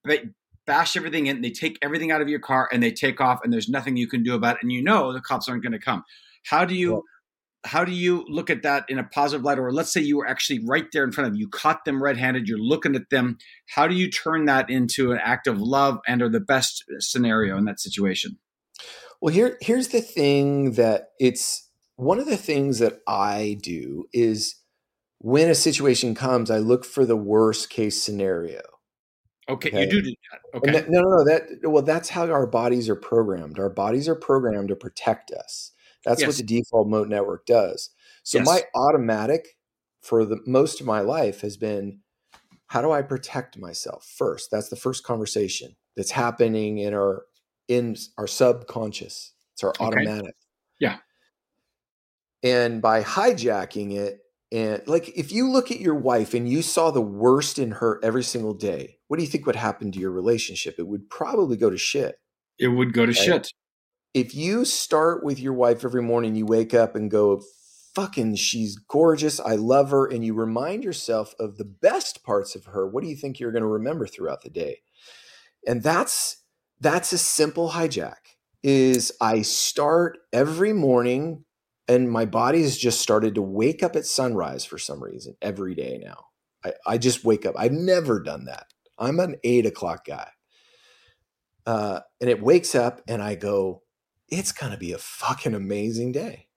bash 0.67 0.95
everything 0.95 1.25
in, 1.25 1.41
they 1.41 1.49
take 1.49 1.79
everything 1.81 2.11
out 2.11 2.21
of 2.21 2.29
your 2.29 2.39
car 2.39 2.69
and 2.71 2.83
they 2.83 2.91
take 2.91 3.19
off 3.19 3.39
and 3.43 3.51
there's 3.51 3.67
nothing 3.67 3.97
you 3.97 4.07
can 4.07 4.21
do 4.21 4.35
about 4.35 4.57
it. 4.57 4.59
And 4.61 4.71
you 4.71 4.83
know 4.83 5.11
the 5.11 5.21
cops 5.21 5.49
aren't 5.49 5.63
going 5.63 5.71
to 5.71 5.79
come. 5.79 6.03
How 6.45 6.65
do 6.65 6.75
you, 6.75 7.03
how 7.63 7.85
do 7.85 7.91
you 7.91 8.25
look 8.27 8.49
at 8.49 8.63
that 8.63 8.85
in 8.89 8.97
a 8.97 9.03
positive 9.03 9.43
light? 9.43 9.59
Or 9.59 9.71
let's 9.71 9.93
say 9.93 10.01
you 10.01 10.17
were 10.17 10.27
actually 10.27 10.65
right 10.65 10.85
there 10.91 11.03
in 11.03 11.11
front 11.11 11.29
of 11.29 11.35
you, 11.35 11.41
you 11.41 11.49
caught 11.49 11.85
them 11.85 12.01
red 12.01 12.17
handed, 12.17 12.47
you're 12.47 12.57
looking 12.57 12.95
at 12.95 13.09
them. 13.09 13.37
How 13.67 13.87
do 13.87 13.95
you 13.95 14.09
turn 14.09 14.45
that 14.45 14.69
into 14.69 15.11
an 15.11 15.19
act 15.23 15.47
of 15.47 15.61
love 15.61 15.99
and 16.07 16.21
or 16.21 16.29
the 16.29 16.39
best 16.39 16.83
scenario 16.99 17.57
in 17.57 17.65
that 17.65 17.79
situation? 17.79 18.37
Well, 19.21 19.33
here, 19.33 19.57
here's 19.61 19.89
the 19.89 20.01
thing 20.01 20.73
that 20.73 21.09
it's 21.19 21.69
one 21.97 22.19
of 22.19 22.25
the 22.25 22.37
things 22.37 22.79
that 22.79 22.99
I 23.07 23.57
do 23.61 24.05
is 24.11 24.55
when 25.19 25.49
a 25.49 25.55
situation 25.55 26.15
comes, 26.15 26.49
I 26.49 26.57
look 26.57 26.83
for 26.83 27.05
the 27.05 27.15
worst 27.15 27.69
case 27.69 28.01
scenario. 28.01 28.61
Okay, 29.47 29.69
okay? 29.69 29.83
you 29.83 29.91
do 29.91 30.01
do 30.01 30.09
that. 30.31 30.57
Okay. 30.57 30.71
That, 30.71 30.89
no, 30.89 31.01
no, 31.01 31.09
no. 31.17 31.25
That 31.25 31.69
well, 31.69 31.83
that's 31.83 32.09
how 32.09 32.29
our 32.31 32.47
bodies 32.47 32.89
are 32.89 32.95
programmed. 32.95 33.59
Our 33.59 33.69
bodies 33.69 34.07
are 34.07 34.15
programmed 34.15 34.69
to 34.69 34.75
protect 34.75 35.31
us. 35.31 35.71
That's 36.05 36.21
yes. 36.21 36.27
what 36.27 36.37
the 36.37 36.43
default 36.43 36.87
mode 36.87 37.09
network 37.09 37.45
does. 37.45 37.89
So 38.23 38.39
yes. 38.39 38.47
my 38.47 38.63
automatic 38.75 39.57
for 40.01 40.25
the 40.25 40.39
most 40.45 40.81
of 40.81 40.87
my 40.87 41.01
life 41.01 41.41
has 41.41 41.57
been 41.57 41.99
how 42.67 42.81
do 42.81 42.91
I 42.91 43.01
protect 43.01 43.57
myself 43.57 44.09
first? 44.17 44.49
That's 44.49 44.69
the 44.69 44.75
first 44.75 45.03
conversation 45.03 45.75
that's 45.95 46.11
happening 46.11 46.77
in 46.77 46.93
our 46.93 47.23
in 47.67 47.95
our 48.17 48.27
subconscious. 48.27 49.33
It's 49.53 49.63
our 49.63 49.73
automatic. 49.79 50.23
Okay. 50.23 50.33
Yeah. 50.79 50.97
And 52.43 52.81
by 52.81 53.03
hijacking 53.03 53.93
it, 53.95 54.21
and 54.51 54.81
like, 54.87 55.09
if 55.17 55.31
you 55.31 55.49
look 55.49 55.71
at 55.71 55.79
your 55.79 55.95
wife 55.95 56.33
and 56.33 56.49
you 56.49 56.61
saw 56.61 56.91
the 56.91 57.01
worst 57.01 57.59
in 57.59 57.71
her 57.71 57.99
every 58.03 58.23
single 58.23 58.53
day, 58.53 58.97
what 59.07 59.17
do 59.17 59.23
you 59.23 59.29
think 59.29 59.45
would 59.45 59.55
happen 59.55 59.91
to 59.91 59.99
your 59.99 60.11
relationship? 60.11 60.75
It 60.77 60.87
would 60.87 61.09
probably 61.09 61.55
go 61.55 61.69
to 61.69 61.77
shit. 61.77 62.15
It 62.59 62.67
would 62.67 62.93
go 62.93 63.05
to 63.05 63.11
right? 63.11 63.15
shit. 63.17 63.53
If 64.13 64.35
you 64.35 64.65
start 64.65 65.23
with 65.23 65.39
your 65.39 65.53
wife 65.53 65.85
every 65.85 66.01
morning, 66.01 66.35
you 66.35 66.45
wake 66.45 66.73
up 66.73 66.95
and 66.95 67.09
go, 67.09 67.41
fucking, 67.95 68.35
she's 68.35 68.75
gorgeous. 68.75 69.39
I 69.39 69.55
love 69.55 69.91
her. 69.91 70.05
And 70.05 70.25
you 70.25 70.33
remind 70.33 70.83
yourself 70.83 71.33
of 71.39 71.57
the 71.57 71.65
best 71.65 72.23
parts 72.23 72.55
of 72.55 72.65
her. 72.65 72.87
What 72.87 73.03
do 73.03 73.09
you 73.09 73.15
think 73.15 73.39
you're 73.39 73.51
going 73.51 73.63
to 73.63 73.67
remember 73.67 74.07
throughout 74.07 74.41
the 74.41 74.49
day? 74.49 74.81
And 75.65 75.83
that's, 75.83 76.43
that's 76.79 77.13
a 77.13 77.17
simple 77.17 77.71
hijack 77.71 78.15
is 78.63 79.11
I 79.19 79.41
start 79.41 80.19
every 80.31 80.73
morning 80.73 81.45
and 81.87 82.09
my 82.09 82.25
body 82.25 82.61
has 82.61 82.77
just 82.77 83.01
started 83.01 83.35
to 83.35 83.41
wake 83.41 83.83
up 83.83 83.95
at 83.95 84.05
sunrise 84.05 84.65
for 84.65 84.77
some 84.77 85.03
reason 85.03 85.35
every 85.41 85.75
day 85.75 85.99
now. 86.01 86.25
I, 86.63 86.73
I 86.85 86.97
just 86.97 87.25
wake 87.25 87.45
up. 87.45 87.55
I've 87.57 87.71
never 87.71 88.21
done 88.21 88.45
that. 88.45 88.67
I'm 88.97 89.19
an 89.19 89.35
eight 89.43 89.65
o'clock 89.65 90.05
guy. 90.05 90.29
Uh, 91.65 92.01
and 92.19 92.29
it 92.29 92.41
wakes 92.41 92.75
up 92.75 93.01
and 93.07 93.21
I 93.21 93.35
go, 93.35 93.80
it's 94.31 94.51
going 94.51 94.71
to 94.71 94.77
be 94.77 94.93
a 94.93 94.97
fucking 94.97 95.53
amazing 95.53 96.13
day. 96.13 96.47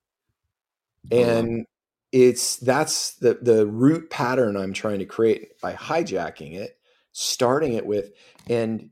Oh, 1.13 1.19
and 1.19 1.67
it's 2.13 2.57
that's 2.57 3.17
the 3.17 3.39
the 3.43 3.67
root 3.67 4.09
pattern 4.09 4.57
I'm 4.57 4.73
trying 4.73 5.01
to 5.01 5.05
create 5.05 5.61
by 5.61 5.75
hijacking 5.75 6.55
it, 6.55 6.79
starting 7.13 7.75
it 7.75 7.85
with 7.85 8.13
and 8.49 8.91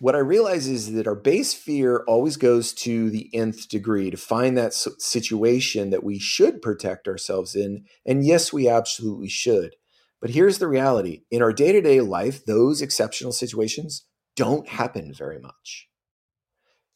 what 0.00 0.16
I 0.16 0.20
realize 0.20 0.66
is 0.66 0.94
that 0.94 1.06
our 1.06 1.14
base 1.14 1.52
fear 1.52 2.04
always 2.08 2.38
goes 2.38 2.72
to 2.72 3.10
the 3.10 3.28
nth 3.34 3.68
degree 3.68 4.10
to 4.10 4.16
find 4.16 4.56
that 4.56 4.72
situation 4.72 5.90
that 5.90 6.02
we 6.02 6.18
should 6.18 6.62
protect 6.62 7.06
ourselves 7.06 7.54
in. 7.54 7.84
And 8.06 8.24
yes, 8.24 8.50
we 8.50 8.66
absolutely 8.66 9.28
should. 9.28 9.76
But 10.18 10.30
here's 10.30 10.56
the 10.56 10.68
reality 10.68 11.24
in 11.30 11.42
our 11.42 11.52
day 11.52 11.72
to 11.72 11.82
day 11.82 12.00
life, 12.00 12.46
those 12.46 12.80
exceptional 12.80 13.32
situations 13.32 14.06
don't 14.36 14.66
happen 14.68 15.12
very 15.12 15.38
much. 15.38 15.89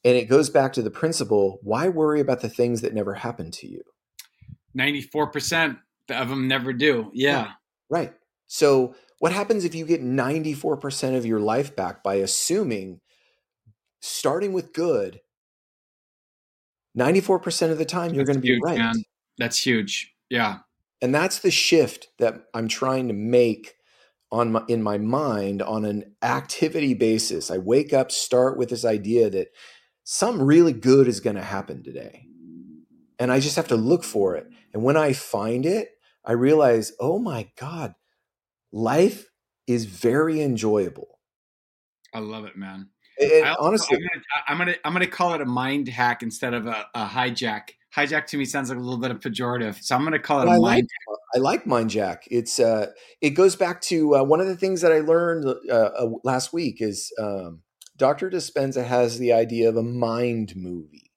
And 0.04 0.16
it 0.16 0.28
goes 0.28 0.50
back 0.50 0.74
to 0.74 0.82
the 0.82 0.90
principle 0.90 1.58
why 1.62 1.88
worry 1.88 2.20
about 2.20 2.40
the 2.40 2.48
things 2.48 2.82
that 2.82 2.94
never 2.94 3.14
happen 3.14 3.50
to 3.52 3.66
you? 3.66 3.82
94% 4.76 5.78
of 6.10 6.28
them 6.28 6.48
never 6.48 6.72
do. 6.72 7.10
Yeah. 7.12 7.30
yeah 7.30 7.50
right. 7.88 8.12
So 8.46 8.94
what 9.18 9.32
happens 9.32 9.64
if 9.64 9.74
you 9.74 9.86
get 9.86 10.02
94% 10.02 11.16
of 11.16 11.24
your 11.24 11.40
life 11.40 11.74
back 11.74 12.02
by 12.02 12.16
assuming, 12.16 13.00
starting 14.00 14.52
with 14.52 14.72
good, 14.72 15.20
94% 16.98 17.70
of 17.70 17.78
the 17.78 17.84
time 17.84 18.14
you're 18.14 18.24
going 18.24 18.36
to 18.36 18.42
be 18.42 18.60
right? 18.62 18.78
Man. 18.78 19.04
That's 19.38 19.64
huge. 19.64 20.12
Yeah. 20.28 20.58
And 21.00 21.14
that's 21.14 21.40
the 21.40 21.50
shift 21.50 22.08
that 22.18 22.44
I'm 22.54 22.68
trying 22.68 23.08
to 23.08 23.14
make 23.14 23.74
on 24.30 24.52
my, 24.52 24.62
in 24.68 24.82
my 24.82 24.98
mind 24.98 25.62
on 25.62 25.84
an 25.84 26.14
activity 26.22 26.94
basis. 26.94 27.50
I 27.50 27.58
wake 27.58 27.92
up, 27.92 28.10
start 28.10 28.58
with 28.58 28.68
this 28.68 28.84
idea 28.84 29.30
that 29.30 29.48
something 30.04 30.44
really 30.44 30.72
good 30.72 31.08
is 31.08 31.20
going 31.20 31.36
to 31.36 31.42
happen 31.42 31.82
today. 31.82 32.28
And 33.18 33.32
I 33.32 33.40
just 33.40 33.56
have 33.56 33.68
to 33.68 33.76
look 33.76 34.04
for 34.04 34.36
it. 34.36 34.46
And 34.72 34.82
when 34.82 34.96
I 34.96 35.12
find 35.12 35.66
it, 35.66 35.88
I 36.24 36.32
realize, 36.32 36.92
oh 37.00 37.18
my 37.18 37.50
God, 37.58 37.94
life 38.72 39.26
is 39.66 39.86
very 39.86 40.40
enjoyable. 40.40 41.18
I 42.12 42.20
love 42.20 42.44
it, 42.44 42.56
man. 42.56 42.90
And 43.20 43.46
also, 43.46 43.62
honestly, 43.62 43.96
I'm 43.96 44.02
gonna, 44.02 44.22
I'm 44.48 44.58
gonna, 44.58 44.74
I'm 44.84 44.92
gonna 44.92 45.06
call 45.06 45.34
it 45.34 45.40
a 45.40 45.46
mind 45.46 45.88
hack 45.88 46.22
instead 46.22 46.52
of 46.52 46.66
a, 46.66 46.86
a, 46.94 47.06
hijack. 47.06 47.70
Hijack 47.94 48.26
to 48.26 48.36
me 48.36 48.44
sounds 48.44 48.70
like 48.70 48.78
a 48.78 48.82
little 48.82 48.98
bit 48.98 49.12
of 49.12 49.20
pejorative, 49.20 49.80
so 49.80 49.94
I'm 49.94 50.02
gonna 50.02 50.18
call 50.18 50.40
it 50.40 50.44
a 50.44 50.58
mind. 50.58 50.60
Like, 50.60 50.86
I 51.36 51.38
like 51.38 51.66
mind 51.66 51.90
jack. 51.90 52.24
It's 52.28 52.58
uh, 52.58 52.88
it 53.20 53.30
goes 53.30 53.54
back 53.54 53.80
to 53.82 54.16
uh, 54.16 54.24
one 54.24 54.40
of 54.40 54.48
the 54.48 54.56
things 54.56 54.80
that 54.80 54.90
I 54.90 54.98
learned 54.98 55.46
uh, 55.46 55.72
uh, 55.72 56.10
last 56.24 56.52
week 56.52 56.80
is 56.80 57.12
um, 57.20 57.62
Dr. 57.96 58.30
Dispenza 58.30 58.84
has 58.84 59.18
the 59.18 59.32
idea 59.32 59.68
of 59.68 59.76
a 59.76 59.82
mind 59.82 60.56
movie. 60.56 61.12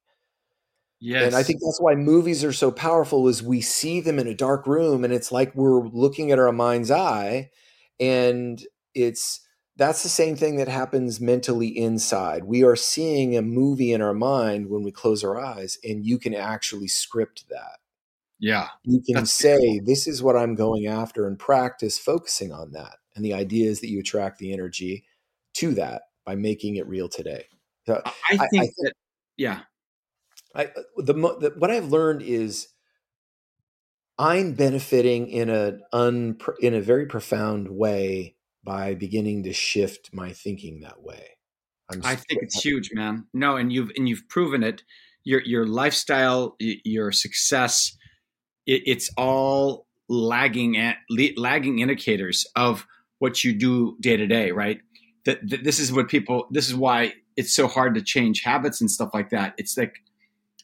Yes. 0.99 1.25
And 1.25 1.35
I 1.35 1.43
think 1.43 1.59
that's 1.61 1.79
why 1.79 1.95
movies 1.95 2.43
are 2.43 2.53
so 2.53 2.71
powerful 2.71 3.27
is 3.27 3.43
we 3.43 3.61
see 3.61 4.01
them 4.01 4.17
in 4.17 4.27
a 4.27 4.33
dark 4.33 4.65
room 4.65 5.03
and 5.03 5.13
it's 5.13 5.31
like 5.31 5.53
we're 5.55 5.87
looking 5.87 6.31
at 6.31 6.39
our 6.39 6.51
mind's 6.51 6.89
eye 6.89 7.51
and 7.99 8.61
it's 8.95 9.41
that's 9.75 10.01
the 10.01 10.09
same 10.09 10.35
thing 10.35 10.55
that 10.55 10.67
happens 10.67 11.21
mentally 11.21 11.67
inside. 11.67 12.45
We 12.45 12.63
are 12.63 12.75
seeing 12.75 13.37
a 13.37 13.43
movie 13.43 13.93
in 13.93 14.01
our 14.01 14.15
mind 14.15 14.69
when 14.69 14.81
we 14.81 14.91
close 14.91 15.23
our 15.23 15.39
eyes 15.39 15.77
and 15.83 16.03
you 16.03 16.17
can 16.17 16.33
actually 16.33 16.87
script 16.87 17.45
that. 17.49 17.77
Yeah. 18.39 18.69
You 18.83 19.01
can 19.01 19.27
say 19.27 19.79
this 19.79 20.07
is 20.07 20.23
what 20.23 20.35
I'm 20.35 20.55
going 20.55 20.87
after 20.87 21.27
and 21.27 21.37
practice 21.37 21.99
focusing 21.99 22.51
on 22.51 22.71
that. 22.71 22.97
And 23.15 23.23
the 23.23 23.35
idea 23.35 23.69
is 23.69 23.81
that 23.81 23.89
you 23.89 23.99
attract 23.99 24.39
the 24.39 24.51
energy 24.51 25.05
to 25.55 25.75
that 25.75 26.03
by 26.27 26.35
making 26.35 26.75
it 26.75 26.87
real 26.87 27.07
today. 27.07 27.45
So 27.87 28.01
I, 28.05 28.37
think 28.49 28.63
I, 28.63 28.65
I 28.65 28.69
that 28.79 28.93
yeah 29.37 29.59
I 30.53 30.65
uh, 30.65 30.81
the, 30.97 31.13
the 31.13 31.53
what 31.57 31.71
I've 31.71 31.89
learned 31.89 32.21
is 32.21 32.67
I'm 34.19 34.53
benefiting 34.53 35.29
in 35.29 35.49
a 35.49 35.79
un, 35.93 36.37
in 36.59 36.73
a 36.73 36.81
very 36.81 37.05
profound 37.05 37.69
way 37.69 38.35
by 38.61 38.93
beginning 38.93 39.43
to 39.43 39.53
shift 39.53 40.09
my 40.11 40.33
thinking 40.33 40.81
that 40.81 41.01
way. 41.01 41.29
I'm 41.89 42.01
i 42.03 42.15
think 42.15 42.43
it's 42.43 42.61
huge, 42.61 42.89
man. 42.93 43.27
No, 43.33 43.55
and 43.55 43.71
you've 43.71 43.91
and 43.95 44.09
you've 44.09 44.27
proven 44.27 44.63
it. 44.63 44.83
Your 45.23 45.41
your 45.43 45.65
lifestyle, 45.65 46.57
your 46.59 47.13
success, 47.13 47.95
it, 48.65 48.81
it's 48.85 49.09
all 49.17 49.87
lagging 50.09 50.77
at 50.77 50.97
lagging 51.37 51.79
indicators 51.79 52.45
of 52.57 52.85
what 53.19 53.43
you 53.43 53.53
do 53.53 53.97
day 53.99 54.17
to 54.17 54.27
day, 54.27 54.51
right? 54.51 54.79
That, 55.27 55.47
that 55.49 55.63
this 55.63 55.79
is 55.79 55.91
what 55.91 56.07
people. 56.07 56.47
This 56.49 56.67
is 56.67 56.73
why 56.73 57.13
it's 57.35 57.53
so 57.53 57.67
hard 57.67 57.93
to 57.95 58.01
change 58.01 58.41
habits 58.41 58.81
and 58.81 58.89
stuff 58.89 59.11
like 59.13 59.29
that. 59.29 59.53
It's 59.57 59.77
like 59.77 59.93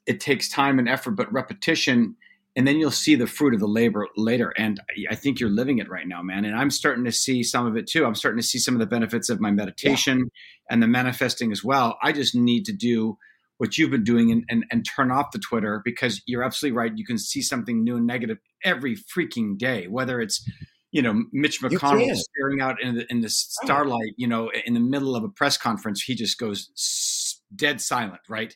it 0.07 0.19
takes 0.19 0.49
time 0.49 0.79
and 0.79 0.89
effort, 0.89 1.11
but 1.11 1.31
repetition, 1.31 2.15
and 2.55 2.67
then 2.67 2.77
you'll 2.77 2.91
see 2.91 3.15
the 3.15 3.27
fruit 3.27 3.53
of 3.53 3.59
the 3.59 3.67
labor 3.67 4.07
later. 4.15 4.53
And 4.57 4.79
I 5.09 5.15
think 5.15 5.39
you're 5.39 5.49
living 5.49 5.79
it 5.79 5.89
right 5.89 6.07
now, 6.07 6.21
man. 6.21 6.45
And 6.45 6.55
I'm 6.55 6.69
starting 6.69 7.03
to 7.03 7.11
see 7.11 7.43
some 7.43 7.65
of 7.65 7.75
it 7.75 7.87
too. 7.87 8.05
I'm 8.05 8.15
starting 8.15 8.39
to 8.39 8.47
see 8.47 8.57
some 8.57 8.73
of 8.73 8.79
the 8.79 8.87
benefits 8.87 9.29
of 9.29 9.39
my 9.39 9.51
meditation 9.51 10.17
yeah. 10.19 10.25
and 10.69 10.81
the 10.81 10.87
manifesting 10.87 11.51
as 11.51 11.63
well. 11.63 11.97
I 12.01 12.11
just 12.11 12.33
need 12.33 12.65
to 12.65 12.73
do 12.73 13.17
what 13.57 13.77
you've 13.77 13.91
been 13.91 14.03
doing 14.03 14.31
and, 14.31 14.43
and, 14.49 14.65
and 14.71 14.85
turn 14.85 15.11
off 15.11 15.31
the 15.31 15.39
Twitter 15.39 15.81
because 15.83 16.21
you're 16.25 16.43
absolutely 16.43 16.77
right. 16.77 16.91
You 16.95 17.05
can 17.05 17.17
see 17.17 17.41
something 17.41 17.83
new 17.83 17.97
and 17.97 18.07
negative 18.07 18.37
every 18.63 18.95
freaking 18.95 19.57
day, 19.57 19.87
whether 19.87 20.21
it's 20.21 20.47
you 20.93 21.01
know 21.01 21.23
Mitch 21.33 21.61
McConnell 21.61 22.15
staring 22.15 22.61
out 22.61 22.81
in 22.81 22.95
the 22.95 23.05
in 23.09 23.19
the 23.19 23.27
oh, 23.27 23.65
starlight, 23.65 24.13
you 24.15 24.27
know, 24.27 24.49
in 24.65 24.75
the 24.75 24.79
middle 24.79 25.15
of 25.15 25.23
a 25.23 25.29
press 25.29 25.57
conference, 25.57 26.03
he 26.03 26.15
just 26.15 26.37
goes 26.37 27.41
dead 27.53 27.81
silent, 27.81 28.21
right? 28.29 28.55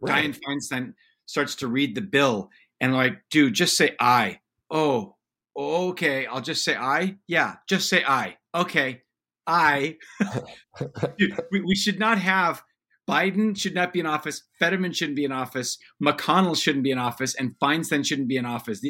Right. 0.00 0.24
Dianne 0.24 0.40
Feinstein 0.40 0.94
starts 1.26 1.54
to 1.56 1.68
read 1.68 1.94
the 1.94 2.00
bill 2.00 2.50
and 2.80 2.94
like, 2.94 3.18
dude, 3.30 3.54
just 3.54 3.76
say 3.76 3.94
I. 4.00 4.40
Oh, 4.70 5.16
okay. 5.56 6.26
I'll 6.26 6.40
just 6.40 6.64
say 6.64 6.74
I. 6.74 7.16
Yeah, 7.28 7.56
just 7.68 7.88
say 7.88 8.02
I. 8.06 8.38
Okay, 8.54 9.02
I. 9.46 9.98
dude, 11.18 11.38
we, 11.52 11.60
we 11.60 11.74
should 11.74 11.98
not 11.98 12.18
have 12.18 12.62
Biden 13.08 13.56
should 13.56 13.74
not 13.74 13.92
be 13.92 14.00
in 14.00 14.06
office. 14.06 14.42
Fetterman 14.58 14.92
shouldn't 14.92 15.16
be 15.16 15.24
in 15.24 15.32
office. 15.32 15.78
McConnell 16.02 16.60
shouldn't 16.60 16.82
be 16.82 16.90
in 16.90 16.98
office, 16.98 17.34
and 17.34 17.54
Feinstein 17.62 18.04
shouldn't 18.04 18.28
be 18.28 18.36
in 18.36 18.44
office. 18.44 18.80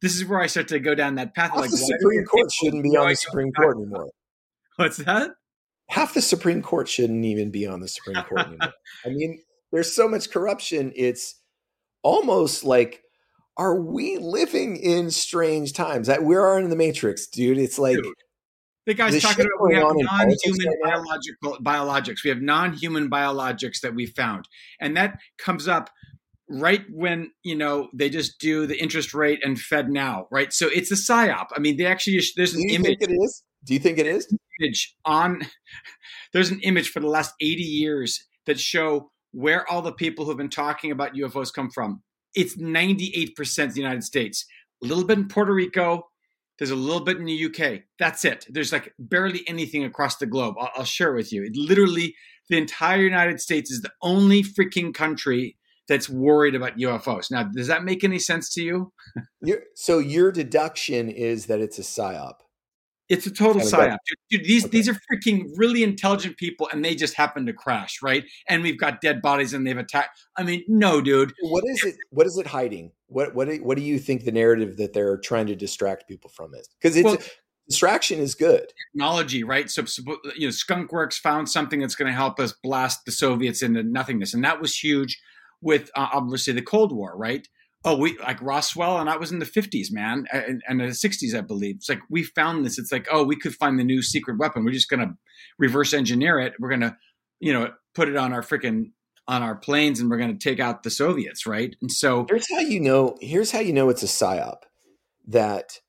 This 0.00 0.14
is 0.14 0.24
where 0.24 0.40
I 0.40 0.46
start 0.46 0.68
to 0.68 0.78
go 0.78 0.94
down 0.94 1.16
that 1.16 1.34
path. 1.34 1.50
Half 1.50 1.60
like, 1.60 1.70
the 1.70 1.76
Supreme 1.76 2.24
Court 2.24 2.52
shouldn't 2.52 2.84
be 2.84 2.96
on 2.96 3.08
the 3.08 3.16
Supreme 3.16 3.52
Court 3.52 3.76
anymore. 3.76 4.10
What's 4.76 4.98
that? 4.98 5.32
Half 5.88 6.14
the 6.14 6.22
Supreme 6.22 6.62
Court 6.62 6.88
shouldn't 6.88 7.24
even 7.24 7.50
be 7.50 7.66
on 7.66 7.80
the 7.80 7.88
Supreme 7.88 8.22
Court 8.24 8.40
anymore. 8.46 8.72
I 9.04 9.08
mean, 9.08 9.42
there's 9.72 9.94
so 9.94 10.08
much 10.08 10.30
corruption. 10.30 10.92
It's 10.94 11.40
almost 12.02 12.64
like, 12.64 13.02
are 13.56 13.80
we 13.80 14.18
living 14.18 14.76
in 14.76 15.10
strange 15.10 15.72
times? 15.72 16.06
That 16.06 16.22
we 16.22 16.36
are 16.36 16.58
in 16.58 16.70
the 16.70 16.76
Matrix, 16.76 17.26
dude. 17.26 17.58
It's 17.58 17.78
like 17.78 17.96
dude, 17.96 18.14
the 18.86 18.94
guy's 18.94 19.20
talking 19.22 19.46
about 19.46 19.68
we 19.68 19.74
have 19.74 19.84
non-human 19.96 20.68
biological 20.82 21.58
biologics. 21.62 22.24
We 22.24 22.30
have 22.30 22.42
non-human 22.42 23.10
biologics 23.10 23.80
that 23.80 23.94
we 23.94 24.06
found, 24.06 24.48
and 24.80 24.96
that 24.96 25.18
comes 25.38 25.68
up 25.68 25.90
right 26.48 26.84
when 26.90 27.30
you 27.42 27.56
know 27.56 27.88
they 27.94 28.10
just 28.10 28.38
do 28.38 28.66
the 28.66 28.80
interest 28.80 29.14
rate 29.14 29.40
and 29.44 29.58
Fed 29.58 29.90
now, 29.90 30.26
right? 30.30 30.52
So 30.52 30.68
it's 30.68 30.90
a 30.90 30.96
psyop. 30.96 31.46
I 31.56 31.60
mean, 31.60 31.76
they 31.76 31.86
actually 31.86 32.22
there's 32.36 32.54
an 32.54 32.68
image. 32.68 32.98
Think 32.98 33.02
it 33.02 33.12
is? 33.12 33.42
Do 33.64 33.74
you 33.74 33.80
think 33.80 33.98
it 33.98 34.06
is? 34.06 34.32
Image 34.60 34.94
on 35.04 35.42
there's 36.32 36.50
an 36.50 36.60
image 36.60 36.90
for 36.90 37.00
the 37.00 37.08
last 37.08 37.34
80 37.40 37.62
years 37.62 38.24
that 38.46 38.60
show 38.60 39.10
where 39.32 39.68
all 39.70 39.82
the 39.82 39.92
people 39.92 40.24
who've 40.24 40.36
been 40.36 40.48
talking 40.48 40.90
about 40.90 41.14
UFOs 41.14 41.52
come 41.52 41.70
from. 41.70 42.02
It's 42.34 42.56
98% 42.56 43.72
the 43.72 43.80
United 43.80 44.04
States, 44.04 44.44
a 44.82 44.86
little 44.86 45.04
bit 45.04 45.18
in 45.18 45.28
Puerto 45.28 45.52
Rico. 45.52 46.08
There's 46.58 46.70
a 46.70 46.76
little 46.76 47.02
bit 47.02 47.16
in 47.16 47.24
the 47.24 47.44
UK. 47.46 47.82
That's 47.98 48.24
it. 48.24 48.46
There's 48.48 48.72
like 48.72 48.92
barely 48.98 49.42
anything 49.48 49.84
across 49.84 50.16
the 50.16 50.26
globe. 50.26 50.54
I'll, 50.58 50.70
I'll 50.76 50.84
share 50.84 51.12
with 51.12 51.32
you. 51.32 51.44
It 51.44 51.56
literally, 51.56 52.14
the 52.48 52.58
entire 52.58 53.02
United 53.02 53.40
States 53.40 53.70
is 53.70 53.80
the 53.80 53.92
only 54.02 54.42
freaking 54.42 54.94
country 54.94 55.56
that's 55.88 56.08
worried 56.08 56.54
about 56.54 56.78
UFOs. 56.78 57.30
Now, 57.30 57.42
does 57.42 57.66
that 57.66 57.84
make 57.84 58.04
any 58.04 58.18
sense 58.18 58.52
to 58.54 58.62
you? 58.62 58.92
so 59.74 59.98
your 59.98 60.32
deduction 60.32 61.10
is 61.10 61.46
that 61.46 61.60
it's 61.60 61.78
a 61.78 61.82
psyop. 61.82 62.34
It's 63.08 63.26
a 63.26 63.30
total 63.30 63.60
psyop, 63.60 63.98
dude. 64.06 64.18
dude 64.30 64.44
these 64.44 64.64
okay. 64.64 64.70
these 64.70 64.88
are 64.88 64.94
freaking 64.94 65.50
really 65.56 65.82
intelligent 65.82 66.38
people, 66.38 66.68
and 66.72 66.84
they 66.84 66.94
just 66.94 67.14
happen 67.14 67.44
to 67.46 67.52
crash, 67.52 67.98
right? 68.02 68.24
And 68.48 68.62
we've 68.62 68.78
got 68.78 69.02
dead 69.02 69.20
bodies, 69.20 69.52
and 69.52 69.66
they've 69.66 69.76
attacked. 69.76 70.18
I 70.36 70.42
mean, 70.42 70.64
no, 70.68 71.02
dude. 71.02 71.34
What 71.42 71.64
is 71.66 71.84
it? 71.84 71.96
What 72.10 72.26
is 72.26 72.38
it 72.38 72.46
hiding? 72.46 72.92
What 73.08 73.34
what 73.34 73.54
what 73.60 73.76
do 73.76 73.82
you 73.82 73.98
think 73.98 74.24
the 74.24 74.32
narrative 74.32 74.78
that 74.78 74.94
they're 74.94 75.18
trying 75.18 75.46
to 75.48 75.54
distract 75.54 76.08
people 76.08 76.30
from 76.30 76.54
is? 76.54 76.68
Because 76.80 76.96
it's 76.96 77.04
well, 77.04 77.18
distraction 77.68 78.20
is 78.20 78.34
good. 78.34 78.72
Technology, 78.92 79.44
right? 79.44 79.70
So, 79.70 79.84
you 80.36 80.46
know, 80.46 80.52
Skunkworks 80.52 81.18
found 81.18 81.48
something 81.48 81.80
that's 81.80 81.94
going 81.94 82.10
to 82.10 82.16
help 82.16 82.40
us 82.40 82.54
blast 82.62 83.04
the 83.04 83.12
Soviets 83.12 83.62
into 83.62 83.82
nothingness, 83.82 84.32
and 84.32 84.44
that 84.44 84.60
was 84.60 84.76
huge 84.76 85.20
with 85.60 85.90
uh, 85.94 86.08
obviously 86.12 86.52
the 86.52 86.62
Cold 86.62 86.92
War, 86.92 87.16
right? 87.16 87.46
Oh, 87.84 87.96
we 87.96 88.18
like 88.18 88.40
Roswell, 88.40 88.98
and 88.98 89.10
I 89.10 89.16
was 89.16 89.30
in 89.30 89.38
the 89.38 89.46
50s, 89.46 89.92
man, 89.92 90.26
and, 90.32 90.62
and 90.68 90.80
the 90.80 90.86
60s, 90.86 91.36
I 91.36 91.42
believe. 91.42 91.76
It's 91.76 91.88
like 91.88 92.00
we 92.08 92.22
found 92.22 92.64
this. 92.64 92.78
It's 92.78 92.90
like, 92.90 93.06
oh, 93.10 93.24
we 93.24 93.36
could 93.36 93.54
find 93.54 93.78
the 93.78 93.84
new 93.84 94.02
secret 94.02 94.38
weapon. 94.38 94.64
We're 94.64 94.72
just 94.72 94.88
gonna 94.88 95.14
reverse 95.58 95.92
engineer 95.92 96.38
it. 96.38 96.54
We're 96.58 96.70
gonna, 96.70 96.96
you 97.40 97.52
know, 97.52 97.72
put 97.94 98.08
it 98.08 98.16
on 98.16 98.32
our 98.32 98.42
freaking 98.42 98.92
on 99.28 99.42
our 99.42 99.54
planes, 99.54 100.00
and 100.00 100.10
we're 100.10 100.18
gonna 100.18 100.38
take 100.38 100.60
out 100.60 100.82
the 100.82 100.90
Soviets, 100.90 101.46
right? 101.46 101.76
And 101.80 101.92
so 101.92 102.26
here's 102.28 102.50
how 102.50 102.60
you 102.60 102.80
know. 102.80 103.16
Here's 103.20 103.50
how 103.50 103.60
you 103.60 103.72
know 103.72 103.90
it's 103.90 104.02
a 104.02 104.06
psyop. 104.06 104.58
That 105.26 105.80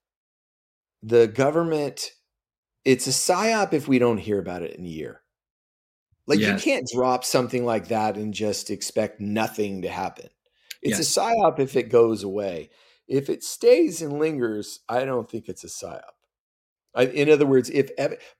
the 1.02 1.28
government, 1.28 2.12
it's 2.84 3.08
a 3.08 3.12
psyop 3.12 3.74
if 3.74 3.88
we 3.88 4.00
don't 4.00 4.18
hear 4.18 4.40
about 4.40 4.64
it 4.64 4.76
in 4.76 4.86
a 4.86 4.90
year. 4.90 5.22
Like 6.28 6.40
yes. 6.40 6.66
you 6.66 6.72
can't 6.72 6.88
drop 6.94 7.24
something 7.24 7.66
like 7.66 7.90
that 7.90 8.16
and 8.16 8.34
just 8.34 8.72
expect 8.72 9.22
nothing 9.22 9.84
to 9.84 9.90
happen 9.90 10.30
it's 10.82 11.00
yes. 11.00 11.18
a 11.18 11.20
psyop 11.20 11.60
if 11.60 11.76
it 11.76 11.90
goes 11.90 12.24
away. 12.24 12.70
If 13.08 13.30
it 13.30 13.44
stays 13.44 14.02
and 14.02 14.20
lingers, 14.20 14.80
I 14.90 15.06
don't 15.06 15.30
think 15.30 15.48
it's 15.48 15.64
a 15.64 15.68
psyop. 15.68 16.02
I, 16.96 17.06
in 17.06 17.30
other 17.30 17.46
words, 17.46 17.70
if 17.70 17.90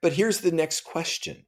but 0.00 0.14
here's 0.14 0.40
the 0.40 0.52
next 0.52 0.82
question. 0.84 1.46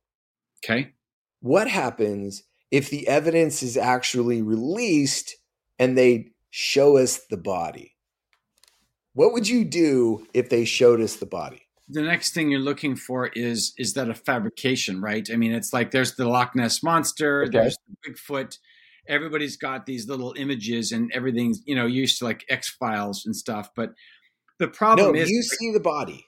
Okay. 0.65 0.93
What 1.41 1.69
happens 1.69 2.43
if 2.71 2.91
the 2.91 3.09
evidence 3.09 3.63
is 3.63 3.77
actually 3.77 4.43
released 4.43 5.35
and 5.79 5.97
they 5.97 6.33
show 6.51 6.97
us 6.99 7.21
the 7.31 7.37
body? 7.37 7.97
What 9.15 9.33
would 9.33 9.49
you 9.49 9.65
do 9.65 10.27
if 10.35 10.49
they 10.49 10.65
showed 10.65 11.01
us 11.01 11.17
the 11.17 11.27
body? 11.27 11.63
The 11.89 12.03
next 12.03 12.35
thing 12.35 12.51
you're 12.51 12.61
looking 12.61 12.97
for 12.97 13.29
is 13.29 13.73
is 13.79 13.95
that 13.95 14.11
a 14.11 14.15
fabrication, 14.15 15.01
right? 15.01 15.27
I 15.33 15.37
mean, 15.37 15.53
it's 15.53 15.73
like 15.73 15.91
there's 15.91 16.17
the 16.17 16.29
Loch 16.29 16.55
Ness 16.55 16.83
monster, 16.83 17.45
okay. 17.45 17.51
there's 17.51 17.77
the 17.89 18.13
Bigfoot, 18.13 18.59
everybody's 19.09 19.57
got 19.57 19.87
these 19.87 20.09
little 20.09 20.35
images 20.37 20.93
and 20.93 21.11
everything's 21.15 21.61
you 21.65 21.75
know 21.75 21.87
used 21.87 22.19
to 22.19 22.25
like 22.25 22.45
X 22.49 22.69
Files 22.69 23.25
and 23.27 23.35
stuff. 23.35 23.71
But 23.75 23.91
the 24.59 24.69
problem 24.69 25.15
no, 25.15 25.21
is 25.21 25.31
you 25.31 25.43
see 25.43 25.73
the 25.73 25.81
body. 25.81 26.25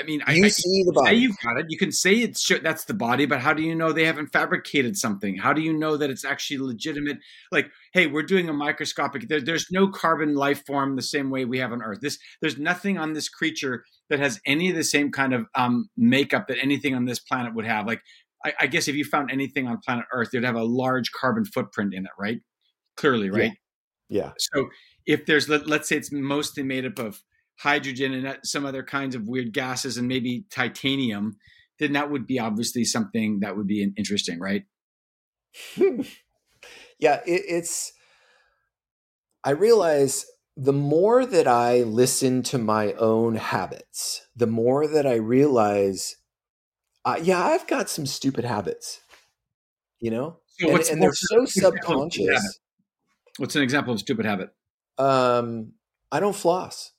I 0.00 0.04
mean, 0.04 0.22
you 0.26 0.44
I, 0.46 0.48
see 0.48 0.84
the 0.84 0.92
body. 0.92 1.16
you've 1.16 1.36
got 1.44 1.58
it. 1.58 1.66
You 1.68 1.76
can 1.76 1.92
say 1.92 2.14
it's 2.14 2.50
that's 2.62 2.84
the 2.84 2.94
body, 2.94 3.26
but 3.26 3.40
how 3.40 3.52
do 3.52 3.62
you 3.62 3.74
know 3.74 3.92
they 3.92 4.06
haven't 4.06 4.32
fabricated 4.32 4.96
something? 4.96 5.36
How 5.36 5.52
do 5.52 5.60
you 5.60 5.72
know 5.72 5.98
that 5.98 6.08
it's 6.08 6.24
actually 6.24 6.58
legitimate? 6.58 7.18
Like, 7.50 7.70
hey, 7.92 8.06
we're 8.06 8.22
doing 8.22 8.48
a 8.48 8.54
microscopic. 8.54 9.28
There, 9.28 9.40
there's 9.40 9.66
no 9.70 9.88
carbon 9.88 10.34
life 10.34 10.64
form 10.66 10.96
the 10.96 11.02
same 11.02 11.28
way 11.28 11.44
we 11.44 11.58
have 11.58 11.72
on 11.72 11.82
Earth. 11.82 11.98
This 12.00 12.18
there's 12.40 12.58
nothing 12.58 12.96
on 12.96 13.12
this 13.12 13.28
creature 13.28 13.84
that 14.08 14.18
has 14.18 14.40
any 14.46 14.70
of 14.70 14.76
the 14.76 14.84
same 14.84 15.12
kind 15.12 15.34
of 15.34 15.46
um, 15.54 15.90
makeup 15.96 16.48
that 16.48 16.62
anything 16.62 16.94
on 16.94 17.04
this 17.04 17.20
planet 17.20 17.54
would 17.54 17.66
have. 17.66 17.86
Like, 17.86 18.00
I, 18.44 18.52
I, 18.62 18.66
guess 18.66 18.88
if 18.88 18.96
you 18.96 19.04
found 19.04 19.30
anything 19.30 19.68
on 19.68 19.78
planet 19.78 20.04
Earth, 20.12 20.30
would 20.32 20.44
have 20.44 20.56
a 20.56 20.64
large 20.64 21.12
carbon 21.12 21.44
footprint 21.44 21.94
in 21.94 22.04
it, 22.04 22.12
right? 22.18 22.40
Clearly, 22.96 23.30
right? 23.30 23.52
Yeah. 24.08 24.22
yeah. 24.24 24.32
So 24.38 24.68
if 25.06 25.26
there's, 25.26 25.48
let, 25.48 25.66
let's 25.66 25.88
say 25.88 25.96
it's 25.96 26.12
mostly 26.12 26.62
made 26.62 26.84
up 26.84 26.98
of 26.98 27.22
hydrogen 27.58 28.12
and 28.12 28.26
uh, 28.26 28.36
some 28.44 28.66
other 28.66 28.82
kinds 28.82 29.14
of 29.14 29.28
weird 29.28 29.52
gases 29.52 29.96
and 29.96 30.08
maybe 30.08 30.44
titanium, 30.50 31.36
then 31.78 31.92
that 31.92 32.10
would 32.10 32.26
be 32.26 32.38
obviously 32.38 32.84
something 32.84 33.40
that 33.40 33.56
would 33.56 33.66
be 33.66 33.88
interesting, 33.96 34.38
right? 34.40 34.64
yeah, 35.76 37.20
it, 37.26 37.42
it's 37.48 37.92
I 39.44 39.50
realize 39.50 40.24
the 40.56 40.72
more 40.72 41.26
that 41.26 41.48
I 41.48 41.82
listen 41.82 42.42
to 42.44 42.58
my 42.58 42.92
own 42.94 43.36
habits, 43.36 44.26
the 44.36 44.46
more 44.46 44.86
that 44.86 45.06
I 45.06 45.14
realize, 45.14 46.16
uh, 47.04 47.18
yeah, 47.22 47.44
I've 47.44 47.66
got 47.66 47.88
some 47.90 48.06
stupid 48.06 48.44
habits, 48.44 49.00
you 50.00 50.10
know, 50.10 50.38
so 50.46 50.70
and, 50.70 50.80
and 50.88 51.02
they're 51.02 51.12
so 51.12 51.44
subconscious. 51.44 52.60
What's 53.38 53.56
an 53.56 53.62
example 53.62 53.92
of 53.94 54.00
stupid 54.00 54.26
habit? 54.26 54.50
Um, 54.98 55.72
I 56.10 56.20
don't 56.20 56.36
floss. 56.36 56.92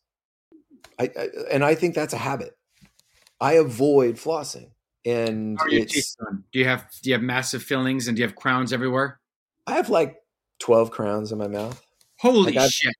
I, 0.99 1.09
I, 1.17 1.27
and 1.51 1.63
I 1.63 1.75
think 1.75 1.95
that's 1.95 2.13
a 2.13 2.17
habit. 2.17 2.57
I 3.39 3.53
avoid 3.53 4.15
flossing, 4.15 4.71
and 5.05 5.57
How 5.57 5.65
are 5.65 5.69
your 5.69 5.85
teeth 5.85 6.15
done? 6.19 6.43
Do 6.51 6.59
you 6.59 6.65
have 6.65 6.87
do 7.01 7.09
you 7.09 7.15
have 7.15 7.23
massive 7.23 7.63
fillings 7.63 8.07
and 8.07 8.17
do 8.17 8.21
you 8.21 8.27
have 8.27 8.35
crowns 8.35 8.73
everywhere? 8.73 9.19
I 9.67 9.73
have 9.75 9.89
like 9.89 10.17
twelve 10.59 10.91
crowns 10.91 11.31
in 11.31 11.37
my 11.37 11.47
mouth. 11.47 11.81
Holy 12.19 12.53
like 12.53 12.71
shit! 12.71 12.93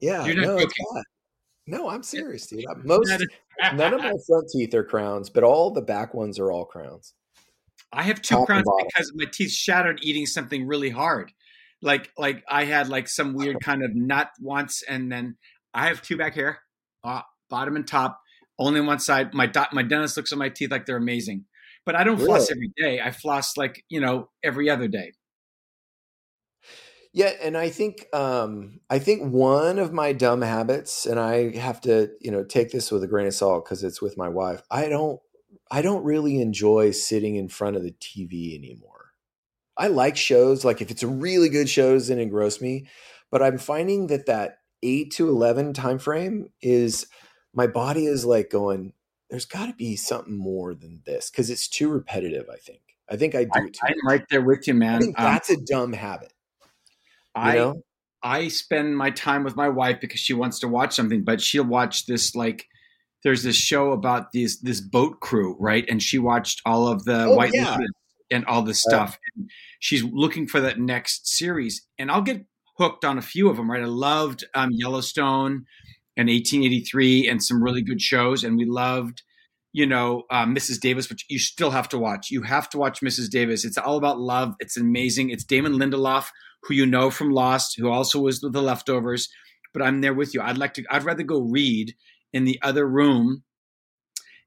Yeah, 0.00 0.24
You're 0.26 0.36
not 0.36 0.46
no, 0.46 0.58
joking. 0.58 0.84
No, 1.66 1.88
I'm 1.88 2.02
serious, 2.02 2.46
dude. 2.46 2.64
Most 2.84 3.10
none 3.74 3.94
of 3.94 4.00
my 4.00 4.12
front 4.26 4.48
teeth 4.52 4.74
are 4.74 4.84
crowns, 4.84 5.30
but 5.30 5.44
all 5.44 5.70
the 5.70 5.82
back 5.82 6.14
ones 6.14 6.38
are 6.38 6.50
all 6.50 6.64
crowns. 6.64 7.14
I 7.92 8.02
have 8.02 8.20
two 8.20 8.36
Top 8.36 8.46
crowns 8.46 8.66
because 8.86 9.12
my 9.14 9.26
teeth 9.32 9.52
shattered 9.52 10.00
eating 10.02 10.26
something 10.26 10.66
really 10.66 10.90
hard. 10.90 11.32
Like 11.80 12.10
like 12.16 12.42
I 12.48 12.64
had 12.64 12.88
like 12.88 13.08
some 13.08 13.34
weird 13.34 13.60
kind 13.60 13.84
of 13.84 13.94
nut 13.94 14.30
once, 14.40 14.82
and 14.88 15.10
then 15.12 15.36
I 15.72 15.88
have 15.88 16.02
two 16.02 16.16
back 16.16 16.34
here, 16.34 16.58
uh, 17.04 17.22
bottom 17.50 17.76
and 17.76 17.86
top, 17.86 18.20
only 18.58 18.80
one 18.80 18.98
side. 18.98 19.34
My 19.34 19.46
do- 19.46 19.62
my 19.72 19.82
dentist 19.82 20.16
looks 20.16 20.32
at 20.32 20.38
my 20.38 20.48
teeth 20.48 20.70
like 20.70 20.86
they're 20.86 20.96
amazing, 20.96 21.44
but 21.84 21.94
I 21.94 22.04
don't 22.04 22.16
really? 22.16 22.26
floss 22.26 22.50
every 22.50 22.72
day. 22.76 23.00
I 23.00 23.10
floss 23.10 23.56
like 23.56 23.84
you 23.88 24.00
know 24.00 24.30
every 24.42 24.70
other 24.70 24.88
day. 24.88 25.12
Yeah, 27.14 27.32
and 27.40 27.56
I 27.56 27.70
think 27.70 28.08
um, 28.12 28.80
I 28.90 28.98
think 28.98 29.32
one 29.32 29.78
of 29.78 29.92
my 29.92 30.12
dumb 30.12 30.42
habits, 30.42 31.06
and 31.06 31.20
I 31.20 31.56
have 31.56 31.80
to 31.82 32.10
you 32.20 32.32
know 32.32 32.42
take 32.42 32.72
this 32.72 32.90
with 32.90 33.04
a 33.04 33.06
grain 33.06 33.28
of 33.28 33.34
salt 33.34 33.64
because 33.64 33.84
it's 33.84 34.02
with 34.02 34.18
my 34.18 34.28
wife. 34.28 34.62
I 34.68 34.88
don't 34.88 35.20
I 35.70 35.80
don't 35.80 36.02
really 36.02 36.40
enjoy 36.40 36.90
sitting 36.90 37.36
in 37.36 37.48
front 37.48 37.76
of 37.76 37.84
the 37.84 37.92
TV 37.92 38.58
anymore. 38.58 39.12
I 39.76 39.86
like 39.86 40.16
shows 40.16 40.64
like 40.64 40.82
if 40.82 40.90
it's 40.90 41.04
a 41.04 41.08
really 41.08 41.48
good 41.48 41.68
show, 41.68 41.92
doesn't 41.92 42.18
engross 42.18 42.60
me, 42.60 42.88
but 43.30 43.42
I'm 43.42 43.58
finding 43.58 44.08
that 44.08 44.26
that 44.26 44.58
eight 44.82 45.12
to 45.12 45.28
eleven 45.28 45.72
time 45.72 46.00
frame 46.00 46.48
is 46.60 47.06
my 47.54 47.68
body 47.68 48.06
is 48.06 48.24
like 48.24 48.50
going. 48.50 48.92
There's 49.30 49.46
got 49.46 49.66
to 49.66 49.72
be 49.74 49.94
something 49.94 50.36
more 50.36 50.74
than 50.74 51.02
this 51.06 51.30
because 51.30 51.48
it's 51.48 51.68
too 51.68 51.88
repetitive. 51.88 52.46
I 52.52 52.56
think. 52.56 52.80
I 53.08 53.16
think 53.16 53.34
I 53.34 53.44
do 53.44 53.50
I, 53.54 53.60
too. 53.60 53.78
I'm 53.84 54.06
right 54.08 54.24
there 54.30 54.40
with 54.40 54.66
you, 54.66 54.74
man. 54.74 54.96
I 54.96 54.98
think 54.98 55.20
um, 55.20 55.24
that's 55.26 55.50
a 55.50 55.56
dumb 55.60 55.92
habit. 55.92 56.33
I 57.34 57.54
know? 57.56 57.82
I 58.22 58.48
spend 58.48 58.96
my 58.96 59.10
time 59.10 59.44
with 59.44 59.56
my 59.56 59.68
wife 59.68 60.00
because 60.00 60.20
she 60.20 60.32
wants 60.32 60.58
to 60.60 60.68
watch 60.68 60.94
something, 60.94 61.24
but 61.24 61.42
she'll 61.42 61.64
watch 61.64 62.06
this 62.06 62.34
like 62.34 62.66
there's 63.22 63.42
this 63.42 63.56
show 63.56 63.92
about 63.92 64.32
these 64.32 64.60
this 64.60 64.80
boat 64.80 65.20
crew, 65.20 65.56
right? 65.58 65.84
And 65.88 66.02
she 66.02 66.18
watched 66.18 66.62
all 66.64 66.88
of 66.88 67.04
the 67.04 67.24
oh, 67.24 67.34
White 67.34 67.52
yeah. 67.52 67.78
and 68.30 68.44
all 68.46 68.62
this 68.62 68.82
stuff. 68.82 69.18
And 69.36 69.50
she's 69.78 70.02
looking 70.02 70.46
for 70.46 70.60
that 70.60 70.78
next 70.78 71.28
series, 71.28 71.86
and 71.98 72.10
I'll 72.10 72.22
get 72.22 72.44
hooked 72.78 73.04
on 73.04 73.18
a 73.18 73.22
few 73.22 73.48
of 73.48 73.56
them, 73.56 73.70
right? 73.70 73.82
I 73.82 73.86
loved 73.86 74.44
um, 74.54 74.70
Yellowstone 74.72 75.64
and 76.16 76.28
1883 76.28 77.28
and 77.28 77.42
some 77.42 77.62
really 77.62 77.82
good 77.82 78.00
shows, 78.00 78.42
and 78.44 78.56
we 78.56 78.64
loved 78.64 79.22
you 79.74 79.86
know, 79.86 80.22
uh, 80.30 80.46
Mrs. 80.46 80.78
Davis, 80.78 81.10
which 81.10 81.26
you 81.28 81.40
still 81.40 81.72
have 81.72 81.88
to 81.88 81.98
watch. 81.98 82.30
You 82.30 82.42
have 82.42 82.70
to 82.70 82.78
watch 82.78 83.00
Mrs. 83.00 83.28
Davis. 83.28 83.64
It's 83.64 83.76
all 83.76 83.96
about 83.96 84.20
love. 84.20 84.54
It's 84.60 84.76
amazing. 84.76 85.30
It's 85.30 85.42
Damon 85.42 85.72
Lindelof, 85.72 86.28
who 86.66 86.74
you 86.74 86.86
know 86.86 87.10
from 87.10 87.30
Lost, 87.30 87.76
who 87.78 87.90
also 87.90 88.20
was 88.20 88.42
with 88.42 88.52
the 88.52 88.62
leftovers. 88.62 89.28
But 89.72 89.82
I'm 89.82 90.00
there 90.00 90.14
with 90.14 90.34
you. 90.34 90.40
I'd 90.40 90.58
like 90.58 90.74
to. 90.74 90.84
I'd 90.90 91.04
rather 91.04 91.22
go 91.22 91.40
read 91.40 91.94
in 92.32 92.44
the 92.44 92.58
other 92.62 92.86
room 92.86 93.42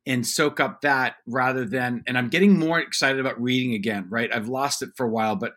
and 0.05 0.25
soak 0.25 0.59
up 0.59 0.81
that 0.81 1.15
rather 1.25 1.65
than. 1.65 2.03
And 2.07 2.17
I'm 2.17 2.29
getting 2.29 2.57
more 2.57 2.79
excited 2.79 3.19
about 3.19 3.41
reading 3.41 3.73
again. 3.73 4.07
Right? 4.09 4.29
I've 4.33 4.47
lost 4.47 4.81
it 4.81 4.89
for 4.95 5.05
a 5.05 5.09
while, 5.09 5.35
but 5.35 5.53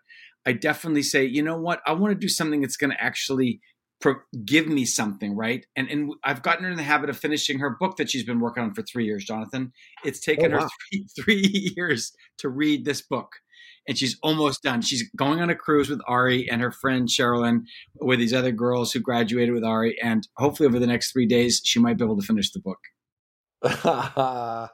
I 0.46 0.52
definitely 0.52 1.02
say, 1.02 1.24
you 1.24 1.42
know 1.42 1.58
what? 1.58 1.80
I 1.86 1.92
want 1.92 2.12
to 2.12 2.18
do 2.18 2.28
something 2.28 2.60
that's 2.60 2.76
going 2.76 2.90
to 2.90 3.02
actually 3.02 3.60
pro- 4.00 4.16
give 4.44 4.66
me 4.66 4.84
something, 4.84 5.36
right? 5.36 5.64
And 5.76 5.88
and 5.88 6.12
I've 6.24 6.42
gotten 6.42 6.64
her 6.64 6.70
in 6.70 6.76
the 6.76 6.82
habit 6.82 7.10
of 7.10 7.18
finishing 7.18 7.58
her 7.58 7.76
book 7.78 7.96
that 7.96 8.10
she's 8.10 8.24
been 8.24 8.40
working 8.40 8.62
on 8.62 8.74
for 8.74 8.82
three 8.82 9.04
years, 9.04 9.24
Jonathan. 9.24 9.72
It's 10.04 10.20
taken 10.20 10.52
oh, 10.52 10.58
wow. 10.58 10.62
her 10.62 10.68
three, 10.90 11.06
three 11.22 11.74
years 11.76 12.12
to 12.38 12.48
read 12.48 12.84
this 12.84 13.02
book. 13.02 13.30
And 13.90 13.98
she's 13.98 14.16
almost 14.22 14.62
done. 14.62 14.82
She's 14.82 15.10
going 15.16 15.40
on 15.40 15.50
a 15.50 15.56
cruise 15.56 15.90
with 15.90 16.00
Ari 16.06 16.48
and 16.48 16.62
her 16.62 16.70
friend 16.70 17.08
Sherilyn, 17.08 17.64
with 18.00 18.20
these 18.20 18.32
other 18.32 18.52
girls 18.52 18.92
who 18.92 19.00
graduated 19.00 19.52
with 19.52 19.64
Ari. 19.64 20.00
And 20.00 20.28
hopefully, 20.36 20.68
over 20.68 20.78
the 20.78 20.86
next 20.86 21.10
three 21.10 21.26
days, 21.26 21.60
she 21.64 21.80
might 21.80 21.98
be 21.98 22.04
able 22.04 22.16
to 22.16 22.24
finish 22.24 22.52
the 22.52 22.60
book. 22.60 22.78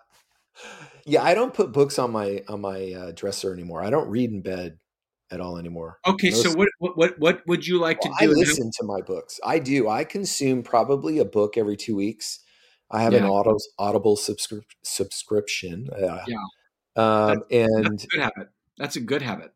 yeah, 1.07 1.23
I 1.23 1.35
don't 1.35 1.55
put 1.55 1.73
books 1.73 1.99
on 1.99 2.13
my 2.13 2.43
on 2.47 2.61
my 2.61 2.93
uh, 2.93 3.13
dresser 3.13 3.55
anymore. 3.55 3.83
I 3.83 3.89
don't 3.89 4.11
read 4.11 4.31
in 4.31 4.43
bed 4.43 4.79
at 5.31 5.41
all 5.41 5.57
anymore. 5.57 5.99
Okay, 6.07 6.29
Most, 6.29 6.43
so 6.43 6.55
what 6.55 6.69
what 6.79 7.19
what 7.19 7.43
would 7.47 7.67
you 7.67 7.81
like 7.81 8.05
well, 8.05 8.15
to 8.19 8.27
do? 8.27 8.33
I 8.33 8.35
listen 8.35 8.71
to 8.79 8.85
my 8.85 9.01
books. 9.01 9.41
I 9.43 9.59
do. 9.61 9.89
I 9.89 10.05
consume 10.05 10.63
probably 10.63 11.19
a 11.19 11.25
book 11.25 11.57
every 11.57 11.79
two 11.79 11.97
weeks. 11.97 12.41
I 12.91 13.03
have 13.03 13.15
yeah. 13.15 13.21
an 13.21 13.25
auto, 13.25 13.57
Audible 13.79 14.17
subscri- 14.17 14.61
subscription. 14.85 15.89
Uh, 15.91 16.23
yeah, 16.29 16.37
um, 16.97 17.29
that's, 17.29 17.45
and 17.51 17.85
that's. 17.85 18.07
That's 18.79 18.97
a 18.97 19.01
good 19.01 19.23
habit. 19.23 19.53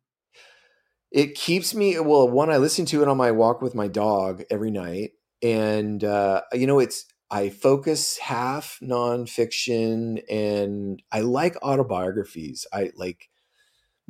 It 1.10 1.34
keeps 1.34 1.74
me 1.74 1.98
well. 1.98 2.28
One, 2.28 2.50
I 2.50 2.58
listen 2.58 2.86
to 2.86 3.02
it 3.02 3.08
on 3.08 3.16
my 3.16 3.32
walk 3.32 3.60
with 3.60 3.74
my 3.74 3.88
dog 3.88 4.44
every 4.50 4.70
night, 4.70 5.12
and 5.42 6.02
uh, 6.04 6.42
you 6.52 6.66
know, 6.66 6.78
it's 6.78 7.06
I 7.30 7.48
focus 7.48 8.18
half 8.18 8.78
nonfiction, 8.80 10.22
and 10.30 11.02
I 11.10 11.20
like 11.20 11.56
autobiographies. 11.62 12.66
I 12.72 12.92
like 12.94 13.28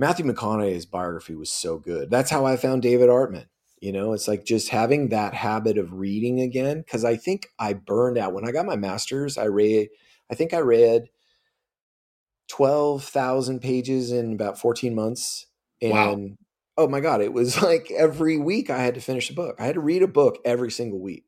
Matthew 0.01 0.25
McConaughey's 0.25 0.87
biography 0.87 1.35
was 1.35 1.53
so 1.53 1.79
good. 1.79 2.11
That's 2.11 2.31
how 2.31 2.47
I 2.47 2.57
found 2.57 2.83
David 2.83 3.11
Artman. 3.11 3.47
You 3.81 3.93
know, 3.93 4.15
it's 4.15 4.29
like 4.29 4.45
just 4.45 4.71
having 4.71 5.09
that 5.09 5.35
habit 5.35 5.79
of 5.79 5.93
reading 5.93 6.41
again. 6.41 6.85
Cause 6.91 7.05
I 7.05 7.17
think 7.17 7.49
I 7.59 7.75
burned 7.75 8.19
out 8.19 8.33
when 8.33 8.47
I 8.47 8.53
got 8.53 8.67
my 8.67 8.77
master's. 8.77 9.39
I 9.39 9.45
read, 9.45 9.89
I 10.31 10.35
think 10.35 10.55
I 10.55 10.61
read 10.61 11.09
12,000 12.51 13.61
pages 13.61 14.13
in 14.13 14.33
about 14.33 14.59
14 14.59 14.95
months. 14.95 15.47
And 15.81 15.93
wow. 15.93 16.85
oh 16.85 16.89
my 16.89 17.01
God, 17.01 17.23
it 17.23 17.33
was 17.33 17.63
like 17.63 17.91
every 17.91 18.37
week 18.37 18.71
I 18.71 18.83
had 18.83 18.95
to 18.95 19.01
finish 19.01 19.31
a 19.31 19.35
book. 19.35 19.57
I 19.59 19.65
had 19.65 19.75
to 19.75 19.81
read 19.81 20.03
a 20.03 20.09
book 20.09 20.39
every 20.45 20.71
single 20.71 21.01
week 21.01 21.25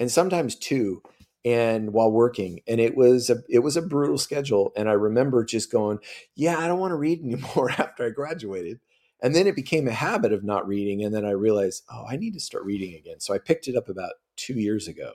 and 0.00 0.10
sometimes 0.10 0.56
two 0.56 1.02
and 1.44 1.92
while 1.92 2.10
working 2.10 2.60
and 2.66 2.80
it 2.80 2.96
was 2.96 3.30
a 3.30 3.36
it 3.48 3.60
was 3.60 3.76
a 3.76 3.82
brutal 3.82 4.18
schedule 4.18 4.72
and 4.76 4.88
i 4.88 4.92
remember 4.92 5.44
just 5.44 5.70
going 5.70 5.98
yeah 6.34 6.58
i 6.58 6.66
don't 6.66 6.80
want 6.80 6.90
to 6.90 6.96
read 6.96 7.20
anymore 7.24 7.70
after 7.70 8.04
i 8.04 8.10
graduated 8.10 8.80
and 9.22 9.34
then 9.34 9.46
it 9.46 9.54
became 9.54 9.86
a 9.86 9.92
habit 9.92 10.32
of 10.32 10.42
not 10.42 10.66
reading 10.66 11.04
and 11.04 11.14
then 11.14 11.24
i 11.24 11.30
realized 11.30 11.84
oh 11.90 12.04
i 12.08 12.16
need 12.16 12.34
to 12.34 12.40
start 12.40 12.64
reading 12.64 12.94
again 12.94 13.20
so 13.20 13.32
i 13.32 13.38
picked 13.38 13.68
it 13.68 13.76
up 13.76 13.88
about 13.88 14.12
two 14.36 14.54
years 14.54 14.88
ago 14.88 15.12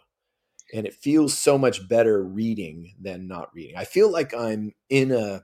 and 0.76 0.86
it 0.86 0.94
feels 0.94 1.38
so 1.38 1.58
much 1.58 1.88
better 1.88 2.24
reading 2.24 2.94
than 3.00 3.28
not 3.28 3.54
reading 3.54 3.76
i 3.78 3.84
feel 3.84 4.12
like 4.12 4.34
i'm 4.34 4.74
in 4.90 5.12
a 5.12 5.44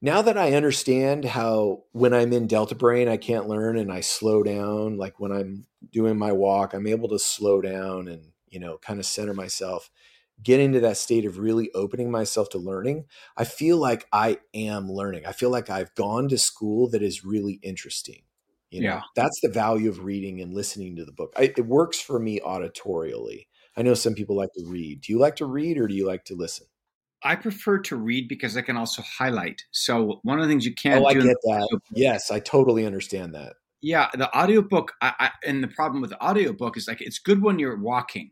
now 0.00 0.22
that 0.22 0.38
i 0.38 0.52
understand 0.52 1.24
how 1.24 1.82
when 1.92 2.14
i'm 2.14 2.32
in 2.32 2.46
delta 2.46 2.74
brain 2.74 3.08
i 3.08 3.16
can't 3.16 3.48
learn 3.48 3.76
and 3.76 3.92
i 3.92 4.00
slow 4.00 4.42
down 4.42 4.96
like 4.96 5.20
when 5.20 5.32
i'm 5.32 5.66
doing 5.90 6.16
my 6.16 6.32
walk 6.32 6.74
i'm 6.74 6.86
able 6.86 7.08
to 7.08 7.18
slow 7.18 7.60
down 7.60 8.08
and 8.08 8.32
you 8.52 8.60
know, 8.60 8.78
kind 8.78 9.00
of 9.00 9.06
center 9.06 9.34
myself, 9.34 9.90
get 10.42 10.60
into 10.60 10.80
that 10.80 10.96
state 10.96 11.24
of 11.24 11.38
really 11.38 11.70
opening 11.74 12.10
myself 12.10 12.50
to 12.50 12.58
learning, 12.58 13.06
I 13.36 13.44
feel 13.44 13.78
like 13.78 14.06
I 14.12 14.38
am 14.54 14.92
learning. 14.92 15.26
I 15.26 15.32
feel 15.32 15.50
like 15.50 15.70
I've 15.70 15.94
gone 15.94 16.28
to 16.28 16.38
school 16.38 16.88
that 16.90 17.02
is 17.02 17.24
really 17.24 17.58
interesting. 17.62 18.22
You 18.70 18.82
know, 18.82 18.88
yeah. 18.88 19.00
that's 19.16 19.40
the 19.42 19.50
value 19.50 19.90
of 19.90 20.04
reading 20.04 20.40
and 20.40 20.54
listening 20.54 20.96
to 20.96 21.04
the 21.04 21.12
book. 21.12 21.34
I, 21.36 21.42
it 21.56 21.66
works 21.66 22.00
for 22.00 22.18
me 22.18 22.40
auditorially. 22.40 23.46
I 23.76 23.82
know 23.82 23.94
some 23.94 24.14
people 24.14 24.36
like 24.36 24.52
to 24.54 24.64
read. 24.66 25.02
Do 25.02 25.12
you 25.12 25.18
like 25.18 25.36
to 25.36 25.46
read 25.46 25.78
or 25.78 25.86
do 25.86 25.94
you 25.94 26.06
like 26.06 26.24
to 26.26 26.34
listen? 26.34 26.66
I 27.24 27.36
prefer 27.36 27.78
to 27.78 27.96
read 27.96 28.28
because 28.28 28.56
I 28.56 28.62
can 28.62 28.76
also 28.76 29.02
highlight. 29.02 29.62
So 29.70 30.20
one 30.24 30.40
of 30.40 30.46
the 30.46 30.52
things 30.52 30.66
you 30.66 30.74
can't 30.74 31.00
do. 31.00 31.04
oh, 31.04 31.08
I 31.08 31.14
get 31.14 31.36
that. 31.44 31.80
Yes, 31.94 32.30
I 32.30 32.40
totally 32.40 32.84
understand 32.84 33.34
that. 33.34 33.54
Yeah, 33.80 34.08
the 34.14 34.34
audiobook 34.36 34.92
I, 35.00 35.12
I, 35.18 35.30
and 35.44 35.62
the 35.62 35.68
problem 35.68 36.02
with 36.02 36.10
the 36.10 36.24
audiobook 36.24 36.76
is 36.76 36.86
like 36.86 37.00
it's 37.00 37.18
good 37.18 37.42
when 37.42 37.58
you're 37.58 37.76
walking 37.76 38.30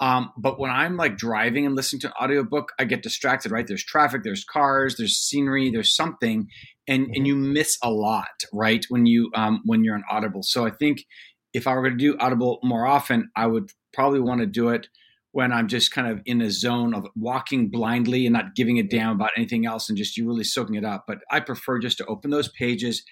um, 0.00 0.32
but 0.36 0.58
when 0.58 0.70
I'm 0.70 0.96
like 0.96 1.16
driving 1.16 1.66
and 1.66 1.76
listening 1.76 2.00
to 2.00 2.08
an 2.08 2.14
audiobook, 2.20 2.72
I 2.78 2.84
get 2.84 3.02
distracted, 3.02 3.52
right? 3.52 3.66
There's 3.66 3.84
traffic, 3.84 4.22
there's 4.24 4.44
cars, 4.44 4.96
there's 4.96 5.16
scenery, 5.16 5.70
there's 5.70 5.94
something, 5.94 6.48
and 6.88 7.04
and 7.04 7.14
mm-hmm. 7.14 7.24
you 7.24 7.36
miss 7.36 7.78
a 7.82 7.90
lot, 7.90 8.44
right? 8.52 8.84
When 8.88 9.06
you 9.06 9.30
um, 9.34 9.62
when 9.64 9.84
you're 9.84 9.94
on 9.94 10.04
Audible. 10.10 10.42
So 10.42 10.66
I 10.66 10.70
think 10.70 11.04
if 11.52 11.66
I 11.68 11.74
were 11.74 11.90
to 11.90 11.96
do 11.96 12.18
Audible 12.18 12.58
more 12.62 12.86
often, 12.86 13.30
I 13.36 13.46
would 13.46 13.70
probably 13.94 14.20
want 14.20 14.40
to 14.40 14.46
do 14.46 14.70
it 14.70 14.88
when 15.32 15.52
I'm 15.52 15.68
just 15.68 15.90
kind 15.90 16.06
of 16.06 16.20
in 16.26 16.40
a 16.40 16.50
zone 16.50 16.94
of 16.94 17.06
walking 17.16 17.68
blindly 17.68 18.26
and 18.26 18.32
not 18.32 18.54
giving 18.54 18.78
a 18.78 18.82
damn 18.82 19.10
about 19.10 19.30
anything 19.36 19.66
else 19.66 19.88
and 19.88 19.98
just 19.98 20.16
you 20.16 20.26
really 20.26 20.44
soaking 20.44 20.76
it 20.76 20.84
up. 20.84 21.04
But 21.06 21.18
I 21.30 21.40
prefer 21.40 21.78
just 21.78 21.98
to 21.98 22.06
open 22.06 22.30
those 22.30 22.48
pages, 22.48 23.04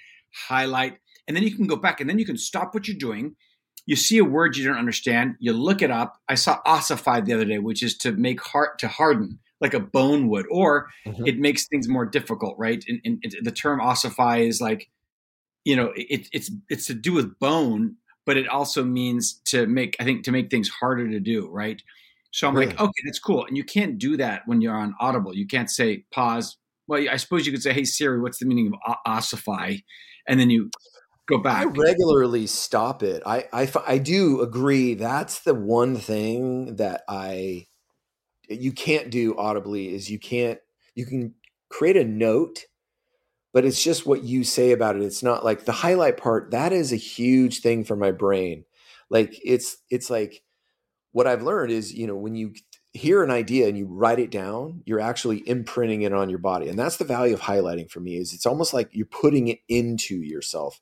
highlight, 0.49 0.99
and 1.26 1.37
then 1.37 1.45
you 1.45 1.55
can 1.55 1.66
go 1.66 1.76
back 1.76 2.01
and 2.01 2.09
then 2.09 2.18
you 2.18 2.24
can 2.24 2.39
stop 2.39 2.74
what 2.74 2.87
you're 2.87 2.97
doing 2.97 3.37
you 3.87 3.97
see 3.97 4.18
a 4.18 4.24
word 4.24 4.57
you 4.57 4.64
don't 4.64 4.78
understand, 4.78 5.37
you 5.41 5.53
look 5.53 5.83
it 5.83 5.91
up. 5.91 6.16
I 6.28 6.35
saw 6.35 6.61
ossify 6.64 7.20
the 7.20 7.33
other 7.33 7.45
day, 7.45 7.59
which 7.59 7.83
is 7.83 7.97
to 7.99 8.12
make 8.12 8.41
heart 8.41 8.78
to 8.80 8.89
harden 8.89 9.41
like 9.61 9.74
a 9.74 9.80
bone 9.80 10.28
would, 10.28 10.47
or 10.51 10.89
mm-hmm. 11.07 11.26
it 11.26 11.39
makes 11.39 11.66
things 11.66 11.89
more 11.89 12.05
difficult, 12.05 12.57
right? 12.59 12.85
And, 12.89 13.01
and, 13.05 13.22
and, 13.22 13.35
the 13.43 13.53
term 13.53 13.80
ossify 13.80 14.39
is 14.39 14.61
like, 14.61 14.89
you 15.64 15.76
know, 15.76 15.93
it, 15.95 16.28
it's 16.33 16.51
it's 16.68 16.87
to 16.87 16.95
do 16.95 17.12
with 17.12 17.39
bone, 17.39 17.97
but 18.25 18.37
it 18.37 18.49
also 18.49 18.85
means 18.85 19.41
to 19.47 19.66
make 19.66 19.97
I 20.01 20.05
think 20.05 20.25
to 20.25 20.33
make 20.33 20.51
things 20.51 20.68
harder 20.68 21.09
to 21.09 21.20
do, 21.20 21.49
right? 21.51 21.83
So 22.31 22.49
I'm 22.49 22.55
really? 22.55 22.68
like, 22.68 22.81
okay, 22.81 23.03
that's 23.05 23.18
cool. 23.18 23.45
And 23.45 23.57
you 23.57 23.64
can't 23.64 23.99
do 23.99 24.16
that 24.16 24.43
when 24.47 24.61
you're 24.61 24.77
on 24.77 24.95
Audible. 25.01 25.35
You 25.35 25.47
can't 25.47 25.70
say 25.70 26.05
pause. 26.12 26.57
Well, 26.87 27.05
I 27.11 27.16
suppose 27.16 27.47
you 27.47 27.53
could 27.53 27.62
say, 27.62 27.73
"Hey 27.73 27.85
Siri, 27.85 28.20
what's 28.20 28.39
the 28.39 28.47
meaning 28.47 28.73
of 28.87 28.97
ossify?" 29.07 29.77
And 30.27 30.41
then 30.41 30.51
you 30.51 30.70
go 31.27 31.39
back. 31.39 31.62
I 31.62 31.64
regularly 31.64 32.47
stop 32.47 33.03
it. 33.03 33.23
I, 33.27 33.47
I, 33.53 33.70
I 33.87 33.99
do 33.99 34.41
agree. 34.41 34.95
That's 34.95 35.41
the 35.41 35.55
one 35.55 35.97
thing 35.97 36.77
that 36.77 37.03
I 37.09 37.66
you 38.49 38.73
can't 38.73 39.11
do 39.11 39.37
audibly 39.37 39.95
is 39.95 40.11
you 40.11 40.18
can't 40.18 40.59
you 40.95 41.07
can 41.07 41.35
create 41.70 41.97
a 41.97 42.05
note 42.05 42.64
but 43.53 43.64
it's 43.64 43.82
just 43.82 44.07
what 44.07 44.24
you 44.24 44.44
say 44.44 44.72
about 44.72 44.96
it. 44.96 45.03
It's 45.03 45.22
not 45.22 45.44
like 45.44 45.64
the 45.64 45.72
highlight 45.72 46.16
part 46.16 46.50
that 46.50 46.72
is 46.72 46.92
a 46.92 46.96
huge 46.96 47.61
thing 47.61 47.84
for 47.84 47.96
my 47.96 48.11
brain. 48.11 48.64
Like 49.11 49.38
it's 49.44 49.76
it's 49.90 50.09
like 50.11 50.42
what 51.12 51.26
i've 51.26 51.42
learned 51.42 51.70
is 51.70 51.92
you 51.92 52.07
know 52.07 52.16
when 52.16 52.34
you 52.34 52.55
hear 52.94 53.22
an 53.22 53.30
idea 53.30 53.68
and 53.68 53.76
you 53.76 53.86
write 53.86 54.18
it 54.18 54.30
down 54.30 54.82
you're 54.86 55.00
actually 55.00 55.46
imprinting 55.46 56.03
it 56.03 56.12
on 56.12 56.28
your 56.28 56.38
body. 56.38 56.68
And 56.68 56.78
that's 56.78 56.98
the 56.98 57.05
value 57.05 57.34
of 57.34 57.40
highlighting 57.40 57.90
for 57.90 58.00
me 58.00 58.16
is 58.16 58.32
it's 58.32 58.46
almost 58.46 58.74
like 58.74 58.90
you're 58.92 59.07
putting 59.07 59.48
it 59.48 59.61
into 59.68 60.16
yourself. 60.16 60.80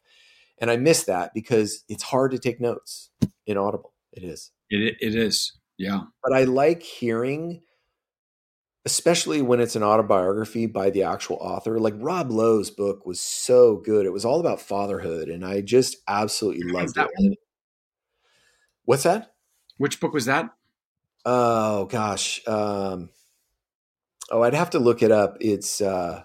And 0.59 0.71
i 0.71 0.77
miss 0.77 1.05
that 1.05 1.33
because 1.35 1.85
it's 1.89 2.03
hard 2.05 2.31
to 2.33 2.39
take 2.39 2.61
notes. 2.61 3.11
In 3.47 3.57
audible 3.59 3.93
it 4.13 4.23
is. 4.23 4.53
It, 4.69 4.97
it 5.01 5.15
is. 5.15 5.53
Yeah. 5.79 6.03
But 6.23 6.35
I 6.35 6.45
like 6.45 6.83
hearing, 6.83 7.63
especially 8.85 9.43
when 9.43 9.61
it's 9.61 9.77
an 9.77 9.83
autobiography 9.83 10.67
by 10.67 10.91
the 10.91 11.03
actual 11.03 11.37
author. 11.37 11.79
Like 11.79 11.95
Rob 11.97 12.31
Lowe's 12.31 12.71
book 12.71 13.05
was 13.05 13.21
so 13.21 13.77
good. 13.77 14.07
It 14.07 14.13
was 14.13 14.25
all 14.25 14.41
about 14.41 14.61
fatherhood, 14.61 15.29
and 15.29 15.45
I 15.45 15.61
just 15.61 15.97
absolutely 16.09 16.71
loved 16.73 16.97
it. 16.97 17.09
One? 17.17 17.35
What's 18.85 19.03
that? 19.03 19.35
Which 19.77 20.01
book 20.01 20.13
was 20.13 20.27
that? 20.27 20.51
Oh 21.25 21.85
gosh. 21.87 22.47
Um, 22.47 23.11
oh, 24.31 24.43
I'd 24.43 24.55
have 24.55 24.71
to 24.71 24.79
look 24.79 25.03
it 25.03 25.13
up. 25.13 25.37
It's 25.41 25.81
uh, 25.81 26.25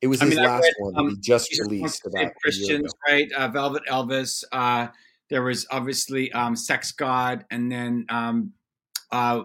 it 0.00 0.08
was 0.08 0.20
I 0.20 0.26
his 0.26 0.36
mean, 0.36 0.44
last 0.44 0.62
read, 0.62 0.74
one 0.78 0.96
um, 0.96 1.08
he 1.10 1.16
just 1.20 1.58
released 1.58 2.06
about 2.06 2.34
Christians, 2.42 2.92
right? 3.08 3.30
Uh, 3.32 3.48
Velvet 3.48 3.82
Elvis. 3.90 4.44
Uh, 4.52 4.88
there 5.30 5.42
was 5.42 5.66
obviously 5.70 6.30
um, 6.32 6.54
Sex 6.54 6.92
God, 6.92 7.46
and 7.50 7.72
then 7.72 8.04
um, 8.10 8.52
uh, 9.10 9.44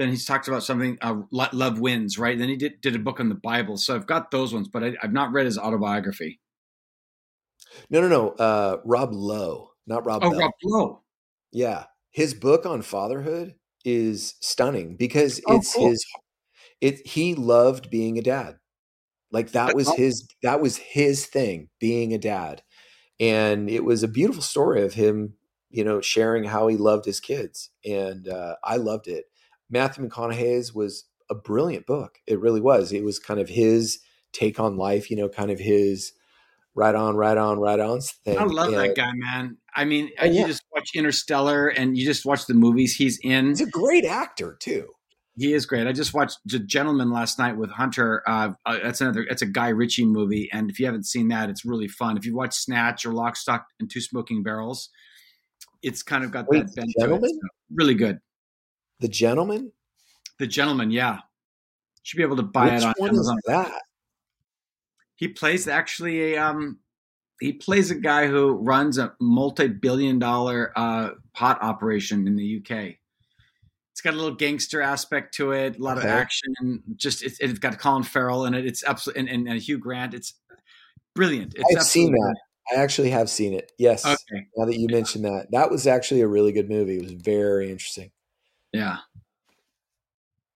then 0.00 0.10
he 0.10 0.16
talks 0.16 0.48
about 0.48 0.62
something 0.62 0.98
uh, 1.02 1.16
love 1.30 1.78
wins 1.78 2.18
right 2.18 2.38
then 2.38 2.48
he 2.48 2.56
did, 2.56 2.80
did 2.80 2.96
a 2.96 2.98
book 2.98 3.20
on 3.20 3.28
the 3.28 3.34
bible 3.34 3.76
so 3.76 3.94
i've 3.94 4.06
got 4.06 4.30
those 4.30 4.52
ones 4.52 4.68
but 4.68 4.82
I, 4.82 4.96
have 5.00 5.12
not 5.12 5.32
read 5.32 5.46
his 5.46 5.58
autobiography 5.58 6.40
no 7.88 8.00
no 8.00 8.08
no 8.08 8.28
uh, 8.30 8.78
rob 8.84 9.12
lowe 9.12 9.70
not 9.86 10.04
rob 10.06 10.22
oh 10.24 10.30
Bell. 10.30 10.38
rob 10.38 10.52
lowe 10.64 11.02
yeah 11.52 11.84
his 12.10 12.34
book 12.34 12.66
on 12.66 12.82
fatherhood 12.82 13.54
is 13.84 14.34
stunning 14.40 14.96
because 14.96 15.40
oh, 15.46 15.56
it's 15.56 15.74
cool. 15.74 15.88
his 15.88 16.04
it 16.80 17.06
he 17.06 17.34
loved 17.34 17.90
being 17.90 18.18
a 18.18 18.22
dad 18.22 18.56
like 19.30 19.52
that 19.52 19.74
was 19.74 19.88
his 19.94 20.26
that 20.42 20.60
was 20.60 20.76
his 20.76 21.26
thing 21.26 21.68
being 21.78 22.12
a 22.12 22.18
dad 22.18 22.62
and 23.18 23.68
it 23.70 23.84
was 23.84 24.02
a 24.02 24.08
beautiful 24.08 24.42
story 24.42 24.82
of 24.82 24.94
him 24.94 25.34
you 25.70 25.84
know, 25.84 26.00
sharing 26.00 26.44
how 26.44 26.66
he 26.66 26.76
loved 26.76 27.04
his 27.04 27.20
kids. 27.20 27.70
And 27.84 28.28
uh, 28.28 28.56
I 28.62 28.76
loved 28.76 29.06
it. 29.06 29.24
Matthew 29.70 30.08
McConaughey's 30.08 30.74
was 30.74 31.04
a 31.30 31.34
brilliant 31.34 31.86
book. 31.86 32.18
It 32.26 32.40
really 32.40 32.60
was. 32.60 32.92
It 32.92 33.04
was 33.04 33.18
kind 33.18 33.40
of 33.40 33.48
his 33.48 34.00
take 34.32 34.58
on 34.60 34.76
life, 34.76 35.10
you 35.10 35.16
know, 35.16 35.28
kind 35.28 35.50
of 35.50 35.58
his 35.58 36.12
right 36.74 36.94
on, 36.94 37.16
right 37.16 37.36
on, 37.36 37.58
right 37.58 37.80
on 37.80 38.00
thing. 38.00 38.38
I 38.38 38.44
love 38.44 38.72
and, 38.72 38.76
that 38.76 38.96
guy, 38.96 39.12
man. 39.14 39.56
I 39.74 39.84
mean, 39.84 40.06
you 40.22 40.30
yeah. 40.32 40.46
just 40.46 40.62
watch 40.74 40.90
Interstellar 40.94 41.68
and 41.68 41.96
you 41.96 42.04
just 42.04 42.26
watch 42.26 42.46
the 42.46 42.54
movies 42.54 42.96
he's 42.96 43.18
in. 43.22 43.48
He's 43.48 43.60
a 43.60 43.66
great 43.66 44.04
actor 44.04 44.56
too. 44.60 44.88
He 45.36 45.54
is 45.54 45.64
great. 45.64 45.86
I 45.86 45.92
just 45.92 46.12
watched 46.12 46.38
The 46.44 46.58
Gentleman 46.58 47.12
last 47.12 47.38
night 47.38 47.56
with 47.56 47.70
Hunter. 47.70 48.22
Uh, 48.26 48.50
uh, 48.66 48.78
that's 48.82 49.00
another. 49.00 49.22
It's 49.22 49.42
a 49.42 49.46
Guy 49.46 49.68
Ritchie 49.68 50.04
movie, 50.04 50.50
and 50.52 50.70
if 50.70 50.78
you 50.78 50.86
haven't 50.86 51.06
seen 51.06 51.28
that, 51.28 51.48
it's 51.48 51.64
really 51.64 51.88
fun. 51.88 52.18
If 52.18 52.26
you 52.26 52.34
watch 52.34 52.54
Snatch 52.54 53.06
or 53.06 53.12
Lock, 53.14 53.36
Stock, 53.36 53.64
and 53.78 53.88
Two 53.90 54.00
Smoking 54.00 54.42
Barrels, 54.42 54.90
it's 55.82 56.02
kind 56.02 56.24
of 56.24 56.30
got 56.30 56.46
Wait, 56.48 56.66
that 56.74 56.94
gentleman? 56.98 57.38
Really 57.72 57.94
good. 57.94 58.18
The 59.00 59.08
gentleman? 59.08 59.72
The 60.38 60.46
gentleman, 60.46 60.90
yeah. 60.90 61.18
Should 62.02 62.16
be 62.16 62.22
able 62.22 62.36
to 62.36 62.42
buy 62.42 62.66
Which 62.66 62.82
it 62.82 62.84
on 62.84 62.94
one 62.96 63.10
Amazon. 63.10 63.36
Is 63.38 63.42
that? 63.46 63.82
He 65.16 65.28
plays 65.28 65.68
actually 65.68 66.34
a 66.34 66.42
um 66.42 66.78
he 67.40 67.54
plays 67.54 67.90
a 67.90 67.94
guy 67.94 68.26
who 68.26 68.52
runs 68.52 68.98
a 68.98 69.14
multi-billion 69.18 70.18
dollar 70.18 70.72
uh, 70.76 71.10
pot 71.32 71.58
operation 71.62 72.26
in 72.26 72.36
the 72.36 72.58
UK. 72.58 72.96
It's 73.92 74.02
got 74.02 74.12
a 74.12 74.16
little 74.16 74.34
gangster 74.34 74.82
aspect 74.82 75.34
to 75.34 75.52
it, 75.52 75.78
a 75.78 75.82
lot 75.82 75.98
okay. 75.98 76.06
of 76.06 76.12
action. 76.12 76.52
And 76.60 76.82
just 76.96 77.22
it's, 77.22 77.40
it's 77.40 77.58
got 77.58 77.78
Colin 77.78 78.02
Farrell 78.02 78.44
in 78.44 78.54
it. 78.54 78.66
It's 78.66 78.84
absolutely 78.84 79.20
and, 79.20 79.28
and, 79.30 79.48
and 79.48 79.60
Hugh 79.60 79.78
Grant. 79.78 80.14
It's 80.14 80.34
brilliant. 81.14 81.54
It's 81.56 81.76
I've 81.76 81.82
seen 81.82 82.12
that. 82.12 82.36
I 82.72 82.76
actually 82.80 83.10
have 83.10 83.28
seen 83.28 83.54
it. 83.54 83.72
Yes. 83.78 84.04
Okay. 84.06 84.46
Now 84.56 84.66
that 84.66 84.78
you 84.78 84.86
mentioned 84.88 85.24
that, 85.24 85.48
that 85.50 85.70
was 85.70 85.86
actually 85.86 86.20
a 86.20 86.28
really 86.28 86.52
good 86.52 86.68
movie. 86.68 86.98
It 86.98 87.02
was 87.02 87.12
very 87.12 87.70
interesting. 87.70 88.10
Yeah. 88.72 88.98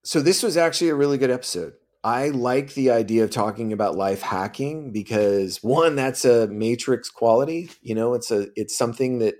So 0.03 0.21
this 0.21 0.43
was 0.43 0.57
actually 0.57 0.91
a 0.91 0.95
really 0.95 1.19
good 1.19 1.31
episode. 1.31 1.75
I 2.05 2.29
like 2.29 2.75
the 2.75 2.91
idea 2.91 3.25
of 3.25 3.31
talking 3.31 3.73
about 3.73 3.97
life 3.97 4.21
hacking 4.21 4.93
because 4.93 5.59
one, 5.62 5.97
that's 5.97 6.27
a 6.27 6.47
matrix 6.49 7.09
quality. 7.09 7.71
You 7.81 7.95
know, 7.95 8.12
it's 8.12 8.31
a 8.31 8.49
it's 8.57 8.77
something 8.77 9.21
that 9.21 9.37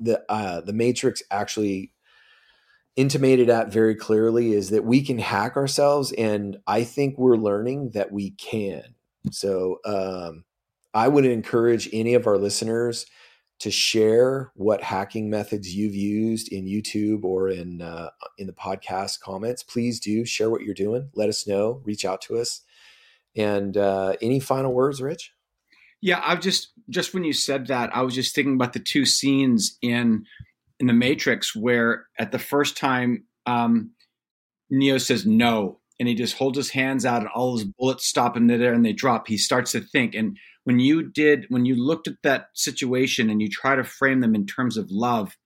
the 0.00 0.20
uh, 0.28 0.60
the 0.60 0.72
matrix 0.72 1.22
actually 1.30 1.92
intimated 2.96 3.48
at 3.48 3.72
very 3.72 3.94
clearly 3.94 4.52
is 4.52 4.70
that 4.70 4.84
we 4.84 5.02
can 5.02 5.18
hack 5.18 5.56
ourselves, 5.56 6.12
and 6.12 6.56
I 6.66 6.82
think 6.82 7.16
we're 7.16 7.36
learning 7.36 7.90
that 7.94 8.10
we 8.10 8.32
can. 8.32 8.96
So 9.30 9.78
um, 9.84 10.44
I 10.92 11.06
would 11.06 11.24
encourage 11.24 11.88
any 11.92 12.14
of 12.14 12.26
our 12.26 12.38
listeners 12.38 13.06
to 13.60 13.70
share 13.70 14.52
what 14.54 14.82
hacking 14.82 15.30
methods 15.30 15.74
you've 15.74 15.94
used 15.94 16.52
in 16.52 16.66
YouTube 16.66 17.24
or 17.24 17.48
in 17.48 17.80
uh, 17.80 18.10
in 18.38 18.46
the 18.46 18.52
podcast 18.52 19.20
comments. 19.20 19.62
Please 19.62 20.00
do 20.00 20.24
share 20.24 20.50
what 20.50 20.62
you're 20.62 20.74
doing. 20.74 21.10
Let 21.14 21.28
us 21.28 21.46
know. 21.46 21.80
Reach 21.84 22.04
out 22.04 22.20
to 22.22 22.36
us. 22.36 22.62
And 23.36 23.76
uh, 23.76 24.16
any 24.20 24.40
final 24.40 24.72
words, 24.72 25.00
Rich? 25.00 25.32
Yeah, 26.00 26.20
I've 26.22 26.40
just 26.40 26.72
just 26.90 27.14
when 27.14 27.24
you 27.24 27.32
said 27.32 27.68
that, 27.68 27.94
I 27.96 28.02
was 28.02 28.14
just 28.14 28.34
thinking 28.34 28.54
about 28.54 28.72
the 28.74 28.80
two 28.80 29.06
scenes 29.06 29.78
in 29.80 30.26
in 30.78 30.86
the 30.86 30.92
Matrix 30.92 31.54
where 31.54 32.06
at 32.18 32.32
the 32.32 32.38
first 32.38 32.76
time 32.76 33.24
um, 33.46 33.92
Neo 34.70 34.98
says 34.98 35.24
no, 35.24 35.80
and 35.98 36.08
he 36.08 36.14
just 36.14 36.36
holds 36.36 36.58
his 36.58 36.70
hands 36.70 37.06
out, 37.06 37.22
and 37.22 37.28
all 37.28 37.56
his 37.56 37.64
bullets 37.64 38.06
stop 38.06 38.36
in 38.36 38.48
there 38.48 38.74
and 38.74 38.84
they 38.84 38.92
drop. 38.92 39.28
He 39.28 39.38
starts 39.38 39.72
to 39.72 39.80
think 39.80 40.14
and 40.14 40.36
when 40.64 40.78
you 40.78 41.02
did 41.02 41.46
when 41.48 41.64
you 41.64 41.76
looked 41.76 42.08
at 42.08 42.22
that 42.22 42.48
situation 42.54 43.30
and 43.30 43.40
you 43.40 43.48
try 43.48 43.76
to 43.76 43.84
frame 43.84 44.20
them 44.20 44.34
in 44.34 44.46
terms 44.46 44.76
of 44.76 44.90
love 44.90 45.36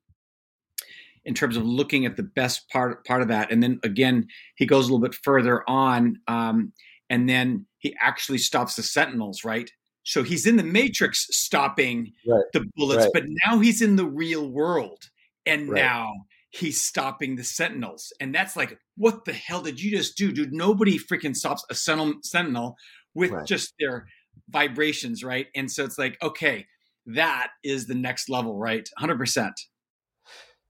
in 1.24 1.34
terms 1.34 1.56
of 1.56 1.64
looking 1.64 2.06
at 2.06 2.16
the 2.16 2.22
best 2.22 2.68
part 2.70 3.04
part 3.04 3.20
of 3.20 3.28
that 3.28 3.52
and 3.52 3.62
then 3.62 3.78
again 3.82 4.26
he 4.56 4.64
goes 4.64 4.84
a 4.88 4.92
little 4.92 5.06
bit 5.06 5.14
further 5.14 5.68
on 5.68 6.18
um, 6.26 6.72
and 7.10 7.28
then 7.28 7.66
he 7.78 7.94
actually 8.00 8.38
stops 8.38 8.76
the 8.76 8.82
sentinels 8.82 9.44
right 9.44 9.72
so 10.04 10.22
he's 10.22 10.46
in 10.46 10.56
the 10.56 10.62
matrix 10.62 11.26
stopping 11.30 12.12
right. 12.26 12.44
the 12.52 12.64
bullets 12.76 13.04
right. 13.04 13.12
but 13.12 13.24
now 13.46 13.58
he's 13.58 13.82
in 13.82 13.96
the 13.96 14.06
real 14.06 14.48
world 14.48 15.10
and 15.44 15.68
right. 15.68 15.82
now 15.82 16.12
he's 16.50 16.80
stopping 16.80 17.36
the 17.36 17.44
sentinels 17.44 18.12
and 18.20 18.34
that's 18.34 18.56
like 18.56 18.78
what 18.96 19.24
the 19.26 19.34
hell 19.34 19.60
did 19.60 19.80
you 19.80 19.90
just 19.90 20.16
do 20.16 20.32
dude 20.32 20.52
nobody 20.52 20.98
freaking 20.98 21.36
stops 21.36 21.62
a 21.68 21.74
sentinel 21.74 22.76
with 23.14 23.32
just 23.46 23.74
their 23.80 24.06
vibrations, 24.48 25.24
right? 25.24 25.46
And 25.54 25.70
so 25.70 25.84
it's 25.84 25.98
like, 25.98 26.16
okay, 26.22 26.66
that 27.06 27.50
is 27.64 27.86
the 27.86 27.94
next 27.94 28.28
level, 28.28 28.58
right? 28.58 28.88
100%. 29.00 29.52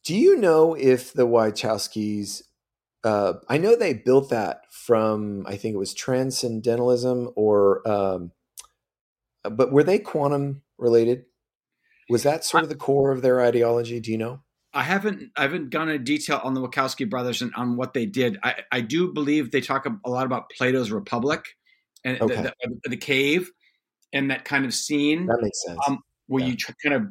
Do 0.05 0.15
you 0.15 0.37
know 0.37 0.75
if 0.75 1.13
the 1.13 1.27
Wachowskis, 1.27 2.43
uh, 3.05 3.35
I 3.49 3.59
know 3.59 3.77
they 3.77 3.95
built 3.95 4.31
that 4.31 4.63
from, 4.71 5.45
I 5.47 5.57
think 5.57 5.75
it 5.75 5.79
was 5.79 5.95
transcendentalism 5.95 7.31
or, 7.37 7.87
um, 7.89 8.33
but 9.43 9.73
were 9.73 9.85
they 9.85 9.99
quantum 9.99 10.63
related? 10.79 11.25
Was 12.09 12.23
that 12.23 12.45
sort 12.45 12.63
of 12.63 12.69
the 12.69 12.75
core 12.75 13.13
of 13.13 13.23
their 13.23 13.41
ideology? 13.41 14.01
Do 14.01 14.11
you 14.11 14.19
know? 14.19 14.41
I 14.73 14.83
haven't 14.83 15.33
I 15.37 15.43
haven't 15.43 15.71
gone 15.71 15.89
into 15.89 16.05
detail 16.05 16.41
on 16.43 16.55
the 16.55 16.61
Wachowski 16.61 17.09
brothers 17.09 17.43
and 17.43 17.55
on 17.55 17.77
what 17.77 17.95
they 17.95 18.07
did. 18.07 18.39
I, 18.43 18.57
I 18.71 18.81
do 18.81 19.13
believe 19.13 19.51
they 19.51 19.61
talk 19.61 19.87
a 19.87 20.11
lot 20.11 20.27
about 20.27 20.51
Plato's 20.57 20.91
Republic 20.91 21.45
and 22.05 22.21
okay. 22.21 22.43
the, 22.43 22.55
the, 22.63 22.91
the, 22.91 22.97
cave 22.97 23.51
and 24.13 24.31
that 24.31 24.45
kind 24.45 24.65
of 24.65 24.75
scene. 24.75 25.27
That 25.27 25.39
makes 25.43 25.63
sense. 25.65 25.79
Um, 25.87 26.03
where 26.27 26.43
yeah. 26.43 26.51
you 26.51 26.57
tr- 26.57 26.73
kind 26.83 26.95
of 26.95 27.03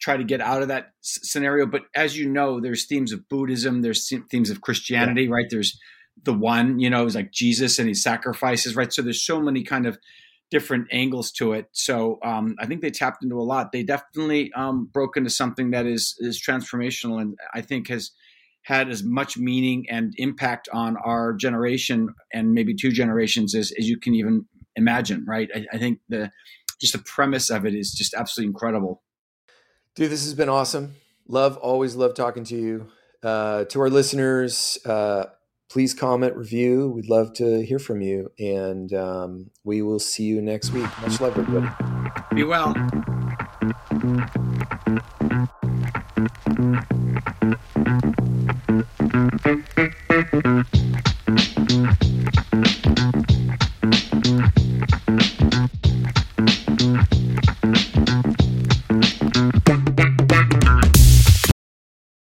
try 0.00 0.16
to 0.16 0.24
get 0.24 0.40
out 0.40 0.62
of 0.62 0.68
that 0.68 0.92
s- 1.02 1.20
scenario. 1.22 1.66
But 1.66 1.82
as 1.94 2.16
you 2.16 2.28
know, 2.28 2.60
there's 2.60 2.86
themes 2.86 3.12
of 3.12 3.28
Buddhism, 3.28 3.82
there's 3.82 4.10
themes 4.30 4.50
of 4.50 4.62
Christianity, 4.62 5.24
yeah. 5.24 5.34
right? 5.34 5.46
There's 5.48 5.78
the 6.22 6.32
one, 6.32 6.78
you 6.78 6.90
know, 6.90 7.06
is 7.06 7.14
like 7.14 7.32
Jesus 7.32 7.78
and 7.78 7.88
his 7.88 8.02
sacrifices, 8.02 8.74
right? 8.74 8.92
So 8.92 9.02
there's 9.02 9.24
so 9.24 9.40
many 9.40 9.62
kind 9.62 9.86
of 9.86 9.98
different 10.50 10.88
angles 10.90 11.32
to 11.32 11.52
it. 11.52 11.66
So 11.72 12.18
um, 12.22 12.56
I 12.58 12.66
think 12.66 12.82
they 12.82 12.90
tapped 12.90 13.22
into 13.22 13.38
a 13.38 13.42
lot. 13.42 13.72
They 13.72 13.82
definitely 13.82 14.52
um, 14.54 14.88
broke 14.92 15.16
into 15.16 15.30
something 15.30 15.70
that 15.70 15.86
is 15.86 16.14
is 16.18 16.40
transformational, 16.40 17.20
and 17.20 17.36
I 17.54 17.62
think 17.62 17.88
has 17.88 18.10
had 18.64 18.88
as 18.88 19.02
much 19.02 19.36
meaning 19.36 19.86
and 19.90 20.14
impact 20.18 20.68
on 20.72 20.96
our 20.98 21.32
generation 21.32 22.14
and 22.32 22.52
maybe 22.52 22.74
two 22.74 22.92
generations 22.92 23.54
as, 23.54 23.72
as 23.76 23.88
you 23.88 23.98
can 23.98 24.14
even 24.14 24.46
imagine. 24.76 25.24
Right? 25.26 25.48
I, 25.54 25.66
I 25.72 25.78
think 25.78 26.00
the 26.08 26.30
just 26.80 26.92
the 26.92 26.98
premise 26.98 27.48
of 27.48 27.64
it 27.64 27.74
is 27.74 27.92
just 27.92 28.12
absolutely 28.14 28.48
incredible. 28.48 29.02
Dude, 29.94 30.10
this 30.10 30.24
has 30.24 30.34
been 30.34 30.48
awesome. 30.48 30.94
Love, 31.28 31.56
always 31.58 31.94
love 31.94 32.14
talking 32.14 32.44
to 32.44 32.56
you. 32.56 32.88
Uh, 33.22 33.64
to 33.66 33.80
our 33.80 33.88
listeners, 33.88 34.78
uh, 34.84 35.26
please 35.70 35.94
comment, 35.94 36.34
review. 36.36 36.88
We'd 36.88 37.08
love 37.08 37.34
to 37.34 37.64
hear 37.64 37.78
from 37.78 38.00
you. 38.00 38.32
And 38.38 38.92
um, 38.92 39.50
we 39.64 39.82
will 39.82 40.00
see 40.00 40.24
you 40.24 40.42
next 40.42 40.72
week. 40.72 40.88
Much 41.00 41.20
love, 41.20 41.38
everybody. 41.38 41.68
Be 42.34 42.44
well. 42.44 42.74